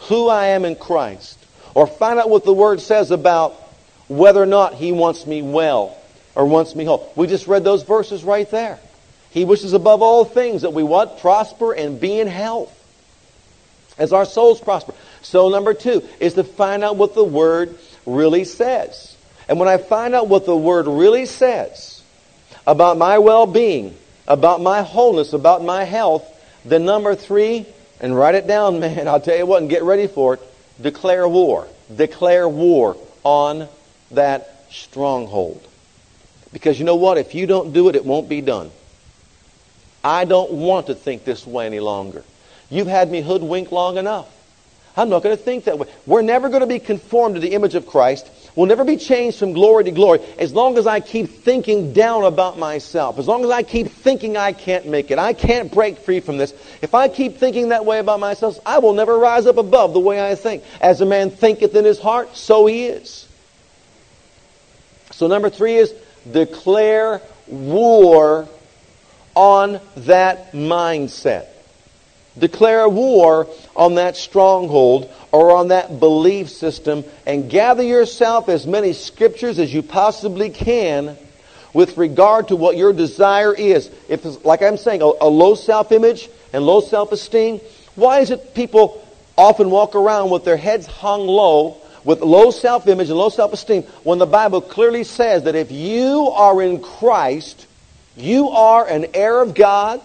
Who 0.09 0.27
I 0.27 0.47
am 0.47 0.65
in 0.65 0.75
Christ. 0.75 1.39
Or 1.75 1.87
find 1.87 2.19
out 2.19 2.29
what 2.29 2.43
the 2.43 2.53
Word 2.53 2.81
says 2.81 3.11
about 3.11 3.53
whether 4.07 4.41
or 4.41 4.47
not 4.47 4.75
He 4.75 4.91
wants 4.91 5.25
me 5.25 5.41
well 5.41 5.97
or 6.35 6.45
wants 6.45 6.75
me 6.75 6.85
whole. 6.85 7.11
We 7.15 7.27
just 7.27 7.47
read 7.47 7.63
those 7.63 7.83
verses 7.83 8.23
right 8.23 8.49
there. 8.49 8.79
He 9.31 9.45
wishes 9.45 9.73
above 9.73 10.01
all 10.01 10.25
things 10.25 10.61
that 10.61 10.73
we 10.73 10.83
what? 10.83 11.19
Prosper 11.19 11.73
and 11.73 11.99
be 11.99 12.19
in 12.19 12.27
health. 12.27 12.79
As 13.97 14.13
our 14.13 14.25
souls 14.25 14.59
prosper. 14.59 14.93
So 15.21 15.49
number 15.49 15.73
two 15.73 16.07
is 16.19 16.33
to 16.33 16.43
find 16.43 16.83
out 16.83 16.97
what 16.97 17.15
the 17.15 17.23
Word 17.23 17.77
really 18.05 18.43
says. 18.43 19.12
And 19.53 19.59
when 19.59 19.69
I 19.69 19.77
find 19.77 20.15
out 20.15 20.29
what 20.29 20.47
the 20.47 20.57
Word 20.57 20.87
really 20.87 21.27
says 21.27 22.01
about 22.65 22.97
my 22.97 23.19
well-being, 23.19 23.95
about 24.27 24.61
my 24.61 24.81
wholeness, 24.81 25.31
about 25.31 25.63
my 25.63 25.83
health, 25.83 26.25
then 26.65 26.85
number 26.85 27.13
three, 27.13 27.67
and 27.99 28.17
write 28.17 28.33
it 28.33 28.47
down, 28.47 28.79
man, 28.79 29.07
I'll 29.07 29.21
tell 29.21 29.37
you 29.37 29.45
what, 29.45 29.61
and 29.61 29.69
get 29.69 29.83
ready 29.83 30.07
for 30.07 30.33
it, 30.33 30.39
declare 30.81 31.27
war. 31.27 31.67
Declare 31.95 32.49
war 32.49 32.97
on 33.23 33.67
that 34.09 34.65
stronghold. 34.71 35.61
Because 36.51 36.79
you 36.79 36.85
know 36.85 36.95
what? 36.95 37.19
If 37.19 37.35
you 37.35 37.45
don't 37.45 37.73
do 37.73 37.89
it, 37.89 37.95
it 37.95 38.05
won't 38.05 38.27
be 38.27 38.41
done. 38.41 38.71
I 40.03 40.25
don't 40.25 40.51
want 40.51 40.87
to 40.87 40.95
think 40.95 41.25
this 41.25 41.45
way 41.45 41.67
any 41.67 41.79
longer. 41.79 42.23
You've 42.71 42.87
had 42.87 43.11
me 43.11 43.21
hoodwinked 43.21 43.71
long 43.71 43.97
enough. 43.97 44.31
I'm 44.97 45.09
not 45.09 45.21
going 45.21 45.37
to 45.37 45.43
think 45.43 45.65
that 45.65 45.77
way. 45.77 45.87
We're 46.07 46.23
never 46.23 46.49
going 46.49 46.61
to 46.61 46.67
be 46.67 46.79
conformed 46.79 47.35
to 47.35 47.41
the 47.41 47.53
image 47.53 47.75
of 47.75 47.85
Christ. 47.85 48.27
We'll 48.55 48.67
never 48.67 48.83
be 48.83 48.97
changed 48.97 49.39
from 49.39 49.53
glory 49.53 49.85
to 49.85 49.91
glory 49.91 50.19
as 50.37 50.53
long 50.53 50.77
as 50.77 50.85
I 50.85 50.99
keep 50.99 51.27
thinking 51.27 51.91
down 51.91 52.23
about 52.23 52.59
myself. 52.59 53.17
As 53.17 53.27
long 53.27 53.43
as 53.43 53.49
I 53.49 53.63
keep 53.63 53.87
thinking 53.87 54.37
I 54.37 54.53
can't 54.53 54.85
make 54.85 55.09
it. 55.09 55.17
I 55.17 55.33
can't 55.33 55.71
break 55.71 55.97
free 55.97 56.19
from 56.19 56.37
this. 56.37 56.53
If 56.81 56.93
I 56.93 57.07
keep 57.07 57.37
thinking 57.37 57.69
that 57.69 57.85
way 57.85 57.97
about 57.97 58.19
myself, 58.19 58.59
I 58.65 58.77
will 58.77 58.93
never 58.93 59.17
rise 59.17 59.47
up 59.47 59.57
above 59.57 59.93
the 59.93 59.99
way 59.99 60.23
I 60.23 60.35
think. 60.35 60.63
As 60.79 61.01
a 61.01 61.05
man 61.05 61.31
thinketh 61.31 61.73
in 61.75 61.83
his 61.83 61.99
heart, 61.99 62.35
so 62.35 62.67
he 62.67 62.85
is. 62.85 63.27
So 65.11 65.27
number 65.27 65.49
three 65.49 65.75
is 65.75 65.93
declare 66.31 67.21
war 67.47 68.47
on 69.35 69.79
that 69.97 70.51
mindset. 70.51 71.47
Declare 72.37 72.89
war 72.89 73.47
on 73.75 73.95
that 73.95 74.17
stronghold 74.17 75.11
or 75.31 75.55
on 75.55 75.67
that 75.67 75.99
belief 75.99 76.49
system 76.49 77.03
and 77.25 77.49
gather 77.49 77.83
yourself 77.83 78.49
as 78.49 78.65
many 78.65 78.93
scriptures 78.93 79.59
as 79.59 79.73
you 79.73 79.83
possibly 79.83 80.49
can 80.49 81.15
with 81.73 81.97
regard 81.97 82.47
to 82.47 82.55
what 82.55 82.77
your 82.77 82.93
desire 82.93 83.53
is. 83.53 83.89
If, 84.09 84.45
like 84.45 84.61
I'm 84.61 84.77
saying, 84.77 85.01
a, 85.01 85.11
a 85.21 85.29
low 85.29 85.55
self-image 85.55 86.29
and 86.53 86.65
low 86.65 86.81
self-esteem, 86.81 87.59
why 87.95 88.19
is 88.19 88.31
it 88.31 88.53
people 88.53 89.05
often 89.37 89.69
walk 89.69 89.95
around 89.95 90.29
with 90.29 90.45
their 90.45 90.57
heads 90.57 90.85
hung 90.85 91.27
low 91.27 91.77
with 92.03 92.21
low 92.21 92.51
self-image 92.51 93.09
and 93.09 93.17
low 93.17 93.29
self-esteem 93.29 93.83
when 94.03 94.19
the 94.19 94.25
Bible 94.25 94.61
clearly 94.61 95.03
says 95.03 95.43
that 95.43 95.55
if 95.55 95.71
you 95.71 96.29
are 96.29 96.61
in 96.61 96.81
Christ, 96.81 97.65
you 98.17 98.49
are 98.49 98.87
an 98.87 99.07
heir 99.13 99.41
of 99.41 99.55
God, 99.55 100.01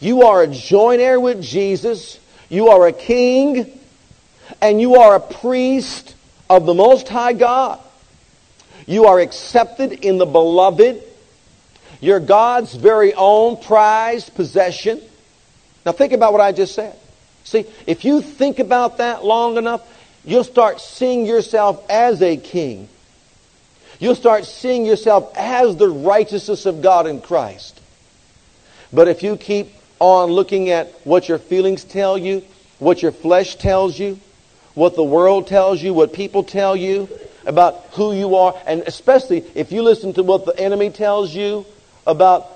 you 0.00 0.22
are 0.22 0.42
a 0.42 0.46
joint 0.46 1.00
heir 1.00 1.20
with 1.20 1.42
Jesus. 1.42 2.18
You 2.48 2.68
are 2.68 2.86
a 2.86 2.92
king. 2.92 3.78
And 4.60 4.80
you 4.80 4.96
are 4.96 5.14
a 5.14 5.20
priest 5.20 6.14
of 6.48 6.66
the 6.66 6.74
Most 6.74 7.08
High 7.08 7.34
God. 7.34 7.78
You 8.86 9.06
are 9.06 9.20
accepted 9.20 9.92
in 9.92 10.18
the 10.18 10.26
beloved. 10.26 11.02
You're 12.00 12.20
God's 12.20 12.74
very 12.74 13.14
own 13.14 13.62
prized 13.62 14.34
possession. 14.34 15.00
Now 15.84 15.92
think 15.92 16.12
about 16.12 16.32
what 16.32 16.40
I 16.40 16.52
just 16.52 16.74
said. 16.74 16.96
See, 17.44 17.66
if 17.86 18.04
you 18.04 18.22
think 18.22 18.58
about 18.58 18.98
that 18.98 19.24
long 19.24 19.56
enough, 19.56 19.86
you'll 20.24 20.44
start 20.44 20.80
seeing 20.80 21.26
yourself 21.26 21.88
as 21.88 22.22
a 22.22 22.36
king. 22.36 22.88
You'll 23.98 24.14
start 24.14 24.46
seeing 24.46 24.86
yourself 24.86 25.32
as 25.36 25.76
the 25.76 25.88
righteousness 25.88 26.64
of 26.64 26.80
God 26.80 27.06
in 27.06 27.20
Christ. 27.20 27.80
But 28.92 29.08
if 29.08 29.22
you 29.22 29.36
keep 29.36 29.72
on 30.00 30.30
looking 30.30 30.70
at 30.70 30.88
what 31.04 31.28
your 31.28 31.38
feelings 31.38 31.84
tell 31.84 32.18
you, 32.18 32.42
what 32.78 33.02
your 33.02 33.12
flesh 33.12 33.56
tells 33.56 33.98
you, 33.98 34.18
what 34.74 34.96
the 34.96 35.04
world 35.04 35.46
tells 35.46 35.80
you, 35.80 35.94
what 35.94 36.12
people 36.12 36.42
tell 36.42 36.74
you 36.74 37.08
about 37.46 37.84
who 37.92 38.12
you 38.12 38.34
are, 38.34 38.54
and 38.66 38.82
especially 38.82 39.44
if 39.54 39.70
you 39.70 39.82
listen 39.82 40.12
to 40.14 40.22
what 40.22 40.46
the 40.46 40.58
enemy 40.58 40.90
tells 40.90 41.34
you 41.34 41.64
about 42.06 42.46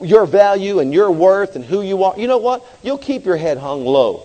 your 0.00 0.26
value 0.26 0.78
and 0.78 0.92
your 0.92 1.10
worth 1.10 1.54
and 1.54 1.64
who 1.64 1.82
you 1.82 2.04
are, 2.04 2.18
you 2.18 2.26
know 2.26 2.38
what? 2.38 2.64
You'll 2.82 2.98
keep 2.98 3.24
your 3.24 3.36
head 3.36 3.58
hung 3.58 3.84
low. 3.84 4.24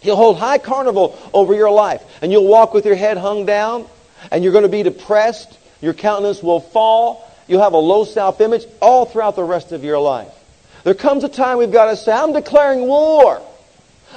He'll 0.00 0.16
hold 0.16 0.38
high 0.38 0.58
carnival 0.58 1.16
over 1.32 1.54
your 1.54 1.70
life, 1.70 2.02
and 2.22 2.32
you'll 2.32 2.48
walk 2.48 2.74
with 2.74 2.84
your 2.84 2.96
head 2.96 3.16
hung 3.16 3.46
down, 3.46 3.86
and 4.32 4.42
you're 4.42 4.52
going 4.52 4.62
to 4.64 4.68
be 4.68 4.82
depressed. 4.82 5.58
Your 5.80 5.94
countenance 5.94 6.42
will 6.42 6.60
fall. 6.60 7.28
You'll 7.46 7.62
have 7.62 7.72
a 7.72 7.78
low 7.78 8.04
self 8.04 8.40
image 8.40 8.66
all 8.80 9.04
throughout 9.04 9.36
the 9.36 9.44
rest 9.44 9.70
of 9.70 9.84
your 9.84 10.00
life. 10.00 10.32
There 10.84 10.94
comes 10.94 11.24
a 11.24 11.28
time 11.28 11.58
we've 11.58 11.72
got 11.72 11.86
to 11.86 11.96
say, 11.96 12.12
I'm 12.12 12.32
declaring 12.32 12.80
war 12.80 13.40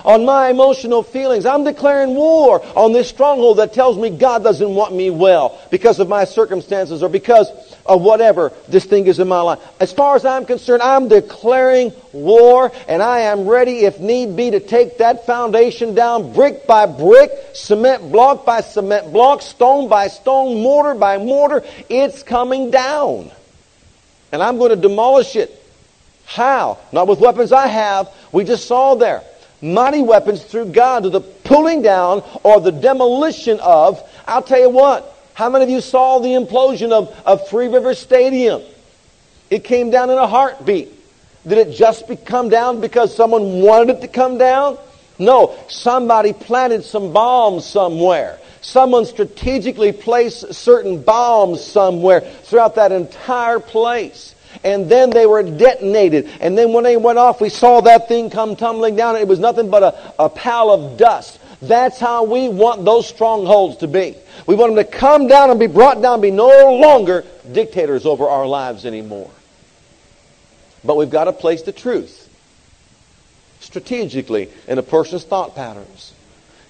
on 0.03 0.25
my 0.25 0.49
emotional 0.49 1.03
feelings. 1.03 1.45
I'm 1.45 1.63
declaring 1.63 2.15
war 2.15 2.63
on 2.75 2.91
this 2.91 3.07
stronghold 3.07 3.57
that 3.57 3.73
tells 3.73 3.97
me 3.97 4.09
God 4.09 4.43
doesn't 4.43 4.73
want 4.73 4.93
me 4.93 5.09
well 5.09 5.59
because 5.71 5.99
of 5.99 6.09
my 6.09 6.25
circumstances 6.25 7.01
or 7.01 7.09
because 7.09 7.49
of 7.85 8.01
whatever 8.01 8.51
this 8.67 8.85
thing 8.85 9.07
is 9.07 9.19
in 9.19 9.27
my 9.27 9.41
life. 9.41 9.59
As 9.79 9.93
far 9.93 10.15
as 10.15 10.25
I'm 10.25 10.45
concerned, 10.45 10.81
I'm 10.81 11.07
declaring 11.07 11.93
war 12.11 12.71
and 12.87 13.01
I 13.01 13.21
am 13.21 13.47
ready, 13.47 13.85
if 13.85 13.99
need 13.99 14.35
be, 14.35 14.51
to 14.51 14.59
take 14.59 14.97
that 14.97 15.25
foundation 15.25 15.95
down 15.95 16.33
brick 16.33 16.67
by 16.67 16.85
brick, 16.87 17.31
cement 17.53 18.11
block 18.11 18.45
by 18.45 18.61
cement 18.61 19.13
block, 19.13 19.41
stone 19.41 19.87
by 19.87 20.07
stone, 20.07 20.61
mortar 20.61 20.95
by 20.95 21.17
mortar. 21.17 21.63
It's 21.89 22.23
coming 22.23 22.71
down. 22.71 23.31
And 24.31 24.43
I'm 24.43 24.57
going 24.57 24.71
to 24.71 24.75
demolish 24.75 25.35
it. 25.35 25.61
How? 26.25 26.79
Not 26.91 27.07
with 27.07 27.19
weapons 27.19 27.51
I 27.51 27.67
have. 27.67 28.09
We 28.31 28.43
just 28.43 28.67
saw 28.67 28.95
there. 28.95 29.23
Mighty 29.61 30.01
weapons 30.01 30.43
through 30.43 30.71
God 30.71 31.03
to 31.03 31.09
the 31.09 31.21
pulling 31.21 31.81
down 31.81 32.23
or 32.43 32.59
the 32.59 32.71
demolition 32.71 33.59
of. 33.61 34.01
I'll 34.27 34.43
tell 34.43 34.59
you 34.59 34.69
what. 34.69 35.11
How 35.33 35.49
many 35.49 35.63
of 35.63 35.69
you 35.69 35.81
saw 35.81 36.19
the 36.19 36.29
implosion 36.29 36.91
of, 36.91 37.15
of 37.25 37.47
Three 37.47 37.67
Rivers 37.67 37.99
Stadium? 37.99 38.61
It 39.49 39.63
came 39.63 39.89
down 39.89 40.09
in 40.09 40.17
a 40.17 40.27
heartbeat. 40.27 40.91
Did 41.47 41.57
it 41.57 41.75
just 41.75 42.05
come 42.25 42.49
down 42.49 42.81
because 42.81 43.15
someone 43.15 43.61
wanted 43.61 43.97
it 43.97 44.01
to 44.01 44.07
come 44.07 44.37
down? 44.37 44.77
No. 45.19 45.55
Somebody 45.67 46.33
planted 46.33 46.83
some 46.83 47.13
bombs 47.13 47.65
somewhere. 47.65 48.39
Someone 48.61 49.05
strategically 49.05 49.91
placed 49.91 50.53
certain 50.53 51.01
bombs 51.03 51.63
somewhere 51.63 52.21
throughout 52.21 52.75
that 52.75 52.91
entire 52.91 53.59
place 53.59 54.34
and 54.63 54.89
then 54.89 55.09
they 55.09 55.25
were 55.25 55.43
detonated. 55.43 56.29
And 56.39 56.57
then 56.57 56.73
when 56.73 56.83
they 56.83 56.97
went 56.97 57.17
off, 57.17 57.41
we 57.41 57.49
saw 57.49 57.81
that 57.81 58.07
thing 58.07 58.29
come 58.29 58.55
tumbling 58.55 58.95
down. 58.95 59.15
It 59.15 59.27
was 59.27 59.39
nothing 59.39 59.69
but 59.69 59.83
a, 59.83 60.13
a 60.23 60.29
pile 60.29 60.71
of 60.71 60.97
dust. 60.97 61.39
That's 61.61 61.99
how 61.99 62.23
we 62.23 62.49
want 62.49 62.85
those 62.85 63.07
strongholds 63.07 63.77
to 63.77 63.87
be. 63.87 64.15
We 64.47 64.55
want 64.55 64.75
them 64.75 64.85
to 64.85 64.91
come 64.91 65.27
down 65.27 65.49
and 65.49 65.59
be 65.59 65.67
brought 65.67 66.01
down, 66.01 66.21
be 66.21 66.31
no 66.31 66.75
longer 66.75 67.25
dictators 67.51 68.05
over 68.05 68.27
our 68.27 68.45
lives 68.45 68.85
anymore. 68.85 69.31
But 70.83 70.97
we've 70.97 71.09
got 71.09 71.25
to 71.25 71.33
place 71.33 71.63
the 71.63 71.71
truth 71.71 72.21
strategically 73.59 74.49
in 74.67 74.77
a 74.77 74.83
person's 74.83 75.23
thought 75.23 75.55
patterns. 75.55 76.13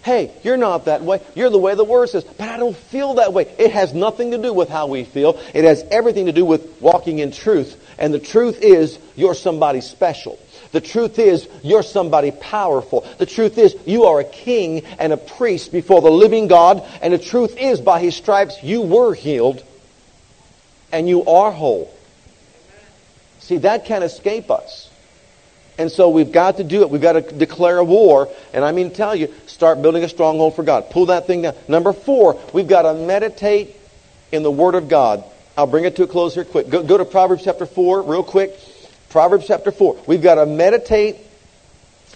Hey, 0.06 0.32
you're 0.44 0.56
not 0.56 0.86
that 0.86 1.02
way. 1.02 1.20
You're 1.34 1.50
the 1.50 1.58
way 1.58 1.74
the 1.74 1.84
Word 1.84 2.10
says. 2.10 2.24
But 2.24 2.48
I 2.48 2.58
don't 2.58 2.78
feel 2.78 3.16
that 3.16 3.34
way. 3.34 3.52
It 3.58 3.72
has 3.72 3.92
nothing 3.92 4.30
to 4.32 4.38
do 4.38 4.54
with 4.54 4.70
how 4.70 4.86
we 4.86 5.04
feel. 5.04 5.42
It 5.52 5.64
has 5.64 5.84
everything 5.90 6.28
to 6.28 6.32
do 6.32 6.46
with 6.46 6.80
walking 6.80 7.18
in 7.18 7.32
truth. 7.32 7.84
And 7.98 8.14
the 8.14 8.20
truth 8.20 8.62
is, 8.62 9.00
you're 9.16 9.34
somebody 9.34 9.82
special. 9.82 10.38
The 10.74 10.80
truth 10.80 11.18
is, 11.18 11.50
you're 11.64 11.82
somebody 11.82 12.30
powerful. 12.30 13.02
The 13.18 13.26
truth 13.26 13.58
is, 13.58 13.76
you 13.88 14.04
are 14.04 14.20
a 14.20 14.24
king 14.24 14.86
and 15.00 15.12
a 15.12 15.18
priest 15.18 15.72
before 15.72 16.02
the 16.02 16.12
living 16.12 16.48
God. 16.48 16.88
And 17.02 17.12
the 17.12 17.18
truth 17.18 17.58
is, 17.58 17.82
by 17.82 18.00
His 18.00 18.16
stripes, 18.16 18.62
you 18.62 18.82
were 18.82 19.16
healed 19.16 19.64
and 20.92 21.10
you 21.10 21.26
are 21.26 21.52
whole. 21.52 21.92
See, 23.40 23.58
that 23.58 23.86
can't 23.86 24.04
escape 24.04 24.52
us. 24.52 24.92
And 25.78 25.92
so 25.92 26.10
we've 26.10 26.32
got 26.32 26.58
to 26.58 26.64
do 26.64 26.82
it. 26.82 26.90
We've 26.90 27.02
got 27.02 27.14
to 27.14 27.22
declare 27.22 27.78
a 27.78 27.84
war. 27.84 28.30
And 28.54 28.64
I 28.64 28.72
mean 28.72 28.92
tell 28.92 29.16
you, 29.16 29.34
start 29.46 29.82
building 29.82 30.04
a 30.04 30.10
stronghold 30.10 30.56
for 30.56 30.64
God. 30.64 30.90
Pull 30.90 31.08
that 31.08 31.28
thing 31.28 31.42
down. 31.42 31.56
Number 31.68 31.92
four, 31.92 32.40
we've 32.54 32.68
got 32.68 32.84
to 32.84 32.94
meditate 32.94 33.76
in 34.32 34.44
the 34.44 34.52
Word 34.52 34.76
of 34.76 34.88
God. 34.88 35.24
I'll 35.58 35.68
bring 35.68 35.86
it 35.86 35.96
to 35.98 36.04
a 36.04 36.08
close 36.08 36.34
here 36.34 36.46
quick. 36.46 36.70
Go, 36.70 36.84
go 36.84 36.98
to 36.98 37.06
Proverbs 37.06 37.44
chapter 37.44 37.66
4 37.66 38.04
real 38.04 38.24
quick. 38.24 38.58
Proverbs 39.10 39.48
chapter 39.48 39.72
4. 39.72 40.04
We've 40.08 40.22
got 40.22 40.36
to 40.36 40.46
meditate 40.46 41.18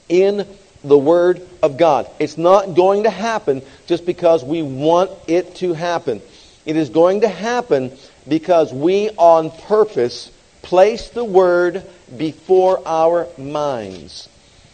in 0.09 0.45
the 0.83 0.97
Word 0.97 1.41
of 1.61 1.77
God. 1.77 2.09
It's 2.19 2.37
not 2.37 2.75
going 2.75 3.03
to 3.03 3.09
happen 3.09 3.61
just 3.87 4.05
because 4.05 4.43
we 4.43 4.61
want 4.61 5.11
it 5.27 5.55
to 5.55 5.73
happen. 5.73 6.21
It 6.65 6.75
is 6.75 6.89
going 6.89 7.21
to 7.21 7.27
happen 7.27 7.91
because 8.27 8.73
we 8.73 9.09
on 9.11 9.51
purpose 9.51 10.31
place 10.61 11.09
the 11.09 11.23
Word 11.23 11.83
before 12.17 12.81
our 12.85 13.27
minds. 13.37 14.29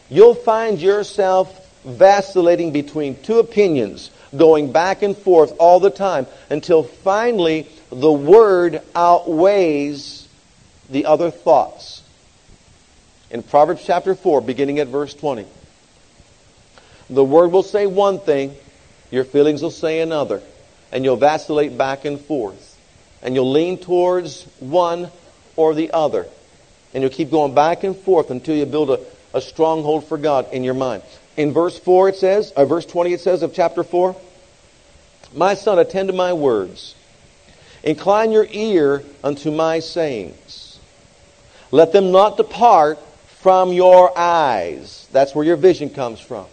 You'll 0.10 0.36
find 0.36 0.80
yourself 0.80 1.62
vacillating 1.84 2.72
between 2.72 3.22
two 3.22 3.40
opinions, 3.40 4.10
going 4.36 4.72
back 4.72 5.02
and 5.02 5.16
forth 5.18 5.54
all 5.60 5.80
the 5.80 5.90
time 5.90 6.28
until 6.50 6.84
finally 6.84 7.68
the 7.92 8.12
Word 8.12 8.82
outweighs 8.96 10.28
the 10.90 11.06
other 11.06 11.32
thoughts. 11.32 12.02
In 13.32 13.44
Proverbs 13.44 13.84
chapter 13.86 14.16
4, 14.16 14.42
beginning 14.42 14.80
at 14.80 14.88
verse 14.88 15.14
20, 15.14 15.46
the 17.10 17.24
Word 17.24 17.52
will 17.52 17.64
say 17.64 17.86
one 17.86 18.20
thing, 18.20 18.56
your 19.12 19.24
feelings 19.24 19.62
will 19.62 19.72
say 19.72 20.02
another, 20.02 20.42
and 20.92 21.04
you'll 21.04 21.16
vacillate 21.16 21.78
back 21.78 22.06
and 22.06 22.20
forth. 22.20 22.74
And 23.22 23.34
you'll 23.34 23.52
lean 23.52 23.78
towards 23.78 24.44
one 24.60 25.10
or 25.56 25.74
the 25.74 25.92
other. 25.92 26.28
And 26.96 27.02
you'll 27.02 27.12
keep 27.12 27.30
going 27.30 27.54
back 27.54 27.84
and 27.84 27.94
forth 27.94 28.32
until 28.32 28.56
you 28.56 28.66
build 28.66 28.90
a, 28.90 29.00
a 29.34 29.42
stronghold 29.42 30.08
for 30.08 30.18
God 30.18 30.54
in 30.54 30.64
your 30.64 30.74
mind. 30.74 31.04
In 31.36 31.52
verse 31.52 31.78
4 31.78 32.08
it 32.08 32.16
says, 32.16 32.54
or 32.56 32.66
verse 32.66 32.86
20 32.86 33.12
it 33.12 33.20
says 33.20 33.44
of 33.44 33.54
chapter 33.54 33.84
4, 33.84 34.16
My 35.34 35.56
son, 35.56 35.78
attend 35.78 36.08
to 36.08 36.14
my 36.14 36.32
words. 36.32 36.96
Incline 37.84 38.32
your 38.32 38.48
ear 38.50 39.04
unto 39.26 39.52
my 39.52 39.80
sayings. 39.80 40.80
Let 41.70 41.92
them 41.92 42.14
not 42.14 42.38
depart 42.38 42.98
from 43.42 43.74
your 43.74 44.18
eyes. 44.18 45.10
That's 45.12 45.36
where 45.36 45.44
your 45.44 45.58
vision 45.58 45.90
comes 45.90 46.22
from. 46.22 46.46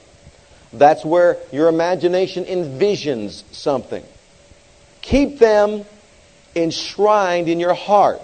That's 0.73 1.05
where 1.05 1.39
your 1.53 1.69
imagination 1.69 2.47
envisions 2.47 3.45
something. 3.53 4.03
Keep 5.03 5.39
them 5.39 5.85
enshrined 6.57 7.49
in 7.49 7.61
your 7.61 7.75
heart. 7.75 8.21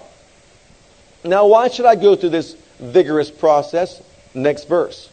Now, 1.28 1.46
why 1.46 1.68
should 1.68 1.86
I 1.86 1.94
go 1.94 2.16
through 2.16 2.30
this 2.30 2.56
vigorous 2.78 3.30
process? 3.30 4.00
Next 4.34 4.64
verse. 4.64 5.08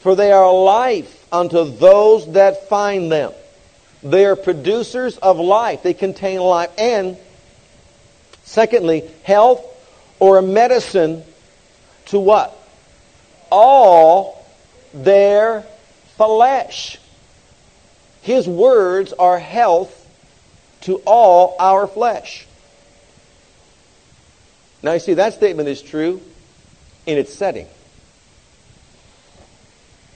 For 0.00 0.14
they 0.14 0.32
are 0.32 0.52
life 0.52 1.26
unto 1.32 1.64
those 1.64 2.32
that 2.32 2.68
find 2.68 3.10
them. 3.10 3.32
They 4.02 4.24
are 4.26 4.36
producers 4.36 5.16
of 5.18 5.38
life. 5.38 5.82
They 5.82 5.94
contain 5.94 6.40
life. 6.40 6.70
And, 6.78 7.16
secondly, 8.44 9.08
health 9.24 9.64
or 10.18 10.38
a 10.38 10.42
medicine 10.42 11.24
to 12.06 12.18
what? 12.20 12.56
All 13.50 14.44
their 14.94 15.64
flesh. 16.16 16.98
His 18.22 18.48
words 18.48 19.12
are 19.12 19.38
health 19.38 19.92
to 20.82 20.96
all 21.06 21.56
our 21.58 21.86
flesh. 21.86 22.46
Now, 24.86 24.92
you 24.92 25.00
see, 25.00 25.14
that 25.14 25.34
statement 25.34 25.68
is 25.68 25.82
true 25.82 26.22
in 27.06 27.18
its 27.18 27.34
setting. 27.34 27.66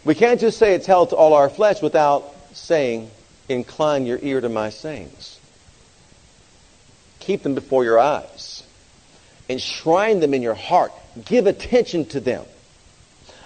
We 0.05 0.14
can't 0.14 0.39
just 0.39 0.59
say 0.59 0.75
it's 0.75 0.87
held 0.87 1.11
to 1.11 1.16
all 1.16 1.35
our 1.35 1.51
flesh 1.51 1.83
without 1.83 2.33
saying, 2.53 3.11
Incline 3.49 4.07
your 4.07 4.21
ear 4.23 4.41
to 4.41 4.49
my 4.49 4.71
sayings. 4.71 5.41
Keep 7.18 7.43
them 7.43 7.57
before 7.57 7.83
your 7.83 7.99
eyes. 7.99 8.62
Enshrine 9.49 10.21
them 10.21 10.35
in 10.35 10.41
your 10.41 10.55
heart. 10.55 10.93
Give 11.25 11.49
attention 11.49 12.05
to 12.11 12.21
them. 12.21 12.45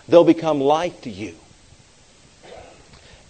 They'll 0.07 0.25
become 0.25 0.61
life 0.61 1.01
to 1.05 1.11
you 1.11 1.37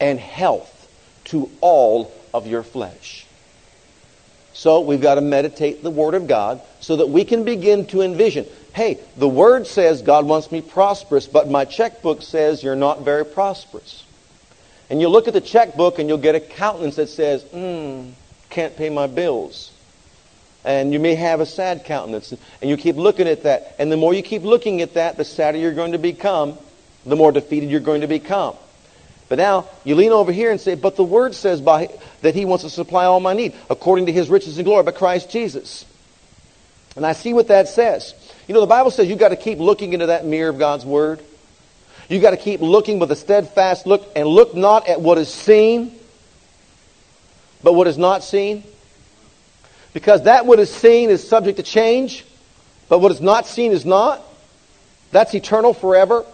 and 0.01 0.19
health 0.19 0.91
to 1.27 1.49
all 1.61 2.13
of 2.35 2.49
your 2.49 2.65
flesh. 2.65 3.24
So 4.55 4.81
we've 4.81 5.01
got 5.01 5.17
to 5.17 5.21
meditate 5.21 5.83
the 5.83 5.91
Word 5.91 6.15
of 6.15 6.29
God 6.29 6.63
so 6.81 6.97
that 6.97 7.09
we 7.09 7.25
can 7.25 7.45
begin 7.45 7.87
to 7.87 8.03
envision. 8.03 8.47
Hey, 8.73 8.99
the 9.17 9.29
Word 9.29 9.67
says 9.67 10.01
God 10.01 10.27
wants 10.27 10.51
me 10.51 10.63
prosperous, 10.63 11.27
but 11.27 11.51
my 11.51 11.65
checkbook 11.65 12.23
says 12.23 12.63
you're 12.63 12.77
not 12.77 13.03
very 13.03 13.25
prosperous. 13.25 14.05
And 14.89 15.01
you 15.01 15.09
look 15.09 15.27
at 15.27 15.35
the 15.35 15.41
checkbook 15.41 15.99
and 15.99 16.09
you'll 16.09 16.19
get 16.19 16.37
a 16.37 16.41
countenance 16.41 16.97
that 16.97 17.09
says, 17.09 17.43
hmm, 17.43 18.11
can't 18.49 18.77
pay 18.77 18.91
my 18.91 19.09
bills. 19.09 19.73
And 20.65 20.93
you 20.93 21.01
may 21.01 21.17
have 21.17 21.41
a 21.41 21.47
sad 21.47 21.85
countenance. 21.85 22.33
And 22.61 22.71
you 22.71 22.77
keep 22.77 22.97
looking 22.97 23.27
at 23.27 23.43
that. 23.43 23.75
And 23.79 23.91
the 23.91 23.97
more 23.97 24.15
you 24.15 24.23
keep 24.23 24.43
looking 24.43 24.83
at 24.83 24.95
that, 24.95 25.17
the 25.17 25.25
sadder 25.25 25.59
you're 25.59 25.75
going 25.75 25.93
to 25.93 25.99
become, 25.99 26.57
the 27.05 27.17
more 27.17 27.33
defeated 27.33 27.71
you're 27.71 27.81
going 27.81 28.03
to 28.03 28.07
become. 28.07 28.55
But 29.35 29.43
now 29.43 29.69
you 29.83 29.97
lean 29.97 30.13
over 30.13 30.31
here 30.31 30.53
and 30.53 30.61
say, 30.61 30.77
but 30.77 30.95
the 30.95 31.03
word 31.03 31.35
says 31.35 31.61
by, 31.61 31.89
that 32.23 32.37
he 32.37 32.45
wants 32.45 32.63
to 32.63 32.71
supply 32.71 33.07
all 33.07 33.19
my 33.19 33.33
need 33.33 33.53
according 33.69 34.07
to 34.07 34.13
his 34.13 34.31
riches 34.31 34.59
and 34.59 34.65
glory 34.65 34.85
by 34.85 34.93
Christ 34.93 35.29
Jesus. 35.29 35.85
And 36.95 37.05
I 37.05 37.15
see 37.15 37.35
what 37.35 37.49
that 37.49 37.67
says. 37.67 38.15
You 38.47 38.55
know, 38.55 38.61
the 38.61 38.69
Bible 38.69 38.93
says 38.93 39.09
you've 39.09 39.19
got 39.19 39.31
to 39.31 39.37
keep 39.37 39.59
looking 39.59 39.93
into 39.93 40.07
that 40.07 40.25
mirror 40.25 40.51
of 40.51 40.59
God's 40.61 40.87
word. 40.87 41.21
You've 42.09 42.23
got 42.23 42.31
to 42.31 42.37
keep 42.37 42.61
looking 42.61 43.01
with 43.01 43.11
a 43.11 43.17
steadfast 43.17 43.89
look 43.89 44.09
and 44.15 44.29
look 44.29 44.55
not 44.55 44.87
at 44.87 45.01
what 45.01 45.19
is 45.19 45.35
seen, 45.35 45.99
but 47.61 47.73
what 47.73 47.89
is 47.89 47.99
not 47.99 48.23
seen. 48.23 48.63
Because 49.93 50.23
that 50.23 50.47
what 50.47 50.61
is 50.61 50.73
seen 50.73 51.11
is 51.11 51.29
subject 51.29 51.57
to 51.57 51.65
change, 51.65 52.25
but 52.89 53.01
what 53.01 53.11
is 53.11 53.21
not 53.21 53.49
seen 53.49 53.73
is 53.73 53.85
not. 53.85 54.23
That's 55.11 55.35
eternal 55.35 55.75
forever. 55.75 56.25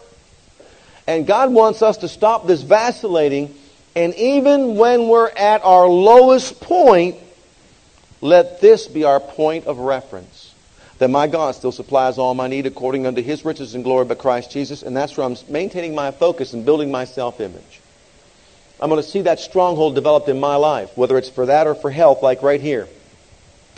And 1.11 1.27
God 1.27 1.53
wants 1.53 1.83
us 1.83 1.97
to 1.99 2.09
stop 2.09 2.47
this 2.47 2.63
vacillating. 2.63 3.53
And 3.97 4.15
even 4.15 4.77
when 4.77 5.09
we're 5.09 5.29
at 5.29 5.65
our 5.65 5.89
lowest 5.89 6.61
point, 6.61 7.17
let 8.21 8.61
this 8.61 8.87
be 8.87 9.03
our 9.03 9.19
point 9.19 9.67
of 9.67 9.79
reference. 9.79 10.55
That 10.99 11.11
my 11.11 11.27
God 11.27 11.57
still 11.57 11.73
supplies 11.73 12.17
all 12.17 12.35
my 12.35 12.47
need 12.47 12.67
according 12.67 13.09
unto 13.09 13.23
his 13.23 13.45
riches 13.45 13.75
and 13.75 13.83
glory 13.83 14.05
by 14.05 14.15
Christ 14.15 14.53
Jesus. 14.53 14.85
And 14.85 14.97
that's 14.97 15.17
where 15.17 15.27
I'm 15.27 15.35
maintaining 15.49 15.97
my 15.97 16.13
focus 16.13 16.53
and 16.53 16.65
building 16.65 16.93
my 16.93 17.07
self-image. 17.07 17.81
I'm 18.81 18.89
going 18.89 19.03
to 19.03 19.09
see 19.09 19.23
that 19.23 19.41
stronghold 19.41 19.97
developed 19.97 20.29
in 20.29 20.39
my 20.39 20.55
life, 20.55 20.97
whether 20.97 21.19
it's 21.19 21.29
for 21.29 21.47
that 21.47 21.67
or 21.67 21.75
for 21.75 21.91
health, 21.91 22.23
like 22.23 22.45
right 22.45 22.61
here. 22.61 22.87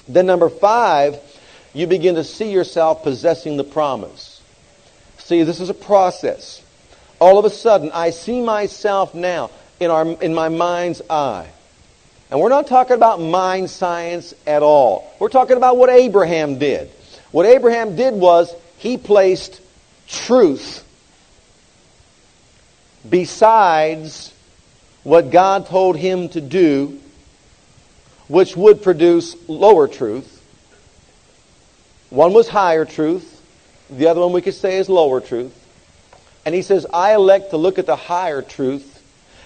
Then 0.07 0.26
number 0.26 0.51
five, 0.51 1.18
you 1.72 1.87
begin 1.87 2.16
to 2.16 2.24
see 2.24 2.53
yourself 2.53 3.03
possessing 3.03 3.57
the 3.57 3.64
promise. 3.64 4.43
See, 5.16 5.45
this 5.45 5.61
is 5.61 5.70
a 5.70 5.74
process 5.74 6.62
all 7.22 7.38
of 7.38 7.44
a 7.44 7.50
sudden, 7.50 7.92
I 7.94 8.10
see 8.10 8.42
myself 8.42 9.14
now 9.14 9.50
in, 9.78 9.92
our, 9.92 10.04
in 10.04 10.34
my 10.34 10.48
mind's 10.48 11.00
eye. 11.08 11.48
And 12.32 12.40
we're 12.40 12.48
not 12.48 12.66
talking 12.66 12.96
about 12.96 13.20
mind 13.20 13.70
science 13.70 14.34
at 14.44 14.64
all. 14.64 15.14
We're 15.20 15.28
talking 15.28 15.56
about 15.56 15.76
what 15.76 15.88
Abraham 15.88 16.58
did. 16.58 16.90
What 17.30 17.46
Abraham 17.46 17.94
did 17.94 18.14
was 18.14 18.52
he 18.78 18.96
placed 18.98 19.60
truth 20.08 20.84
besides 23.08 24.34
what 25.04 25.30
God 25.30 25.66
told 25.66 25.96
him 25.96 26.28
to 26.30 26.40
do, 26.40 26.98
which 28.26 28.56
would 28.56 28.82
produce 28.82 29.36
lower 29.48 29.86
truth. 29.86 30.42
One 32.10 32.32
was 32.32 32.48
higher 32.48 32.84
truth. 32.84 33.40
The 33.90 34.08
other 34.08 34.22
one 34.22 34.32
we 34.32 34.42
could 34.42 34.54
say 34.54 34.78
is 34.78 34.88
lower 34.88 35.20
truth. 35.20 35.56
And 36.45 36.55
he 36.55 36.62
says, 36.62 36.86
I 36.93 37.14
elect 37.14 37.51
to 37.51 37.57
look 37.57 37.78
at 37.78 37.86
the 37.86 37.97
higher 37.97 38.43
truth 38.43 38.88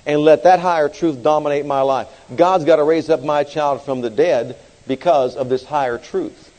and 0.07 0.21
let 0.21 0.45
that 0.45 0.61
higher 0.61 0.89
truth 0.89 1.23
dominate 1.23 1.67
my 1.67 1.83
life. 1.83 2.09
God's 2.35 2.65
got 2.65 2.77
to 2.77 2.85
raise 2.85 3.11
up 3.11 3.23
my 3.23 3.45
child 3.45 3.83
from 3.83 4.01
the 4.01 4.11
dead 4.11 4.57
because 4.87 5.37
of 5.37 5.49
this 5.49 5.65
higher 5.65 5.99
truth. 5.99 6.53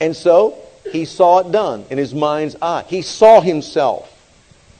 And 0.00 0.14
so 0.14 0.58
he 0.92 1.04
saw 1.04 1.38
it 1.38 1.52
done 1.52 1.84
in 1.90 1.98
his 1.98 2.14
mind's 2.14 2.56
eye. 2.60 2.84
He 2.88 3.02
saw 3.02 3.40
himself 3.40 4.12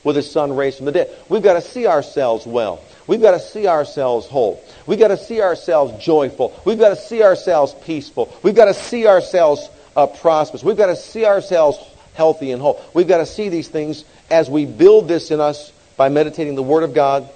with 0.05 0.16
his 0.16 0.31
son 0.31 0.55
raised 0.55 0.77
from 0.77 0.87
the 0.87 0.93
dead. 0.93 1.11
We've 1.29 1.43
got 1.43 1.55
to 1.55 1.61
see 1.61 1.87
ourselves 1.87 2.47
well. 2.47 2.81
We've 3.07 3.22
got 3.22 3.33
to 3.33 3.41
see 3.41 3.66
ourselves 3.66 4.27
whole. 4.27 4.62
We've 4.87 4.99
got 4.99 5.09
to 5.09 5.16
see 5.16 5.41
ourselves 5.41 6.05
joyful. 6.05 6.61
We've 6.64 6.79
got 6.79 6.91
to 6.91 6.97
see 6.97 7.22
ourselves 7.22 7.74
peaceful. 7.85 8.33
We've 8.43 8.55
got 8.55 8.66
to 8.66 8.74
see 8.74 9.07
ourselves 9.07 9.68
uh, 9.97 10.07
prosperous. 10.07 10.62
We've 10.62 10.77
got 10.77 10.87
to 10.87 10.97
see 10.97 11.24
ourselves 11.24 11.79
healthy 12.17 12.51
and 12.51 12.61
whole. 12.61 12.83
We've 12.95 13.07
got 13.07 13.19
to 13.19 13.27
see 13.27 13.49
these 13.49 13.69
things 13.69 14.05
as 14.31 14.51
we 14.51 14.64
build 14.64 15.07
this 15.07 15.31
in 15.31 15.41
us 15.41 15.71
by 15.97 16.09
meditating 16.09 16.55
the 16.55 16.62
Word 16.62 16.83
of 16.83 16.95
God 16.95 17.29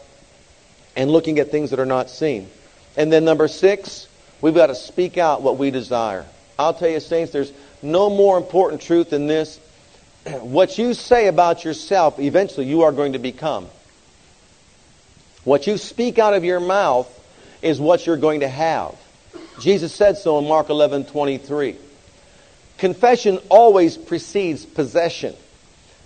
and 0.96 1.10
looking 1.10 1.38
at 1.38 1.50
things 1.50 1.70
that 1.70 1.78
are 1.78 1.86
not 1.86 2.10
seen. 2.10 2.48
And 2.96 3.12
then 3.12 3.24
number 3.24 3.46
six, 3.46 4.08
we've 4.40 4.54
got 4.54 4.66
to 4.66 4.74
speak 4.74 5.18
out 5.18 5.42
what 5.42 5.58
we 5.58 5.70
desire. 5.70 6.26
I'll 6.58 6.74
tell 6.74 6.88
you, 6.88 7.00
saints, 7.00 7.32
there's 7.32 7.52
no 7.82 8.10
more 8.10 8.36
important 8.36 8.82
truth 8.82 9.10
than 9.10 9.26
this. 9.26 9.58
what 10.40 10.78
you 10.78 10.94
say 10.94 11.28
about 11.28 11.64
yourself, 11.64 12.18
eventually 12.18 12.66
you 12.66 12.82
are 12.82 12.92
going 12.92 13.12
to 13.12 13.18
become. 13.18 13.68
What 15.44 15.66
you 15.66 15.78
speak 15.78 16.18
out 16.18 16.34
of 16.34 16.44
your 16.44 16.60
mouth 16.60 17.08
is 17.62 17.80
what 17.80 18.06
you're 18.06 18.16
going 18.16 18.40
to 18.40 18.48
have. 18.48 18.94
Jesus 19.60 19.94
said 19.94 20.16
so 20.16 20.38
in 20.38 20.48
Mark 20.48 20.70
11, 20.70 21.04
23. 21.04 21.76
Confession 22.80 23.38
always 23.50 23.98
precedes 23.98 24.64
possession. 24.64 25.36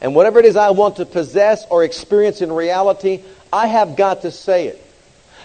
And 0.00 0.12
whatever 0.12 0.40
it 0.40 0.44
is 0.44 0.56
I 0.56 0.70
want 0.70 0.96
to 0.96 1.06
possess 1.06 1.64
or 1.70 1.84
experience 1.84 2.42
in 2.42 2.50
reality, 2.50 3.22
I 3.52 3.68
have 3.68 3.96
got 3.96 4.22
to 4.22 4.32
say 4.32 4.66
it. 4.66 4.84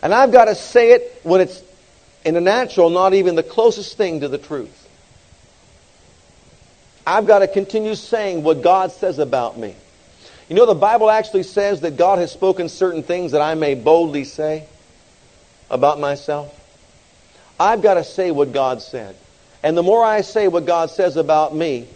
And 0.01 0.11
I've 0.11 0.31
got 0.31 0.45
to 0.45 0.55
say 0.55 0.93
it 0.93 1.21
when 1.21 1.41
it's 1.41 1.61
in 2.25 2.33
the 2.33 2.41
natural, 2.41 2.89
not 2.89 3.13
even 3.13 3.35
the 3.35 3.43
closest 3.43 3.95
thing 3.95 4.21
to 4.21 4.27
the 4.27 4.39
truth. 4.39 4.89
I've 7.05 7.27
got 7.27 7.39
to 7.39 7.47
continue 7.47 7.93
saying 7.93 8.41
what 8.41 8.63
God 8.63 8.91
says 8.91 9.19
about 9.19 9.55
me. 9.55 9.75
You 10.49 10.55
know, 10.55 10.65
the 10.65 10.73
Bible 10.73 11.11
actually 11.11 11.43
says 11.43 11.81
that 11.81 11.95
God 11.95 12.17
has 12.17 12.31
spoken 12.31 12.69
certain 12.69 13.03
things 13.03 13.33
that 13.33 13.41
I 13.41 13.53
may 13.53 13.75
boldly 13.75 14.23
say 14.23 14.65
about 15.69 15.99
myself. 15.99 16.55
I've 17.59 17.83
got 17.83 17.95
to 17.95 18.03
say 18.03 18.31
what 18.31 18.51
God 18.51 18.81
said. 18.81 19.15
And 19.63 19.77
the 19.77 19.83
more 19.83 20.03
I 20.03 20.21
say 20.21 20.47
what 20.47 20.65
God 20.65 20.89
says 20.89 21.17
about 21.17 21.55
me, 21.55 21.87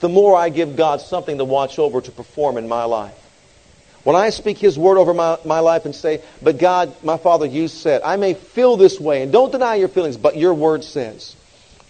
the 0.00 0.08
more 0.08 0.36
I 0.36 0.48
give 0.48 0.76
God 0.76 1.00
something 1.00 1.38
to 1.38 1.44
watch 1.44 1.78
over 1.78 2.00
to 2.00 2.10
perform 2.10 2.56
in 2.56 2.68
my 2.68 2.84
life. 2.84 3.14
When 4.04 4.16
I 4.16 4.30
speak 4.30 4.58
His 4.58 4.78
word 4.78 4.98
over 4.98 5.14
my, 5.14 5.38
my 5.44 5.60
life 5.60 5.86
and 5.86 5.94
say, 5.94 6.22
But 6.42 6.58
God, 6.58 6.94
my 7.02 7.16
Father, 7.16 7.46
you 7.46 7.68
said, 7.68 8.02
I 8.02 8.16
may 8.16 8.34
feel 8.34 8.76
this 8.76 9.00
way, 9.00 9.22
and 9.22 9.32
don't 9.32 9.50
deny 9.50 9.76
your 9.76 9.88
feelings, 9.88 10.16
but 10.16 10.36
your 10.36 10.52
word 10.52 10.84
says, 10.84 11.34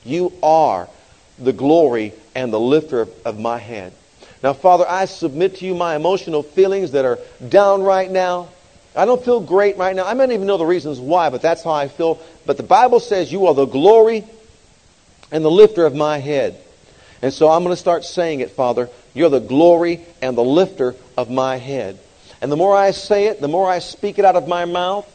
You 0.04 0.32
are 0.42 0.88
the 1.38 1.52
glory 1.52 2.12
and 2.34 2.52
the 2.52 2.60
lifter 2.60 3.00
of, 3.00 3.26
of 3.26 3.40
my 3.40 3.58
head. 3.58 3.92
Now, 4.44 4.52
Father, 4.52 4.84
I 4.86 5.06
submit 5.06 5.56
to 5.56 5.66
you 5.66 5.74
my 5.74 5.96
emotional 5.96 6.42
feelings 6.42 6.92
that 6.92 7.04
are 7.04 7.18
down 7.48 7.82
right 7.82 8.10
now. 8.10 8.48
I 8.94 9.06
don't 9.06 9.24
feel 9.24 9.40
great 9.40 9.76
right 9.76 9.96
now. 9.96 10.06
I 10.06 10.14
may 10.14 10.26
not 10.26 10.34
even 10.34 10.46
know 10.46 10.58
the 10.58 10.66
reasons 10.66 11.00
why, 11.00 11.30
but 11.30 11.42
that's 11.42 11.64
how 11.64 11.72
I 11.72 11.88
feel. 11.88 12.20
But 12.46 12.58
the 12.58 12.62
Bible 12.62 13.00
says 13.00 13.32
you 13.32 13.46
are 13.46 13.54
the 13.54 13.64
glory 13.64 14.22
and 15.30 15.44
the 15.44 15.50
lifter 15.50 15.86
of 15.86 15.94
my 15.94 16.18
head. 16.18 16.60
And 17.22 17.32
so 17.32 17.48
I'm 17.48 17.62
going 17.62 17.72
to 17.72 17.80
start 17.80 18.04
saying 18.04 18.40
it, 18.40 18.50
Father. 18.50 18.90
You're 19.14 19.30
the 19.30 19.40
glory 19.40 20.04
and 20.20 20.36
the 20.36 20.44
lifter 20.44 20.94
of 21.16 21.30
my 21.30 21.56
head. 21.56 21.98
And 22.42 22.52
the 22.52 22.56
more 22.56 22.76
I 22.76 22.90
say 22.90 23.26
it, 23.26 23.40
the 23.40 23.48
more 23.48 23.70
I 23.70 23.78
speak 23.78 24.18
it 24.18 24.24
out 24.24 24.36
of 24.36 24.46
my 24.46 24.64
mouth, 24.64 25.08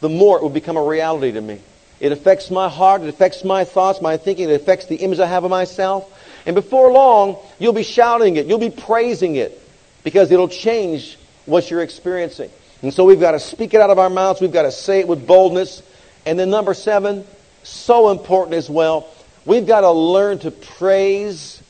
the 0.00 0.08
more 0.08 0.38
it 0.38 0.42
will 0.42 0.50
become 0.50 0.76
a 0.76 0.82
reality 0.82 1.32
to 1.32 1.40
me. 1.40 1.60
It 2.00 2.12
affects 2.12 2.50
my 2.50 2.68
heart, 2.68 3.02
it 3.02 3.08
affects 3.08 3.44
my 3.44 3.64
thoughts, 3.64 4.02
my 4.02 4.16
thinking, 4.16 4.50
it 4.50 4.60
affects 4.60 4.86
the 4.86 4.96
image 4.96 5.18
I 5.18 5.26
have 5.26 5.44
of 5.44 5.50
myself. 5.50 6.12
And 6.44 6.54
before 6.54 6.92
long, 6.92 7.36
you'll 7.58 7.72
be 7.72 7.82
shouting 7.82 8.36
it, 8.36 8.46
you'll 8.46 8.58
be 8.58 8.70
praising 8.70 9.36
it, 9.36 9.60
because 10.04 10.30
it'll 10.30 10.48
change 10.48 11.18
what 11.46 11.70
you're 11.70 11.82
experiencing. 11.82 12.50
And 12.82 12.92
so 12.92 13.04
we've 13.04 13.20
got 13.20 13.32
to 13.32 13.40
speak 13.40 13.72
it 13.72 13.80
out 13.80 13.90
of 13.90 13.98
our 13.98 14.10
mouths, 14.10 14.40
we've 14.40 14.52
got 14.52 14.62
to 14.62 14.72
say 14.72 15.00
it 15.00 15.08
with 15.08 15.26
boldness. 15.26 15.82
And 16.26 16.38
then 16.38 16.50
number 16.50 16.74
seven, 16.74 17.24
so 17.62 18.10
important 18.10 18.54
as 18.56 18.68
well, 18.68 19.08
we've 19.46 19.66
got 19.66 19.80
to 19.80 19.90
learn 19.90 20.38
to 20.40 20.50
praise 20.50 21.62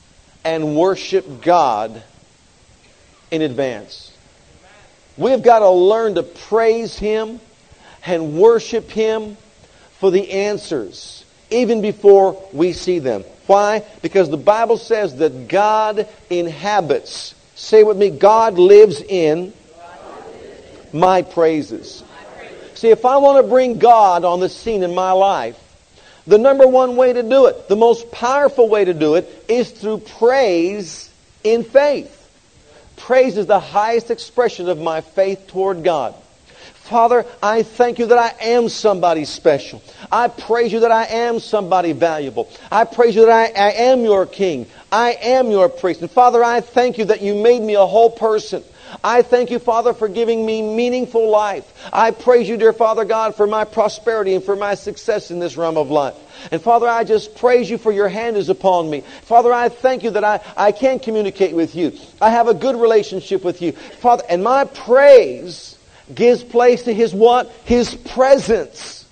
and 0.45 0.77
worship 0.77 1.43
God 1.43 2.03
in 3.31 3.43
advance. 3.43 4.13
We've 5.17 5.43
got 5.43 5.61
to 5.61 5.71
learn 5.71 6.17
to 6.17 6.23
praise 6.23 6.99
Him 6.99 7.41
and 8.05 8.39
worship 8.39 8.91
Him 8.91 9.37
for 9.99 10.11
the 10.11 10.31
answers, 10.31 11.25
even 11.51 11.81
before 11.81 12.43
we 12.53 12.73
see 12.73 12.99
them. 12.99 13.23
Why? 13.47 13.85
Because 14.03 14.29
the 14.29 14.37
Bible 14.37 14.77
says 14.77 15.17
that 15.17 15.49
God 15.49 16.09
inhabits. 16.29 17.35
Say 17.55 17.83
with 17.83 17.97
me, 17.97 18.11
God 18.11 18.55
lives 18.55 19.01
in 19.01 19.53
my 20.93 21.23
praises. 21.23 22.05
See, 22.75 22.91
if 22.91 23.05
I 23.05 23.17
want 23.17 23.43
to 23.43 23.49
bring 23.49 23.79
God 23.79 24.25
on 24.25 24.41
the 24.41 24.49
scene 24.49 24.83
in 24.83 24.95
my 24.95 25.13
life, 25.13 25.59
the 26.27 26.39
number 26.39 26.67
one 26.67 26.97
way 26.97 27.13
to 27.13 27.23
do 27.23 27.47
it, 27.47 27.69
the 27.69 27.77
most 27.77 28.11
powerful 28.11 28.69
way 28.69 28.85
to 28.85 28.95
do 28.95 29.15
it, 29.15 29.45
is 29.49 29.71
through 29.71 29.99
praise 29.99 31.11
in 31.45 31.63
faith. 31.63 32.13
Praise 32.97 33.37
is 33.37 33.47
the 33.47 33.61
highest 33.61 34.11
expression 34.11 34.69
of 34.69 34.79
my 34.79 35.01
faith 35.01 35.47
toward 35.47 35.85
God. 35.85 36.15
Father, 36.87 37.27
I 37.43 37.65
thank 37.65 37.99
you 37.99 38.07
that 38.07 38.19
I 38.19 38.45
am 38.45 38.69
somebody 38.69 39.25
special. 39.25 39.83
I 40.11 40.29
praise 40.29 40.73
you 40.73 40.81
that 40.81 40.93
I 40.93 41.05
am 41.07 41.41
somebody 41.41 41.91
valuable. 41.91 42.49
I 42.71 42.85
praise 42.85 43.17
you 43.17 43.27
that 43.27 43.33
I, 43.33 43.47
I, 43.61 43.73
am 43.73 44.05
your 44.05 44.25
king. 44.25 44.67
I 44.93 45.19
am 45.21 45.51
your 45.51 45.69
priest. 45.69 46.01
And 46.01 46.11
Father, 46.11 46.45
I 46.45 46.61
thank 46.61 46.97
you 46.97 47.07
that 47.07 47.23
you 47.23 47.35
made 47.35 47.61
me 47.61 47.75
a 47.75 47.85
whole 47.85 48.09
person. 48.09 48.63
I 49.07 49.23
thank 49.23 49.53
you, 49.53 49.61
Father, 49.61 49.95
for 49.95 50.09
giving 50.09 50.45
me 50.45 50.63
meaningful 50.63 51.31
life. 51.31 51.89
I 51.93 52.11
praise 52.11 52.49
you, 52.49 52.57
dear 52.57 52.73
Father 52.73 53.05
God, 53.05 53.37
for 53.37 53.47
my 53.47 53.65
prosperity 53.65 54.35
and 54.35 54.43
for 54.43 54.57
my 54.57 54.75
success 54.75 55.31
in 55.31 55.39
this 55.39 55.57
realm 55.57 55.77
of 55.77 55.93
life. 55.93 56.17
And 56.51 56.61
Father, 56.61 56.89
I 56.89 57.05
just 57.05 57.37
praise 57.37 57.71
you 57.71 57.79
for 57.79 57.93
your 57.93 58.09
hand 58.09 58.37
is 58.37 58.49
upon 58.49 58.91
me. 58.91 59.03
Father, 59.23 59.53
I 59.53 59.69
thank 59.69 60.03
you 60.03 60.11
that 60.11 60.25
I, 60.25 60.41
I 60.57 60.73
can 60.73 60.99
communicate 60.99 61.55
with 61.55 61.77
you. 61.77 61.93
I 62.21 62.31
have 62.31 62.49
a 62.49 62.55
good 62.55 62.75
relationship 62.75 63.45
with 63.45 63.63
you. 63.63 63.71
Father, 63.71 64.25
and 64.29 64.43
my 64.43 64.65
praise 64.65 65.79
gives 66.13 66.43
place 66.43 66.83
to 66.83 66.93
his 66.93 67.15
what? 67.15 67.49
His 67.65 67.95
presence. 67.95 69.07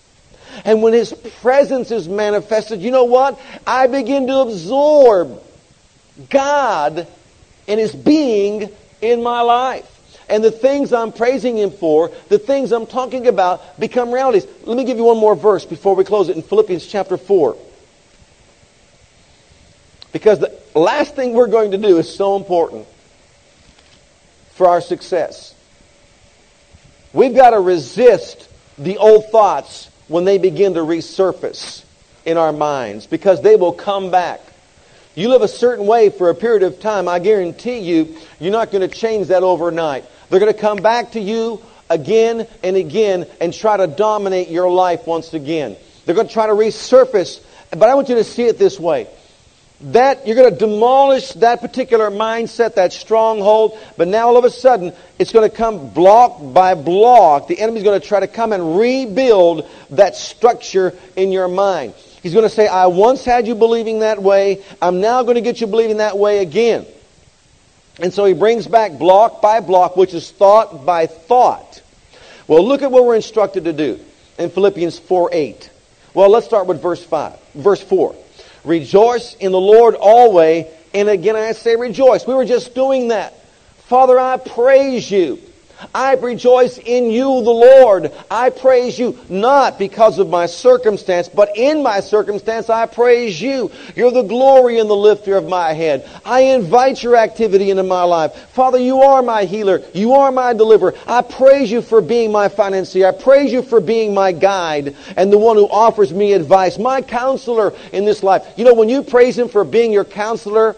And 0.65 0.83
when 0.83 0.93
his 0.93 1.13
presence 1.41 1.93
is 1.93 2.09
manifested, 2.09 2.83
you 2.83 2.91
know 2.91 3.05
what? 3.05 3.41
I 3.65 3.87
begin 3.87 4.27
to 4.27 4.39
absorb 4.39 5.41
God 6.31 7.07
and 7.69 7.79
his 7.79 7.95
being 7.95 8.71
in 9.11 9.23
my 9.23 9.41
life. 9.43 9.91
And 10.29 10.43
the 10.43 10.51
things 10.51 10.93
I'm 10.93 11.13
praising 11.13 11.59
him 11.59 11.71
for, 11.71 12.11
the 12.29 12.39
things 12.39 12.73
I'm 12.73 12.87
talking 12.87 13.27
about, 13.27 13.79
become 13.79 14.11
realities. 14.11 14.47
Let 14.65 14.77
me 14.77 14.85
give 14.85 14.97
you 14.97 15.05
one 15.05 15.19
more 15.19 15.37
verse 15.37 15.67
before 15.67 15.95
we 15.95 16.05
close 16.05 16.29
it 16.29 16.37
in 16.37 16.43
Philippians 16.43 16.87
chapter 16.87 17.17
4. 17.17 17.57
Because 20.13 20.39
the 20.39 20.57
last 20.75 21.15
thing 21.15 21.35
we're 21.35 21.49
going 21.49 21.73
to 21.73 21.79
do 21.79 21.99
is 21.99 22.15
so 22.15 22.37
important 22.37 22.87
for 24.53 24.69
our 24.69 24.81
success. 24.81 25.55
We've 27.13 27.35
got 27.35 27.51
to 27.51 27.61
resist 27.61 28.49
the 28.79 28.97
old 28.97 29.27
thoughts 29.31 29.91
when 30.09 30.25
they 30.25 30.39
begin 30.39 30.75
to 30.75 30.81
resurface 30.81 31.85
in 32.25 32.37
our 32.37 32.53
minds 32.53 33.07
because 33.07 33.43
they 33.43 33.57
will 33.57 33.73
come 33.73 34.11
back. 34.11 34.41
You 35.15 35.29
live 35.29 35.43
a 35.43 35.49
certain 35.49 35.87
way 35.87 36.11
for 36.11 36.31
a 36.31 36.35
period 36.35 36.65
of 36.65 36.81
time, 36.81 37.09
I 37.09 37.21
guarantee 37.21 37.79
you, 37.79 38.17
you're 38.41 38.53
not 38.53 38.73
going 38.73 38.89
to 38.89 38.95
change 38.95 39.29
that 39.29 39.45
overnight. 39.45 40.05
They're 40.29 40.41
going 40.41 40.53
to 40.53 40.59
come 40.59 40.79
back 40.79 41.13
to 41.13 41.21
you 41.21 41.63
again 41.89 42.49
and 42.65 42.77
again 42.77 43.27
and 43.41 43.55
try 43.55 43.77
to 43.77 43.87
dominate 43.87 44.49
your 44.49 44.71
life 44.71 45.07
once 45.07 45.33
again. 45.33 45.77
They're 46.05 46.17
going 46.17 46.27
to 46.27 46.33
try 46.33 46.49
to 46.49 46.53
resurface, 46.53 47.41
but 47.71 47.89
I 47.89 47.95
want 47.95 48.09
you 48.09 48.17
to 48.17 48.25
see 48.25 48.45
it 48.45 48.59
this 48.59 48.81
way 48.81 49.07
that 49.81 50.27
you're 50.27 50.37
going 50.37 50.51
to 50.51 50.59
demolish 50.59 51.33
that 51.35 51.61
particular 51.61 52.11
mindset, 52.11 52.77
that 52.77 52.93
stronghold, 52.93 53.79
but 53.97 54.09
now 54.09 54.29
all 54.29 54.37
of 54.37 54.45
a 54.45 54.51
sudden 54.51 54.93
it's 55.19 55.33
going 55.33 55.49
to 55.49 55.55
come 55.55 55.91
block 55.91 56.39
by 56.55 56.75
block. 56.75 57.49
The 57.49 57.61
enemy's 57.61 57.83
going 57.83 58.01
to 58.01 58.07
try 58.07 58.21
to 58.21 58.29
come 58.29 58.53
and 58.53 58.79
rebuild 58.79 59.69
that 59.91 60.17
structure 60.17 60.95
in 61.17 61.33
your 61.33 61.49
mind. 61.49 61.95
He's 62.25 62.33
going 62.33 62.45
to 62.45 62.49
say, 62.49 62.67
I 62.67 62.87
once 62.87 63.23
had 63.23 63.47
you 63.47 63.55
believing 63.55 63.99
that 63.99 64.23
way. 64.23 64.65
I'm 64.81 65.03
now 65.03 65.23
going 65.25 65.35
to 65.35 65.43
get 65.43 65.61
you 65.61 65.67
believing 65.67 65.99
that 65.99 66.17
way 66.17 66.39
again. 66.39 66.87
And 68.01 68.15
so 68.15 68.25
he 68.25 68.33
brings 68.33 68.67
back 68.67 68.99
block 68.99 69.43
by 69.43 69.61
block, 69.61 69.95
which 69.95 70.15
is 70.15 70.31
thought 70.31 70.87
by 70.87 71.07
thought. 71.07 71.83
Well, 72.49 72.67
look 72.67 72.81
at 72.81 72.91
what 72.91 73.05
we're 73.05 73.15
instructed 73.15 73.65
to 73.65 73.75
do 73.75 74.01
in 74.39 74.49
Philippians 74.49 74.99
4 75.01 75.31
8. 75.35 75.71
Well, 76.15 76.31
let's 76.31 76.47
start 76.47 76.67
with 76.67 76.81
verse 76.81 77.05
5, 77.05 77.39
verse 77.57 77.83
4. 77.83 78.17
Rejoice 78.65 79.35
in 79.35 79.53
the 79.53 79.61
Lord 79.61 79.95
always. 79.95 80.65
And 80.95 81.11
again, 81.11 81.37
I 81.37 81.53
say 81.53 81.77
rejoice. 81.77 82.27
We 82.27 82.33
were 82.33 82.47
just 82.47 82.75
doing 82.75 83.09
that. 83.09 83.39
Father, 83.89 84.19
I 84.19 84.39
praise 84.39 85.11
you. 85.11 85.43
I 85.95 86.15
rejoice 86.15 86.79
in 86.79 87.11
you, 87.11 87.43
the 87.43 87.51
Lord. 87.51 88.13
I 88.31 88.51
praise 88.51 88.99
you 88.99 89.19
not 89.29 89.79
because 89.79 90.19
of 90.19 90.29
my 90.29 90.47
circumstance, 90.47 91.29
but 91.29 91.57
in 91.57 91.83
my 91.83 92.01
circumstance 92.01 92.71
I 92.71 92.87
praise 92.87 93.41
you. 93.41 93.71
You're 93.97 94.11
the 94.11 94.23
glory 94.23 94.79
and 94.79 94.89
the 94.89 94.97
lifter 94.97 95.37
of 95.37 95.49
my 95.49 95.73
head. 95.73 96.09
I 96.25 96.41
invite 96.41 97.03
your 97.03 97.17
activity 97.17 97.71
into 97.71 97.83
my 97.83 98.05
life. 98.05 98.35
Father, 98.51 98.79
you 98.79 99.03
are 99.03 99.23
my 99.23 99.45
healer. 99.45 99.83
You 99.93 100.15
are 100.15 100.31
my 100.31 100.53
deliverer. 100.53 100.95
I 101.07 101.23
praise 101.23 101.71
you 101.71 101.83
for 101.83 102.01
being 102.01 102.33
my 102.33 102.49
financier. 102.49 103.09
I 103.09 103.13
praise 103.13 103.53
you 103.53 103.63
for 103.63 103.81
being 103.81 104.15
my 104.15 104.33
guide 104.33 104.97
and 105.17 105.33
the 105.33 105.39
one 105.39 105.57
who 105.57 105.69
offers 105.69 106.13
me 106.13 106.33
advice, 106.33 106.79
my 106.79 107.03
counselor 107.03 107.73
in 107.93 108.05
this 108.05 108.23
life. 108.23 108.47
You 108.57 108.65
know, 108.65 108.75
when 108.75 108.89
you 108.89 109.03
praise 109.03 109.39
him 109.39 109.49
for 109.49 109.65
being 109.65 109.93
your 109.93 110.05
counselor, 110.05 110.77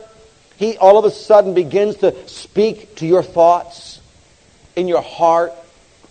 he 0.57 0.77
all 0.79 0.99
of 0.99 1.05
a 1.05 1.11
sudden 1.11 1.55
begins 1.55 1.97
to 1.97 2.29
speak 2.29 2.97
to 2.97 3.07
your 3.07 3.23
thoughts 3.23 3.86
in 4.77 4.87
your 4.87 5.03
heart 5.03 5.53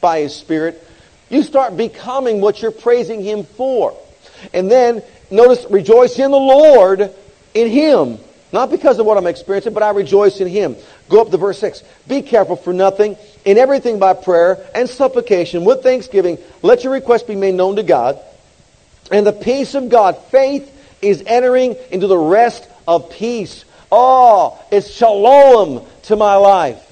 by 0.02 0.22
His 0.22 0.36
Spirit, 0.36 0.82
you 1.30 1.44
start 1.44 1.78
becoming 1.78 2.42
what 2.42 2.62
you're 2.62 2.72
praising 2.72 3.24
Him 3.24 3.44
for. 3.44 3.98
And 4.54 4.70
then, 4.70 5.02
notice, 5.32 5.66
rejoice 5.70 6.20
in 6.20 6.32
the 6.32 6.38
Lord, 6.38 7.14
in 7.54 7.70
Him. 7.70 8.18
Not 8.52 8.70
because 8.70 9.00
of 9.00 9.06
what 9.06 9.18
I'm 9.18 9.28
experiencing, 9.28 9.74
but 9.74 9.84
I 9.84 9.92
rejoice 9.92 10.40
in 10.40 10.48
Him. 10.48 10.76
Go 11.10 11.22
up 11.22 11.30
to 11.32 11.38
verse 11.38 11.60
6. 11.60 11.84
Be 12.08 12.22
careful 12.22 12.56
for 12.56 12.74
nothing. 12.74 13.18
In 13.44 13.58
everything 13.58 14.00
by 14.00 14.14
prayer 14.14 14.66
and 14.74 14.90
supplication 14.90 15.66
with 15.66 15.84
thanksgiving, 15.84 16.38
let 16.62 16.84
your 16.84 16.94
request 16.94 17.28
be 17.28 17.36
made 17.36 17.56
known 17.56 17.76
to 17.76 17.84
God. 17.84 18.20
And 19.12 19.26
the 19.26 19.34
peace 19.34 19.76
of 19.76 19.90
God, 19.90 20.18
faith 20.30 20.72
is 21.02 21.24
entering 21.28 21.76
into 21.92 22.08
the 22.08 22.18
rest 22.18 22.68
of 22.88 23.12
peace. 23.12 23.66
Oh, 23.92 24.60
it's 24.72 24.90
shalom 24.90 25.86
to 26.04 26.16
my 26.16 26.36
life 26.36 26.85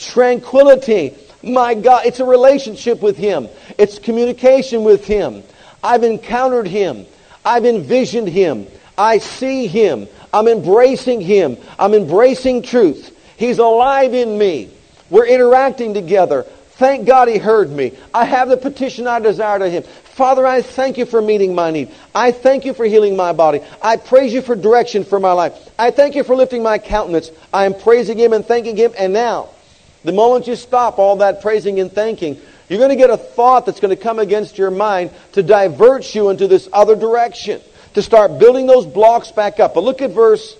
tranquility. 0.00 1.14
My 1.42 1.74
God, 1.74 2.06
it's 2.06 2.20
a 2.20 2.24
relationship 2.24 3.00
with 3.00 3.16
Him. 3.16 3.48
It's 3.78 3.98
communication 3.98 4.84
with 4.84 5.06
Him. 5.06 5.42
I've 5.82 6.04
encountered 6.04 6.66
Him. 6.66 7.06
I've 7.44 7.64
envisioned 7.64 8.28
Him. 8.28 8.66
I 8.98 9.18
see 9.18 9.66
Him. 9.66 10.06
I'm 10.32 10.48
embracing 10.48 11.20
Him. 11.20 11.56
I'm 11.78 11.94
embracing 11.94 12.62
truth. 12.62 13.16
He's 13.36 13.58
alive 13.58 14.12
in 14.12 14.36
me. 14.36 14.70
We're 15.08 15.26
interacting 15.26 15.94
together. 15.94 16.42
Thank 16.72 17.06
God 17.06 17.28
He 17.28 17.38
heard 17.38 17.70
me. 17.70 17.92
I 18.12 18.24
have 18.24 18.48
the 18.48 18.56
petition 18.56 19.06
I 19.06 19.18
desire 19.18 19.58
to 19.58 19.68
Him. 19.68 19.82
Father, 19.82 20.46
I 20.46 20.60
thank 20.60 20.98
you 20.98 21.06
for 21.06 21.22
meeting 21.22 21.54
my 21.54 21.70
need. 21.70 21.90
I 22.14 22.32
thank 22.32 22.66
you 22.66 22.74
for 22.74 22.84
healing 22.84 23.16
my 23.16 23.32
body. 23.32 23.62
I 23.80 23.96
praise 23.96 24.34
you 24.34 24.42
for 24.42 24.54
direction 24.54 25.04
for 25.04 25.18
my 25.18 25.32
life. 25.32 25.54
I 25.78 25.90
thank 25.90 26.14
you 26.14 26.24
for 26.24 26.36
lifting 26.36 26.62
my 26.62 26.78
countenance. 26.78 27.30
I 27.54 27.64
am 27.64 27.72
praising 27.72 28.18
Him 28.18 28.34
and 28.34 28.44
thanking 28.44 28.76
Him. 28.76 28.92
And 28.98 29.14
now, 29.14 29.48
the 30.04 30.12
moment 30.12 30.46
you 30.46 30.56
stop 30.56 30.98
all 30.98 31.16
that 31.16 31.42
praising 31.42 31.80
and 31.80 31.92
thanking, 31.92 32.40
you're 32.68 32.78
going 32.78 32.90
to 32.90 32.96
get 32.96 33.10
a 33.10 33.16
thought 33.16 33.66
that's 33.66 33.80
going 33.80 33.94
to 33.94 34.02
come 34.02 34.18
against 34.18 34.56
your 34.56 34.70
mind 34.70 35.10
to 35.32 35.42
divert 35.42 36.14
you 36.14 36.30
into 36.30 36.46
this 36.46 36.68
other 36.72 36.96
direction, 36.96 37.60
to 37.94 38.02
start 38.02 38.38
building 38.38 38.66
those 38.66 38.86
blocks 38.86 39.32
back 39.32 39.58
up. 39.60 39.74
But 39.74 39.84
look 39.84 40.00
at 40.02 40.10
verse 40.10 40.56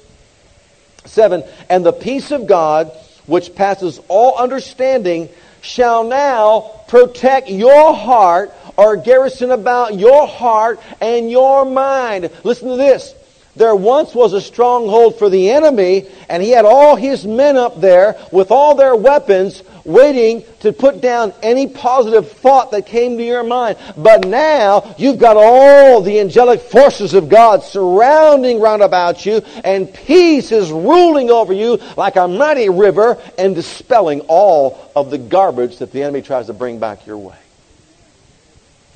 7. 1.04 1.44
And 1.68 1.86
the 1.86 1.92
peace 1.92 2.32
of 2.32 2.46
God, 2.46 2.90
which 3.26 3.54
passes 3.54 4.00
all 4.08 4.36
understanding, 4.36 5.28
shall 5.62 6.04
now 6.04 6.82
protect 6.88 7.48
your 7.48 7.94
heart 7.94 8.52
or 8.76 8.96
garrison 8.96 9.50
about 9.50 9.94
your 9.94 10.26
heart 10.26 10.80
and 11.00 11.30
your 11.30 11.64
mind. 11.64 12.30
Listen 12.44 12.68
to 12.68 12.76
this. 12.76 13.14
There 13.60 13.76
once 13.76 14.14
was 14.14 14.32
a 14.32 14.40
stronghold 14.40 15.18
for 15.18 15.28
the 15.28 15.50
enemy, 15.50 16.08
and 16.30 16.42
he 16.42 16.48
had 16.48 16.64
all 16.64 16.96
his 16.96 17.26
men 17.26 17.58
up 17.58 17.78
there 17.78 18.16
with 18.32 18.50
all 18.50 18.74
their 18.74 18.96
weapons 18.96 19.62
waiting 19.84 20.44
to 20.60 20.72
put 20.72 21.02
down 21.02 21.34
any 21.42 21.66
positive 21.66 22.32
thought 22.32 22.70
that 22.70 22.86
came 22.86 23.18
to 23.18 23.22
your 23.22 23.42
mind. 23.42 23.76
But 23.98 24.26
now 24.26 24.94
you've 24.96 25.18
got 25.18 25.36
all 25.36 26.00
the 26.00 26.20
angelic 26.20 26.62
forces 26.62 27.12
of 27.12 27.28
God 27.28 27.62
surrounding 27.62 28.62
round 28.62 28.80
about 28.80 29.26
you, 29.26 29.42
and 29.62 29.92
peace 29.92 30.52
is 30.52 30.72
ruling 30.72 31.30
over 31.30 31.52
you 31.52 31.78
like 31.98 32.16
a 32.16 32.26
mighty 32.26 32.70
river 32.70 33.18
and 33.36 33.54
dispelling 33.54 34.22
all 34.22 34.90
of 34.96 35.10
the 35.10 35.18
garbage 35.18 35.76
that 35.80 35.92
the 35.92 36.02
enemy 36.02 36.22
tries 36.22 36.46
to 36.46 36.54
bring 36.54 36.78
back 36.78 37.06
your 37.06 37.18
way. 37.18 37.36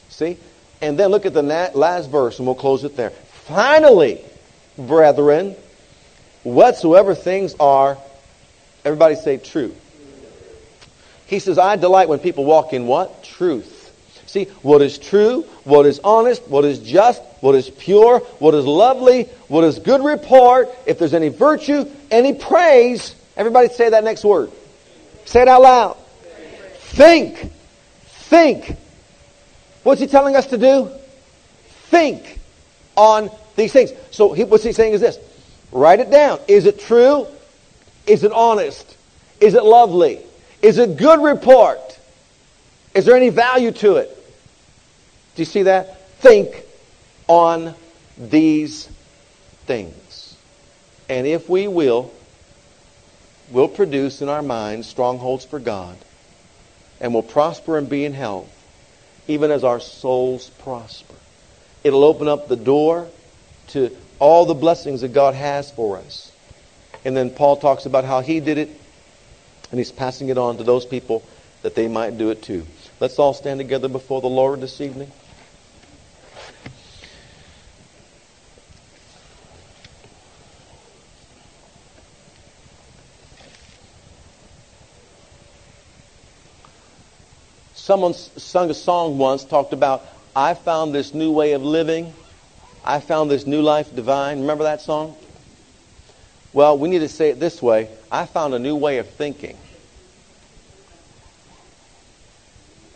See? 0.09 0.39
And 0.81 0.99
then 0.99 1.11
look 1.11 1.27
at 1.27 1.35
the 1.35 1.43
last 1.43 2.11
verse, 2.11 2.39
and 2.39 2.47
we'll 2.47 2.55
close 2.55 2.85
it 2.85 2.97
there. 2.97 3.11
Finally, 3.11 4.25
brethren, 4.79 5.57
whatsoever 6.43 7.14
things 7.14 7.55
are, 7.61 7.99
everybody 8.85 9.16
say 9.16 9.39
true. 9.39 9.75
He 11.27 11.39
says, 11.39 11.59
I 11.59 11.77
delight 11.77 12.09
when 12.09 12.18
people 12.18 12.45
walk 12.45 12.72
in 12.72 12.87
what? 12.87 13.25
Truth. 13.25 13.72
See, 14.27 14.47
what 14.62 14.83
is 14.83 14.99
true, 14.99 15.43
what 15.62 15.87
is 15.87 16.01
honest, 16.03 16.47
what 16.49 16.64
is 16.64 16.81
just, 16.81 17.22
what 17.41 17.55
is 17.55 17.70
pure, 17.70 18.18
what 18.18 18.55
is 18.55 18.64
lovely, 18.64 19.25
what 19.49 19.64
is 19.64 19.79
good 19.79 20.05
report, 20.05 20.68
if 20.87 20.99
there's 20.99 21.14
any 21.14 21.29
virtue, 21.29 21.89
any 22.11 22.33
praise, 22.33 23.14
everybody 23.37 23.68
say 23.68 23.91
that 23.91 24.03
next 24.03 24.25
word. 24.25 24.51
Say 25.25 25.43
it 25.43 25.49
out 25.49 25.62
loud. 25.62 25.97
Think. 26.79 27.53
Think. 28.03 28.77
What's 29.85 30.01
he 30.01 30.07
telling 30.07 30.35
us 30.35 30.47
to 30.49 30.59
do? 30.59 30.91
Think 31.87 32.41
on 32.97 33.31
these 33.57 33.73
things. 33.73 33.93
So 34.11 34.33
he, 34.33 34.45
what's 34.45 34.65
he 34.65 34.73
saying 34.73 34.93
is 34.95 35.01
this. 35.01 35.19
Write 35.73 36.01
it 36.01 36.11
down. 36.11 36.41
Is 36.49 36.67
it 36.67 36.81
true? 36.81 37.27
Is 38.07 38.25
it 38.25 38.33
honest? 38.33 38.97
Is 39.41 39.55
it 39.55 39.65
lovely? 39.65 40.21
Is 40.63 40.79
it 40.79 40.97
good 40.97 41.23
report? 41.23 41.99
Is 42.95 43.05
there 43.05 43.17
any 43.17 43.29
value 43.29 43.73
to 43.73 43.97
it? 43.97 44.11
Do 45.35 45.43
you 45.43 45.47
see 45.47 45.65
that? 45.65 46.01
Think 46.19 46.55
on 47.27 47.75
these 48.17 48.87
things. 49.67 50.37
And 51.09 51.27
if 51.27 51.49
we 51.49 51.69
will, 51.69 52.13
we'll 53.51 53.69
produce 53.69 54.23
in 54.23 54.29
our 54.29 54.43
minds 54.43 54.87
strongholds 54.87 55.45
for 55.45 55.59
God 55.59 55.97
and 57.01 57.13
we'll 57.13 57.23
prosper 57.23 57.77
and 57.77 57.89
be 57.89 58.05
in 58.05 58.15
health 58.15 58.51
even 59.27 59.51
as 59.51 59.65
our 59.65 59.81
souls 59.81 60.51
prosper. 60.61 61.15
It'll 61.83 62.05
open 62.05 62.29
up 62.29 62.49
the 62.49 62.57
door 62.57 63.09
to 63.69 63.95
all 64.19 64.45
the 64.47 64.55
blessings 64.55 65.01
that 65.01 65.12
God 65.12 65.35
has 65.35 65.71
for 65.71 65.99
us. 65.99 66.33
And 67.05 67.17
then 67.17 67.31
Paul 67.31 67.57
talks 67.57 67.87
about 67.87 68.05
how 68.05 68.21
he 68.21 68.41
did 68.41 68.59
it, 68.59 68.69
and 69.71 69.79
he's 69.79 69.93
passing 69.93 70.29
it 70.29 70.39
on 70.39 70.57
to 70.59 70.65
those 70.65 70.87
people 70.87 71.23
that 71.62 71.75
they 71.75 71.89
might 71.89 72.17
do 72.17 72.31
it 72.31 72.43
too. 72.43 72.67
Let's 73.01 73.19
all 73.19 73.35
stand 73.35 73.59
together 73.59 73.89
before 73.89 74.21
the 74.21 74.29
Lord 74.29 74.61
this 74.61 74.81
evening. 74.81 75.11
Someone 87.75 88.15
sung 88.15 88.71
a 88.71 88.75
song 88.75 89.19
once, 89.19 89.45
talked 89.45 89.75
about, 89.75 90.07
I 90.35 90.55
found 90.55 90.95
this 90.95 91.12
new 91.12 91.31
way 91.31 91.53
of 91.53 91.62
living. 91.62 92.15
I 92.85 93.01
found 93.01 93.30
this 93.30 93.47
new 93.47 93.62
life 93.62 93.95
divine. 93.95 94.41
Remember 94.41 94.64
that 94.64 94.82
song? 94.82 95.16
Well, 96.53 96.78
we 96.78 96.89
need 96.89 97.01
to 97.01 97.09
say 97.09 97.30
it 97.30 97.41
this 97.41 97.61
way 97.62 97.89
I 98.11 98.26
found 98.26 98.55
a 98.55 98.59
new 98.59 98.76
way 98.76 98.99
of 98.99 99.09
thinking. 99.09 99.57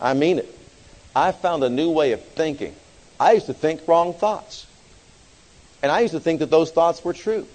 I 0.00 0.14
mean 0.14 0.38
it. 0.38 0.54
I 1.16 1.32
found 1.32 1.64
a 1.64 1.70
new 1.70 1.90
way 1.90 2.12
of 2.12 2.22
thinking. 2.22 2.74
I 3.18 3.32
used 3.32 3.46
to 3.46 3.54
think 3.54 3.88
wrong 3.88 4.14
thoughts. 4.14 4.66
And 5.82 5.90
I 5.90 6.00
used 6.00 6.14
to 6.14 6.20
think 6.20 6.40
that 6.40 6.50
those 6.50 6.70
thoughts 6.70 7.04
were 7.04 7.12
true. 7.12 7.46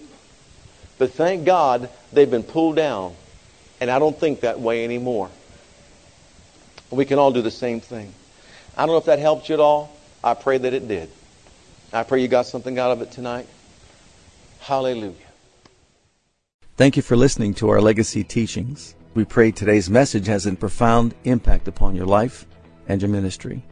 But 0.97 1.13
thank 1.13 1.45
God 1.45 1.89
they've 2.11 2.29
been 2.29 2.43
pulled 2.43 2.75
down. 2.75 3.15
And 3.79 3.89
I 3.89 3.99
don't 3.99 4.17
think 4.17 4.41
that 4.41 4.59
way 4.59 4.83
anymore. 4.83 5.29
We 6.89 7.05
can 7.05 7.19
all 7.19 7.31
do 7.31 7.41
the 7.41 7.51
same 7.51 7.79
thing. 7.79 8.13
I 8.75 8.85
don't 8.85 8.93
know 8.93 8.97
if 8.97 9.05
that 9.05 9.19
helped 9.19 9.49
you 9.49 9.55
at 9.55 9.61
all. 9.61 9.95
I 10.23 10.33
pray 10.33 10.57
that 10.57 10.73
it 10.73 10.87
did. 10.87 11.09
I 11.93 12.01
pray 12.01 12.21
you 12.21 12.27
got 12.27 12.47
something 12.47 12.79
out 12.79 12.89
of 12.89 13.03
it 13.03 13.11
tonight. 13.11 13.47
Hallelujah. 14.59 15.13
Thank 16.75 16.95
you 16.95 17.03
for 17.03 17.15
listening 17.15 17.53
to 17.55 17.69
our 17.69 17.81
legacy 17.81 18.23
teachings. 18.23 18.95
We 19.13 19.25
pray 19.25 19.51
today's 19.51 19.91
message 19.91 20.25
has 20.25 20.47
a 20.47 20.55
profound 20.55 21.13
impact 21.23 21.67
upon 21.67 21.95
your 21.95 22.07
life 22.07 22.47
and 22.87 22.99
your 22.99 23.11
ministry. 23.11 23.63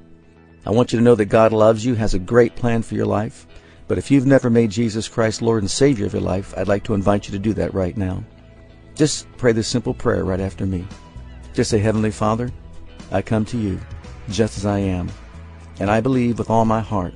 I 0.68 0.70
want 0.70 0.94
you 0.94 1.00
to 1.00 1.04
know 1.04 1.16
that 1.16 1.26
God 1.26 1.52
loves 1.52 1.84
you, 1.84 1.96
has 1.96 2.14
a 2.14 2.20
great 2.20 2.56
plan 2.56 2.84
for 2.84 2.94
your 2.94 3.08
life. 3.08 3.48
But 3.88 3.98
if 3.98 4.12
you've 4.12 4.28
never 4.28 4.52
made 4.52 4.70
Jesus 4.70 5.08
Christ 5.08 5.42
Lord 5.42 5.64
and 5.64 5.72
Savior 5.72 6.06
of 6.06 6.14
your 6.14 6.22
life, 6.22 6.54
I'd 6.56 6.68
like 6.68 6.84
to 6.84 6.94
invite 6.94 7.28
you 7.28 7.32
to 7.32 7.40
do 7.40 7.54
that 7.54 7.74
right 7.74 7.98
now. 7.98 8.24
Just 8.94 9.26
pray 9.38 9.52
this 9.52 9.68
simple 9.68 9.96
prayer 9.96 10.24
right 10.24 10.40
after 10.40 10.68
me. 10.68 10.86
Just 11.56 11.72
say, 11.72 11.80
Heavenly 11.80 12.12
Father, 12.12 12.52
I 13.12 13.24
come 13.24 13.46
to 13.46 13.58
you 13.58 13.80
just 14.30 14.60
as 14.60 14.66
I 14.68 14.78
am, 14.78 15.12
and 15.80 15.90
I 15.90 16.02
believe 16.02 16.38
with 16.38 16.52
all 16.52 16.66
my 16.66 16.82
heart 16.82 17.16